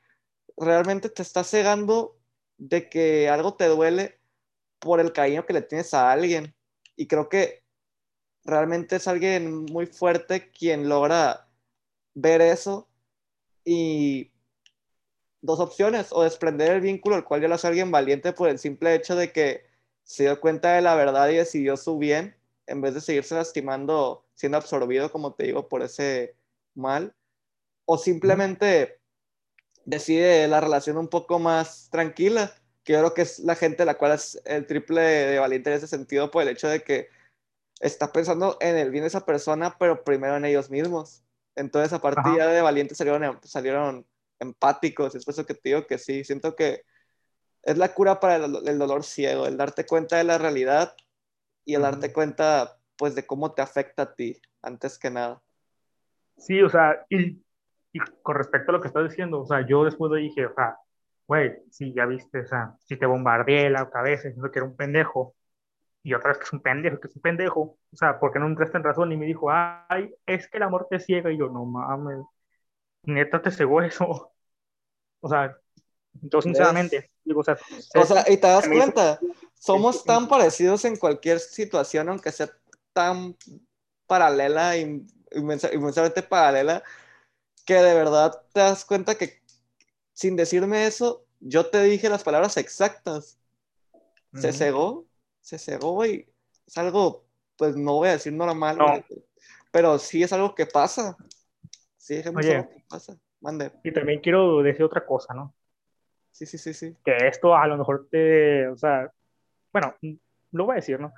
[0.56, 2.18] realmente te está cegando
[2.57, 4.19] de que algo te duele
[4.86, 6.56] por el cariño que le tienes a alguien.
[6.95, 7.64] Y creo que
[8.44, 11.49] realmente es alguien muy fuerte quien logra
[12.14, 12.88] ver eso
[13.66, 14.32] y
[15.41, 18.60] dos opciones, o desprender el vínculo, el cual ya lo hace alguien valiente por el
[18.60, 19.66] simple hecho de que
[20.03, 22.38] se dio cuenta de la verdad y decidió su bien,
[22.68, 26.36] en vez de seguirse lastimando, siendo absorbido, como te digo, por ese
[26.76, 27.16] mal,
[27.86, 28.99] o simplemente
[29.86, 32.53] decide la relación un poco más tranquila,
[32.86, 35.78] que yo creo que es la gente la cual es el triple de valiente en
[35.78, 37.10] ese sentido por el hecho de que
[37.82, 41.24] está pensando en el bien de esa persona, pero primero en ellos mismos.
[41.56, 44.06] Entonces, a partir de valientes salieron, em, salieron
[44.40, 46.84] empáticos, es por eso que te digo que sí, siento que
[47.64, 50.95] es la cura para el, dolor ciego, el darte cuenta de la realidad
[51.66, 55.41] y el darte cuenta, pues, de cómo te afecta a ti, antes que nada.
[56.38, 57.41] Sí, o sea, y
[57.95, 60.78] y con respecto a lo que estás diciendo, o sea, yo después dije, o sea,
[61.27, 64.76] güey, si ya viste, o sea, si te bombardeé la cabeza diciendo que era un
[64.76, 65.35] pendejo,
[66.03, 67.61] y otra vez que es un pendejo, que es un pendejo,
[67.91, 69.11] o sea, ¿por qué no entraste en razón?
[69.11, 72.19] Y me dijo, ay, es que el amor te ciega, y yo, no mames,
[73.03, 74.31] neta te cegó eso.
[75.22, 75.57] O sea,
[76.14, 77.57] yo sinceramente, digo, o sea,
[77.95, 79.19] o sea, y te das cuenta,
[79.56, 82.49] somos tan parecidos en cualquier situación, aunque sea
[82.93, 83.35] tan
[84.06, 86.84] paralela, inmensamente paralela,
[87.65, 89.41] que de verdad te das cuenta que
[90.15, 93.37] sin decirme eso, yo te dije las palabras exactas.
[94.33, 95.05] Se cegó,
[95.39, 96.27] se cegó y
[96.65, 97.23] es algo,
[97.57, 99.05] pues no voy a decir normal,
[99.71, 101.15] pero sí es algo que pasa.
[101.97, 103.17] Sí, es algo que pasa.
[103.39, 103.71] Mande.
[103.83, 105.53] Y también quiero decir otra cosa, ¿no?
[106.31, 106.95] Sí, sí, sí, sí.
[107.05, 109.09] Que esto a lo mejor te, o sea,
[109.71, 109.95] bueno,
[110.51, 111.13] lo voy a decir, ¿no?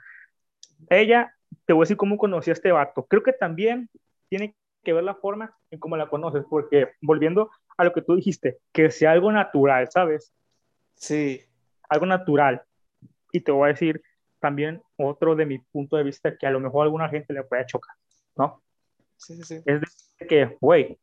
[0.89, 1.33] Ella,
[1.65, 3.03] te voy a decir cómo conocí a este vato.
[3.05, 3.89] Creo que también
[4.29, 4.55] tiene
[4.87, 8.59] que ver la forma en cómo la conoces, porque volviendo a lo que tú dijiste,
[8.71, 10.33] que sea algo natural, ¿sabes?
[10.95, 11.41] Sí.
[11.89, 12.63] Algo natural.
[13.33, 14.01] Y te voy a decir
[14.39, 17.43] también otro de mi punto de vista que a lo mejor a alguna gente le
[17.43, 17.97] puede chocar,
[18.37, 18.63] ¿no?
[19.17, 19.61] Sí, sí, sí.
[19.65, 19.81] Es
[20.21, 20.97] de que, güey,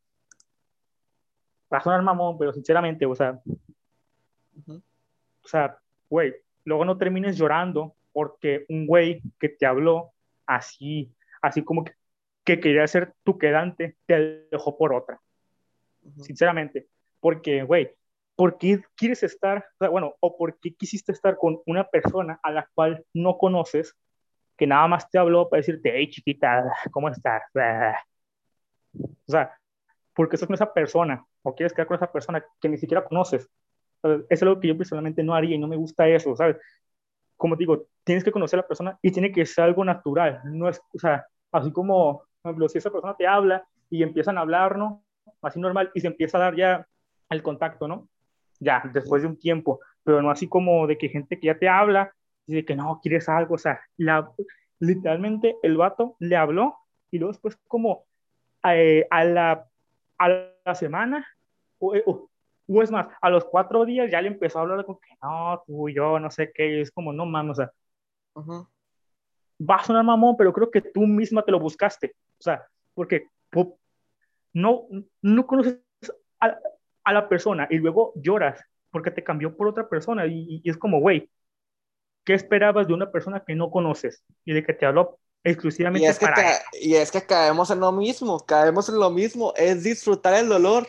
[1.70, 3.38] va a sonar mamón, pero sinceramente, o sea,
[4.66, 4.80] o
[5.46, 5.76] sea,
[6.08, 6.34] güey,
[6.64, 10.14] luego no termines llorando porque un güey que te habló
[10.46, 11.12] así,
[11.42, 11.92] así como que
[12.44, 15.20] que quería ser tu quedante, te dejó por otra.
[16.18, 16.88] Sinceramente.
[17.20, 17.94] Porque, güey,
[18.36, 22.68] ¿por qué quieres estar, bueno, o por qué quisiste estar con una persona a la
[22.74, 23.96] cual no conoces,
[24.56, 27.42] que nada más te habló para decirte, hey, chiquita, ¿cómo estás?
[29.26, 29.58] O sea,
[30.14, 33.48] porque estás con esa persona, o quieres quedar con esa persona que ni siquiera conoces.
[34.02, 36.56] Eso es algo que yo personalmente no haría y no me gusta eso, ¿sabes?
[37.36, 40.68] Como digo, tienes que conocer a la persona y tiene que ser algo natural, no
[40.68, 44.42] es, o sea, así como por ejemplo, si esa persona te habla y empiezan a
[44.42, 45.02] hablar, ¿no?
[45.40, 46.86] Así normal, y se empieza a dar ya
[47.30, 48.06] el contacto, ¿no?
[48.60, 51.70] Ya, después de un tiempo, pero no así como de que gente que ya te
[51.70, 52.14] habla
[52.46, 54.30] y de que no, quieres algo, o sea, la,
[54.78, 56.76] literalmente el vato le habló
[57.10, 58.04] y luego después como
[58.64, 59.66] eh, a, la,
[60.18, 60.28] a
[60.66, 61.26] la semana,
[61.78, 65.14] o, o, es más, a los cuatro días ya le empezó a hablar con que
[65.22, 67.72] no, tú yo, no sé qué, es como, no mames, o sea,
[69.58, 72.14] va a sonar mamón, pero creo que tú misma te lo buscaste.
[72.38, 73.28] O sea, porque
[74.52, 74.86] no,
[75.22, 75.80] no conoces
[76.40, 76.58] a,
[77.04, 78.60] a la persona y luego lloras
[78.94, 81.28] porque te cambió por otra persona y, es como, güey,
[82.24, 86.08] ¿qué esperabas de una persona que no conoces y de que te habló exclusivamente y
[86.08, 89.82] es que para Y es que caemos en lo mismo, caemos en lo mismo, es
[89.82, 90.88] disfrutar el dolor.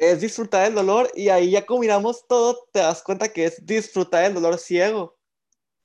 [0.00, 4.24] Es disfrutar el dolor y ahí ya combinamos todo, te das cuenta que es disfrutar
[4.24, 5.16] el dolor ciego.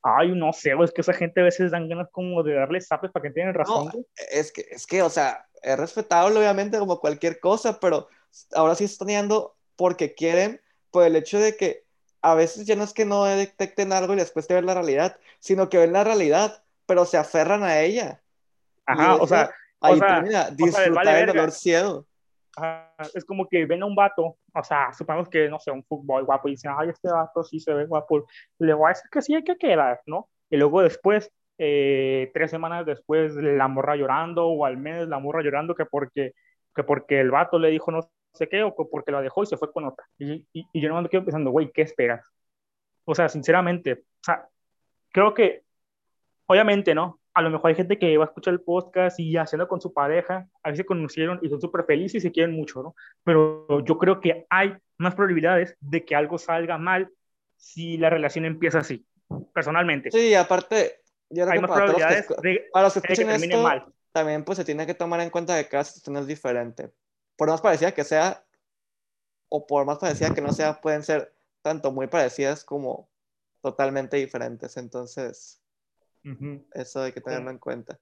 [0.09, 3.11] Ay, no sé, es que esa gente a veces dan ganas como de darle zapes
[3.11, 3.91] para que tengan razón.
[4.31, 8.07] es que, es que, o sea, es respetable obviamente como cualquier cosa, pero
[8.53, 10.61] ahora sí están yendo porque quieren,
[10.91, 11.83] por el hecho de que
[12.21, 15.17] a veces ya no es que no detecten algo y después te ven la realidad,
[15.39, 18.21] sino que ven la realidad, pero se aferran a ella.
[18.85, 19.51] Ajá, o sea,
[19.81, 22.05] ahí o sea, termina, disfrutar el dolor ciego.
[23.13, 26.25] es como que ven a un vato, o sea, supongamos que, no sé, un fútbol
[26.25, 28.25] guapo y dicen, ay, este vato sí se ve guapo,
[28.59, 30.29] le voy a decir que sí hay que quedar, ¿no?
[30.49, 35.41] Y luego después, eh, tres semanas después, la morra llorando, o al mes la morra
[35.41, 36.33] llorando que porque,
[36.75, 39.57] que porque el vato le dijo no sé qué, o porque la dejó y se
[39.57, 40.05] fue con otra.
[40.17, 42.25] Y, y, y yo no me quedo pensando, güey, ¿qué esperas?
[43.05, 44.47] O sea, sinceramente, o sea,
[45.11, 45.63] creo que,
[46.47, 47.19] obviamente, ¿no?
[47.37, 49.93] A lo mejor hay gente que va a escuchar el podcast y haciendo con su
[49.93, 52.95] pareja, a veces se conocieron y son súper felices y se quieren mucho, ¿no?
[53.23, 57.11] Pero yo creo que hay más probabilidades de que algo salga mal
[57.55, 59.05] si la relación empieza así,
[59.53, 60.09] personalmente.
[60.09, 63.61] Sí, aparte, yo creo hay que más para probabilidades de, para los que, escuchen esto,
[63.61, 63.85] mal.
[64.11, 66.89] también pues se tiene que tomar en cuenta que cada situación es diferente.
[67.35, 68.43] Por más parecida que sea,
[69.49, 73.11] o por más parecida que no sea, pueden ser tanto muy parecidas como
[73.61, 74.75] totalmente diferentes.
[74.75, 75.61] Entonces,
[76.73, 77.99] eso hay que tenerlo en cuenta.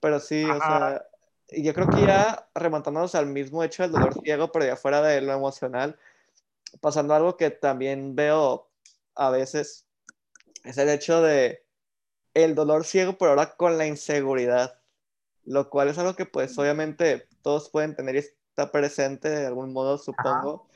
[0.00, 1.04] Pero sí, o sea,
[1.48, 5.20] yo creo que ya remontándonos al mismo hecho del dolor ciego, pero ya fuera de
[5.20, 5.98] lo emocional,
[6.80, 8.68] pasando algo que también veo
[9.14, 9.86] a veces,
[10.64, 11.64] es el hecho de
[12.34, 14.80] el dolor ciego, pero ahora con la inseguridad,
[15.44, 19.72] lo cual es algo que pues obviamente todos pueden tener y está presente de algún
[19.72, 20.68] modo, supongo,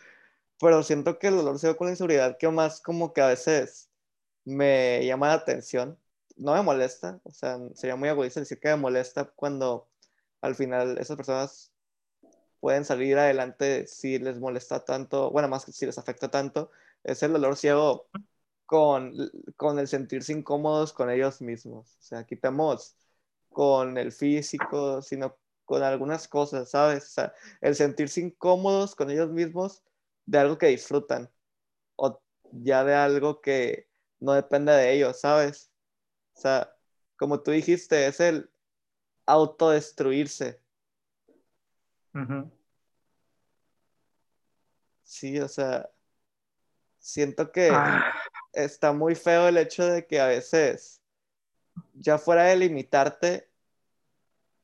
[0.60, 3.88] pero siento que el dolor ciego con la inseguridad que más como que a veces
[4.44, 5.98] me llama la atención
[6.36, 9.88] no me molesta, o sea, sería muy egoísta decir que me molesta cuando
[10.40, 11.72] al final esas personas
[12.60, 16.70] pueden salir adelante si les molesta tanto, bueno, más que si les afecta tanto,
[17.04, 18.08] es el dolor ciego
[18.66, 19.14] con,
[19.56, 21.96] con el sentirse incómodos con ellos mismos.
[21.98, 22.96] O sea, quitamos
[23.50, 27.04] con el físico, sino con algunas cosas, ¿sabes?
[27.04, 29.82] O sea, el sentirse incómodos con ellos mismos
[30.26, 31.30] de algo que disfrutan
[31.96, 32.20] o
[32.52, 33.88] ya de algo que
[34.20, 35.70] no depende de ellos, ¿sabes?
[36.34, 36.76] O sea,
[37.16, 38.50] como tú dijiste, es el
[39.26, 40.60] autodestruirse.
[45.02, 45.90] Sí, o sea,
[46.98, 48.12] siento que ah.
[48.52, 51.02] está muy feo el hecho de que a veces,
[51.94, 53.50] ya fuera de limitarte,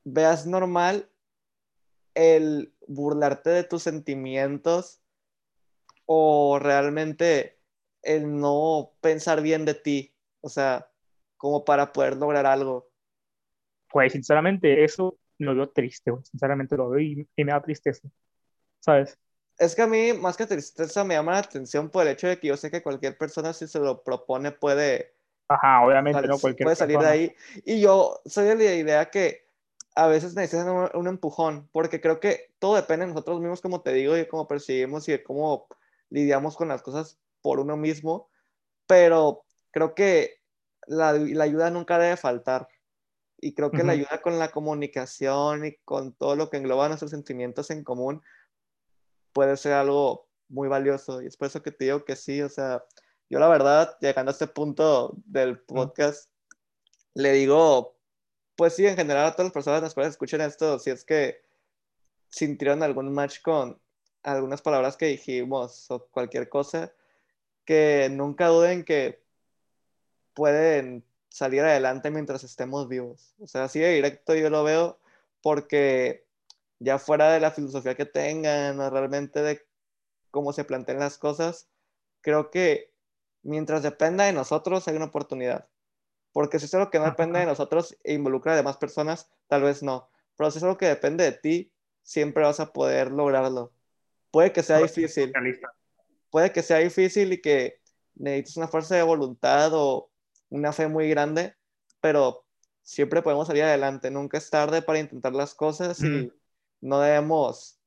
[0.04, 1.10] veas normal
[2.14, 5.00] el burlarte de tus sentimientos
[6.06, 7.60] o realmente
[8.02, 10.14] el no pensar bien de ti.
[10.40, 10.89] O sea,
[11.40, 12.86] como para poder lograr algo?
[13.88, 18.06] Pues sinceramente eso lo veo triste, sinceramente lo veo y, me da tristeza,
[18.78, 19.18] ¿sabes?
[19.58, 22.38] Es que a mí, más que tristeza, me llama la atención por el hecho de
[22.38, 25.14] que yo sé que cualquier persona, si se lo propone, puede.
[25.48, 26.38] Ajá, obviamente, ¿no?
[26.38, 27.34] Cualquier puede salir de ahí.
[27.64, 29.46] Y yo soy de la idea que
[29.94, 33.80] a veces necesitan un, un, empujón, porque creo que todo depende de nosotros mismos, como
[33.80, 35.68] te digo, y cómo percibimos y de cómo
[36.10, 38.28] lidiamos con las cosas por uno mismo.
[38.86, 40.39] Pero creo que
[40.90, 42.68] la, ayuda nunca debe faltar.
[43.40, 47.10] Y creo que la ayuda con la comunicación y con todo lo que engloba nuestros
[47.10, 48.22] sentimientos en común
[49.32, 51.22] puede ser algo muy valioso.
[51.22, 52.84] Y es por eso que te digo que sí, o sea,
[53.30, 56.28] yo la verdad, llegando a este punto del podcast,
[57.14, 57.96] le digo,
[58.56, 61.40] pues sí, en general a todas las personas las cuales escuchen esto, si es que
[62.28, 63.80] sintieron algún match con
[64.22, 66.92] algunas palabras que dijimos o cualquier cosa,
[67.64, 69.22] que nunca duden que
[70.34, 73.34] pueden salir adelante mientras estemos vivos.
[73.38, 74.98] O sea, así de directo yo lo veo
[75.42, 76.26] porque
[76.78, 79.62] ya fuera de la filosofía que tengan o realmente de
[80.30, 81.68] cómo se planteen las cosas,
[82.20, 82.92] creo que
[83.42, 85.68] mientras dependa de nosotros hay una oportunidad.
[86.32, 89.62] Porque si es algo que no depende de nosotros e involucra a demás personas, tal
[89.62, 90.08] vez no.
[90.36, 93.72] Pero si es algo que depende de ti, siempre vas a poder lograrlo.
[94.30, 95.32] Puede que sea difícil.
[96.30, 97.80] Puede que sea difícil y que
[98.14, 100.09] necesites una fuerza de voluntad o
[100.50, 101.56] una fe muy grande,
[102.00, 102.44] pero
[102.82, 104.10] siempre podemos salir adelante.
[104.10, 106.32] Nunca es tarde para intentar las cosas y
[106.80, 107.78] no debemos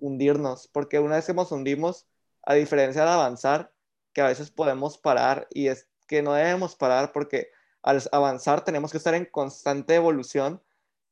[0.00, 2.06] hundirnos, porque una vez que nos hundimos,
[2.44, 3.72] a diferencia de avanzar,
[4.12, 7.50] que a veces podemos parar y es que no debemos parar porque
[7.82, 10.62] al avanzar tenemos que estar en constante evolución.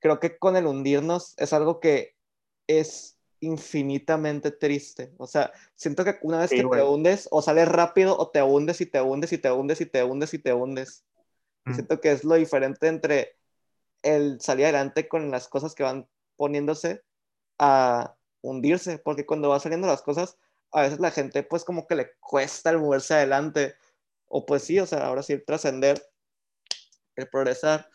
[0.00, 2.16] Creo que con el hundirnos es algo que
[2.66, 5.12] es infinitamente triste.
[5.18, 8.80] O sea, siento que una vez que te hundes, o sales rápido, o te hundes
[8.80, 11.04] y te hundes y te hundes y te hundes y te hundes.
[11.66, 13.36] Y siento que es lo diferente entre
[14.02, 17.02] el salir adelante con las cosas que van poniéndose
[17.58, 20.38] a hundirse, porque cuando van saliendo las cosas,
[20.72, 23.74] a veces la gente pues como que le cuesta el moverse adelante,
[24.28, 26.02] o pues sí, o sea, ahora sí trascender,
[27.16, 27.88] el progresar.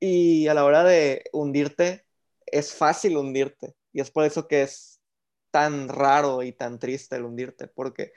[0.00, 2.04] Y a la hora de hundirte,
[2.46, 5.00] es fácil hundirte y es por eso que es
[5.50, 8.12] tan raro y tan triste el hundirte, porque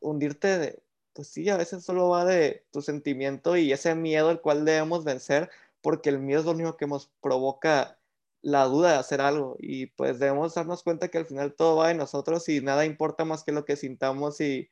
[0.00, 0.82] hundirte, de,
[1.12, 5.04] pues sí, a veces solo va de tu sentimiento y ese miedo el cual debemos
[5.04, 7.98] vencer, porque el miedo es lo único que nos provoca
[8.40, 11.88] la duda de hacer algo y pues debemos darnos cuenta que al final todo va
[11.88, 14.70] de nosotros y nada importa más que lo que sintamos y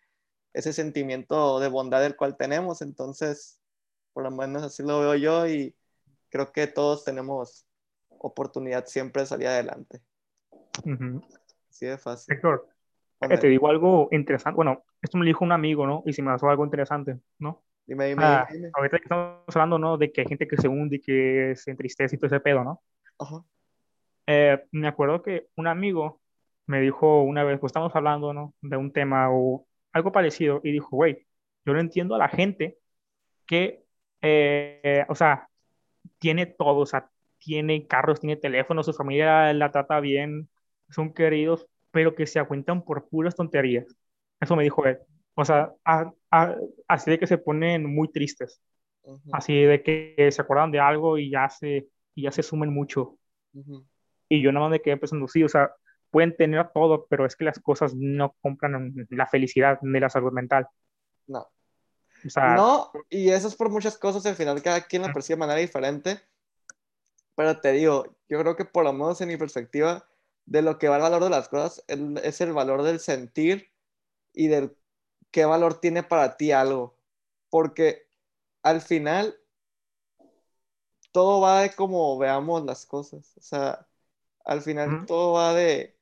[0.52, 2.80] ese sentimiento de bondad del cual tenemos.
[2.82, 3.60] Entonces,
[4.12, 5.76] por lo menos así lo veo yo y
[6.28, 7.65] creo que todos tenemos
[8.20, 10.00] oportunidad siempre de salir adelante.
[11.70, 12.34] Sí, de fácil.
[12.34, 12.68] Héctor,
[13.20, 14.56] eh, te digo algo interesante.
[14.56, 16.02] Bueno, esto me lo dijo un amigo, ¿no?
[16.06, 17.62] Y si me pasó algo interesante, ¿no?
[17.86, 18.70] Dime, dime, ah, dime.
[18.74, 19.96] Ahorita que estamos hablando, ¿no?
[19.96, 22.64] De que hay gente que se hunde y que se entristece y todo ese pedo,
[22.64, 22.82] ¿no?
[23.18, 23.44] Ajá.
[24.26, 26.20] Eh, me acuerdo que un amigo
[26.66, 28.54] me dijo una vez, pues estamos hablando, ¿no?
[28.60, 31.26] De un tema o algo parecido y dijo, güey,
[31.64, 32.78] yo no entiendo a la gente
[33.46, 33.84] que,
[34.20, 35.48] eh, o sea,
[36.18, 37.08] tiene todo, o sea,
[37.46, 40.48] tiene carros, tiene teléfonos, su familia la trata bien,
[40.90, 43.86] son queridos, pero que se aguantan por puras tonterías.
[44.40, 44.98] Eso me dijo él.
[45.34, 45.72] O sea,
[46.88, 48.60] así de que se ponen muy tristes.
[49.32, 51.86] Así de que se acuerdan de algo y ya se,
[52.16, 53.16] y ya se sumen mucho.
[54.28, 55.70] Y yo nada más me quedé pensando, sí, o sea,
[56.10, 60.32] pueden tener todo, pero es que las cosas no compran la felicidad ni la salud
[60.32, 60.66] mental.
[61.28, 61.46] No.
[62.26, 65.36] O sea, no, y eso es por muchas cosas, al final cada quien lo percibe
[65.36, 66.20] de manera diferente.
[67.36, 70.08] Pero te digo, yo creo que por lo menos en mi perspectiva,
[70.46, 73.72] de lo que va el valor de las cosas es el valor del sentir
[74.32, 74.76] y del
[75.30, 76.98] qué valor tiene para ti algo.
[77.50, 78.08] Porque
[78.62, 79.38] al final
[81.12, 83.32] todo va de cómo veamos las cosas.
[83.36, 83.88] O sea,
[84.44, 85.98] al final todo va de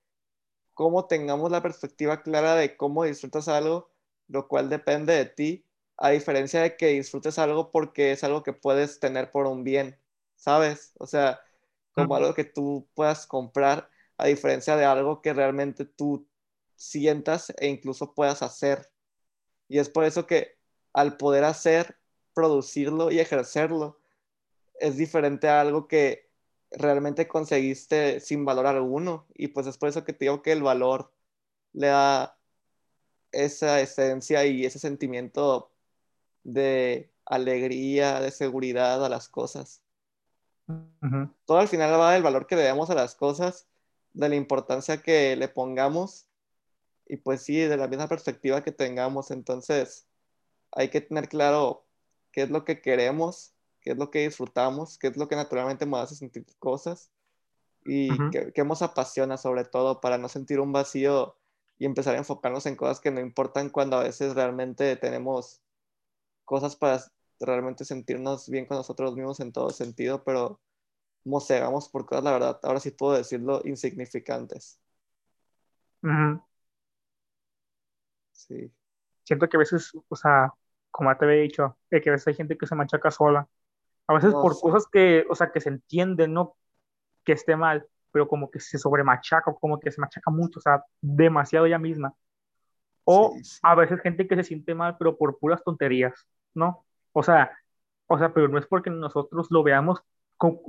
[0.74, 3.90] cómo tengamos la perspectiva clara de cómo disfrutas algo,
[4.28, 5.66] lo cual depende de ti,
[5.96, 9.98] a diferencia de que disfrutes algo porque es algo que puedes tener por un bien,
[10.44, 10.92] ¿sabes?
[10.98, 11.40] O sea,
[11.92, 13.88] como algo que tú puedas comprar,
[14.18, 16.28] a diferencia de algo que realmente tú
[16.76, 18.90] sientas e incluso puedas hacer.
[19.68, 20.58] Y es por eso que
[20.92, 21.96] al poder hacer,
[22.34, 23.98] producirlo y ejercerlo,
[24.80, 26.30] es diferente a algo que
[26.70, 29.26] realmente conseguiste sin valor alguno.
[29.34, 31.10] Y pues es por eso que te digo que el valor
[31.72, 32.38] le da
[33.32, 35.72] esa esencia y ese sentimiento
[36.44, 39.83] de alegría, de seguridad a las cosas.
[41.44, 43.68] Todo al final va del valor que le damos a las cosas,
[44.12, 46.26] de la importancia que le pongamos
[47.06, 49.30] y pues sí, de la misma perspectiva que tengamos.
[49.30, 50.06] Entonces,
[50.72, 51.84] hay que tener claro
[52.32, 53.54] qué es lo que queremos
[53.84, 57.10] qué es lo que disfrutamos, qué es lo que naturalmente nos hace sentir cosas
[57.84, 61.36] y qué, nos apasiona sobre todo para no sentir un vacío
[61.78, 65.60] y empezar a enfocarnos en cosas que no importan cuando a veces realmente tenemos
[66.46, 67.02] cosas para
[67.40, 70.60] realmente sentirnos bien con nosotros mismos en todo sentido, pero
[71.24, 74.80] mosegamos por cosas, la verdad, ahora sí puedo decirlo, insignificantes.
[78.32, 78.70] Sí.
[79.22, 80.52] Siento que a veces, o sea,
[80.90, 83.48] como te había dicho, que a veces hay gente que se machaca sola
[84.06, 86.56] a veces por cosas que, o sea, que se entienden, ¿no?
[87.24, 90.84] Que esté mal, pero como que se sobremachaca, como que se machaca mucho, o sea,
[91.00, 92.14] demasiado ella misma.
[93.04, 96.84] O a veces gente que se siente mal, pero por puras tonterías, ¿no?
[97.14, 97.56] O sea,
[98.06, 100.02] o sea, pero no es porque nosotros lo veamos
[100.36, 100.60] como,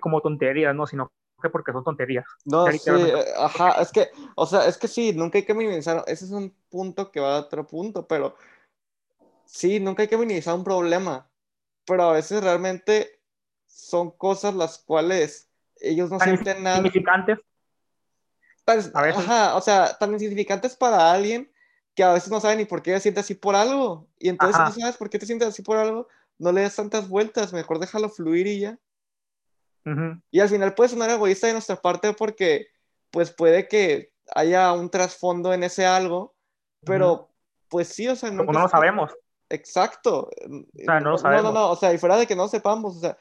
[0.00, 0.86] como tonterías, ¿no?
[0.86, 1.10] Sino
[1.42, 2.24] que porque son tonterías.
[2.44, 2.90] No, sí,
[3.36, 6.54] ajá, es que, o sea, es que sí, nunca hay que minimizar, ese es un
[6.70, 8.36] punto que va a otro punto, pero
[9.44, 11.28] sí, nunca hay que minimizar un problema
[11.86, 13.20] pero a veces realmente
[13.66, 15.50] son cosas las cuales
[15.80, 16.78] ellos no sienten nada.
[16.78, 17.38] Insignificantes.
[18.94, 21.52] Ajá, o sea, tan insignificantes para alguien
[21.94, 24.08] que a veces no sabe ni por qué se siente así por algo.
[24.18, 26.08] Y entonces, si no sabes por qué te sientes así por algo,
[26.38, 28.78] no le das tantas vueltas, mejor déjalo fluir y ya.
[30.30, 32.68] Y al final puede sonar egoísta de nuestra parte porque,
[33.10, 36.34] pues puede que haya un trasfondo en ese algo,
[36.84, 37.30] pero
[37.68, 39.12] pues sí, o sea, no lo sabemos.
[39.50, 40.30] Exacto.
[40.30, 41.44] O sea, no lo sabemos.
[41.44, 43.18] No, no, no, o sea, y fuera de que no sepamos, o sea,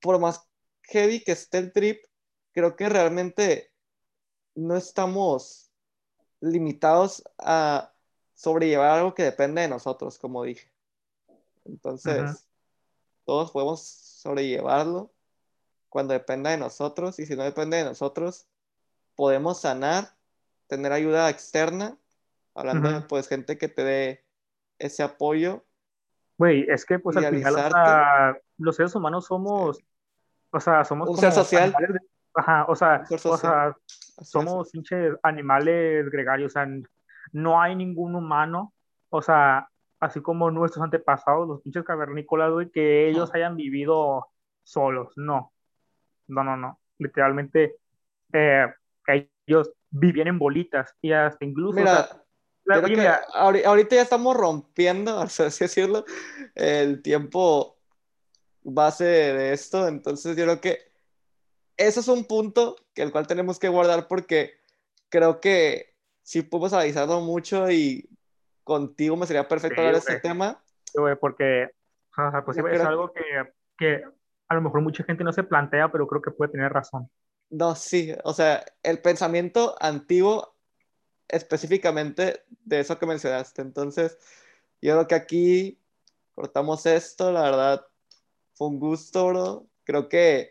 [0.00, 0.46] por más
[0.82, 2.04] heavy que esté el trip,
[2.52, 3.72] creo que realmente
[4.54, 5.69] no estamos
[6.40, 7.92] limitados a
[8.34, 10.70] sobrellevar algo que depende de nosotros, como dije.
[11.64, 12.48] Entonces,
[13.24, 15.12] todos podemos sobrellevarlo
[15.88, 18.46] cuando dependa de nosotros y si no depende de nosotros,
[19.14, 20.14] podemos sanar,
[20.68, 21.98] tener ayuda externa,
[22.54, 24.24] hablando de pues gente que te dé
[24.78, 25.64] ese apoyo.
[26.38, 29.78] Güey, es que pues al final los seres humanos somos,
[30.50, 31.74] o sea, somos un ser social.
[32.34, 33.76] Ajá, o sea, o sea
[34.22, 36.68] somos pinches animales gregarios, o sea,
[37.32, 38.72] no hay ningún humano,
[39.08, 44.26] o sea, así como nuestros antepasados, los pinches cavernícolas, güey, que ellos hayan vivido
[44.62, 45.52] solos, no,
[46.28, 47.76] no, no, no, literalmente
[48.32, 48.66] eh,
[49.46, 51.80] ellos vivían en bolitas y hasta incluso
[53.34, 56.04] ahorita ya estamos rompiendo, así decirlo,
[56.54, 57.76] el tiempo
[58.62, 60.89] base de esto, entonces yo creo que
[61.80, 64.60] eso es un punto que el cual tenemos que guardar porque
[65.08, 68.08] creo que sí podemos analizarlo mucho y
[68.64, 70.62] contigo me sería perfecto hablar de este tema.
[71.20, 71.70] porque
[72.44, 73.22] pues es algo que,
[73.78, 74.04] que
[74.48, 77.10] a lo mejor mucha gente no se plantea, pero creo que puede tener razón.
[77.48, 80.54] No, sí, o sea, el pensamiento antiguo
[81.28, 83.62] específicamente de eso que mencionaste.
[83.62, 84.18] Entonces,
[84.82, 85.80] yo creo que aquí
[86.34, 87.86] cortamos esto, la verdad,
[88.54, 89.66] fue un gusto, bro.
[89.84, 90.50] Creo que,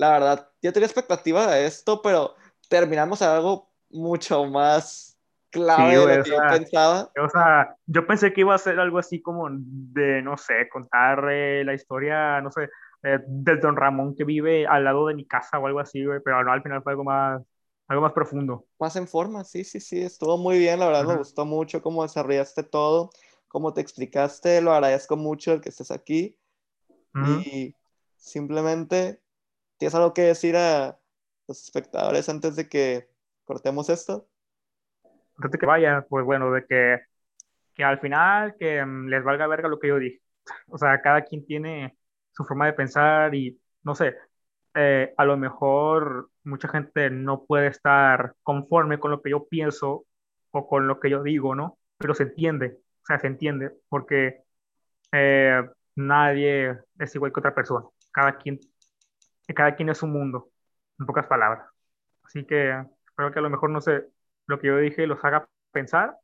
[0.00, 2.34] la verdad, yo tenía expectativa de esto, pero
[2.70, 5.18] terminamos algo mucho más
[5.50, 7.12] clave de lo que yo pensaba.
[7.22, 11.26] O sea, yo pensé que iba a ser algo así como de, no sé, contar
[11.30, 12.70] eh, la historia, no sé,
[13.02, 16.42] eh, del Don Ramón que vive al lado de mi casa o algo así, pero
[16.44, 17.42] no, al final fue algo más,
[17.86, 18.64] algo más profundo.
[18.78, 22.04] Más en forma, sí, sí, sí, estuvo muy bien, la verdad me gustó mucho cómo
[22.04, 23.10] desarrollaste todo,
[23.48, 26.38] cómo te explicaste, lo agradezco mucho el que estés aquí.
[27.26, 27.74] Y
[28.16, 29.20] simplemente,
[29.80, 30.98] ¿tienes algo que decir a
[31.48, 33.08] los espectadores antes de que
[33.44, 34.28] cortemos esto?
[35.36, 37.00] Antes de que vaya, pues bueno, de que,
[37.74, 40.20] que al final que mm, les valga verga lo que yo dije.
[40.68, 41.96] O sea, cada quien tiene
[42.32, 44.16] su forma de pensar y no sé,
[44.74, 50.04] eh, a lo mejor mucha gente no puede estar conforme con lo que yo pienso
[50.50, 51.78] o con lo que yo digo, ¿no?
[51.98, 54.42] Pero se entiende, o sea, se entiende, porque
[55.12, 55.62] eh,
[55.96, 57.86] nadie es igual que otra persona.
[58.12, 58.60] Cada quien,
[59.54, 60.50] cada quien es un mundo,
[60.98, 61.68] en pocas palabras.
[62.24, 62.70] Así que
[63.06, 64.06] espero que a lo mejor, no sé,
[64.46, 66.16] lo que yo dije los haga pensar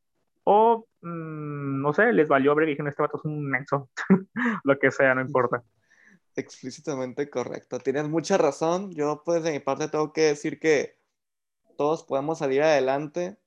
[0.45, 3.91] o, mm, no sé, les valió ver y dijeron, este vato es un menso,
[4.65, 5.63] lo que sea, no importa
[6.37, 7.79] explícitamente correcto.
[7.81, 8.93] Tienes mucha razón.
[8.95, 10.99] Yo, pues, de mi parte, tengo que decir que
[11.77, 13.39] todos podemos salir adelante.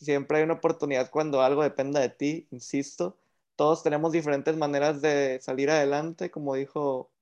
[0.00, 3.18] Siempre hay una oportunidad cuando algo dependa de ti, insisto.
[3.56, 7.12] Todos tenemos diferentes maneras de salir adelante, como dijo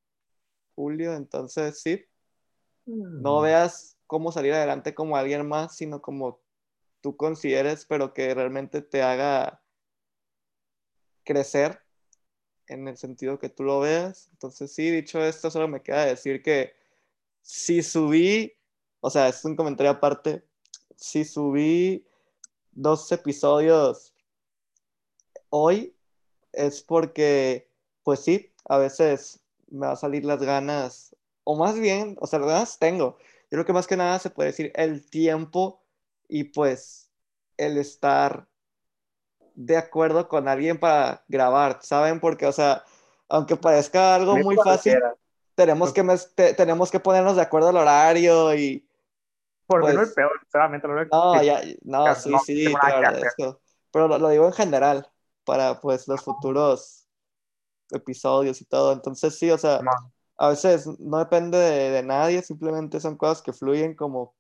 [0.75, 1.15] Julio.
[1.15, 2.05] Entonces, sí,
[2.87, 3.43] no mm.
[3.43, 6.41] veas cómo salir adelante como alguien más, sino como
[7.01, 9.63] tú consideres, pero que realmente te haga
[11.25, 11.81] crecer
[12.67, 14.29] en el sentido que tú lo veas.
[14.33, 16.75] Entonces, sí, dicho esto, solo me queda decir que
[17.43, 18.53] si subí,
[19.01, 20.45] o sea, es un comentario aparte,
[20.97, 22.07] si subí
[22.71, 24.15] dos episodios
[25.51, 25.95] hoy,
[26.53, 27.71] es porque,
[28.03, 29.42] pues sí, a veces
[29.73, 33.17] me va a salir las ganas, o más bien, o sea, las ganas tengo.
[33.51, 35.83] Yo creo que más que nada se puede decir el tiempo
[36.29, 37.11] y pues
[37.57, 38.47] el estar
[39.55, 42.21] de acuerdo con alguien para grabar, ¿saben?
[42.21, 42.85] Porque, o sea,
[43.29, 44.99] aunque parezca algo muy fácil,
[45.55, 48.89] tenemos que, tenemos que ponernos de acuerdo al horario y...
[49.67, 50.89] Por pues, no es peor, sinceramente.
[50.89, 53.61] no, ya, no, sí, sí, te agradezco.
[53.91, 55.09] Pero lo, digo en general,
[55.45, 57.02] para, pues, los futuros
[57.93, 58.93] episodios y todo.
[58.93, 59.81] Entonces, sí, o sea,
[60.39, 64.35] a veces no depende de, de nadie, simplemente son cosas que fluyen como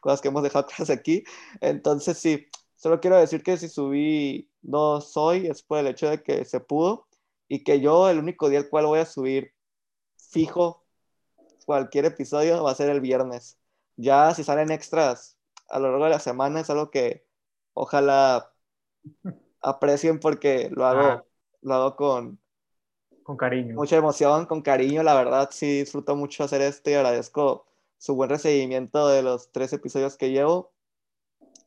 [0.00, 1.24] cosas que hemos dejado atrás aquí.
[1.60, 2.46] Entonces, sí,
[2.82, 6.58] Solo quiero decir que si subí no soy es por el hecho de que se
[6.58, 7.06] pudo
[7.46, 9.54] y que yo el único día al cual voy a subir
[10.16, 10.84] fijo
[11.64, 13.56] cualquier episodio va a ser el viernes.
[13.94, 15.38] Ya si salen extras
[15.68, 17.24] a lo largo de la semana es algo que
[17.72, 18.52] ojalá
[19.62, 21.24] aprecien porque lo hago, ah.
[21.60, 22.40] lo hago con,
[23.22, 23.74] con cariño.
[23.74, 27.66] Mucha emoción, con cariño, la verdad sí disfruto mucho hacer esto y agradezco
[27.98, 30.72] su buen recibimiento de los tres episodios que llevo.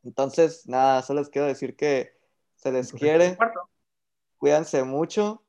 [0.03, 2.13] Entonces, nada, solo les quiero decir que
[2.55, 3.37] se les quiere.
[4.37, 5.43] Cuídense mucho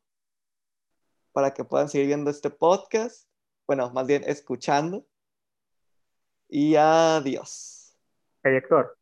[1.33, 3.29] para que puedan seguir viendo este podcast.
[3.67, 5.05] Bueno, más bien escuchando.
[6.49, 7.97] Y adiós.
[8.43, 8.95] Hey, Héctor.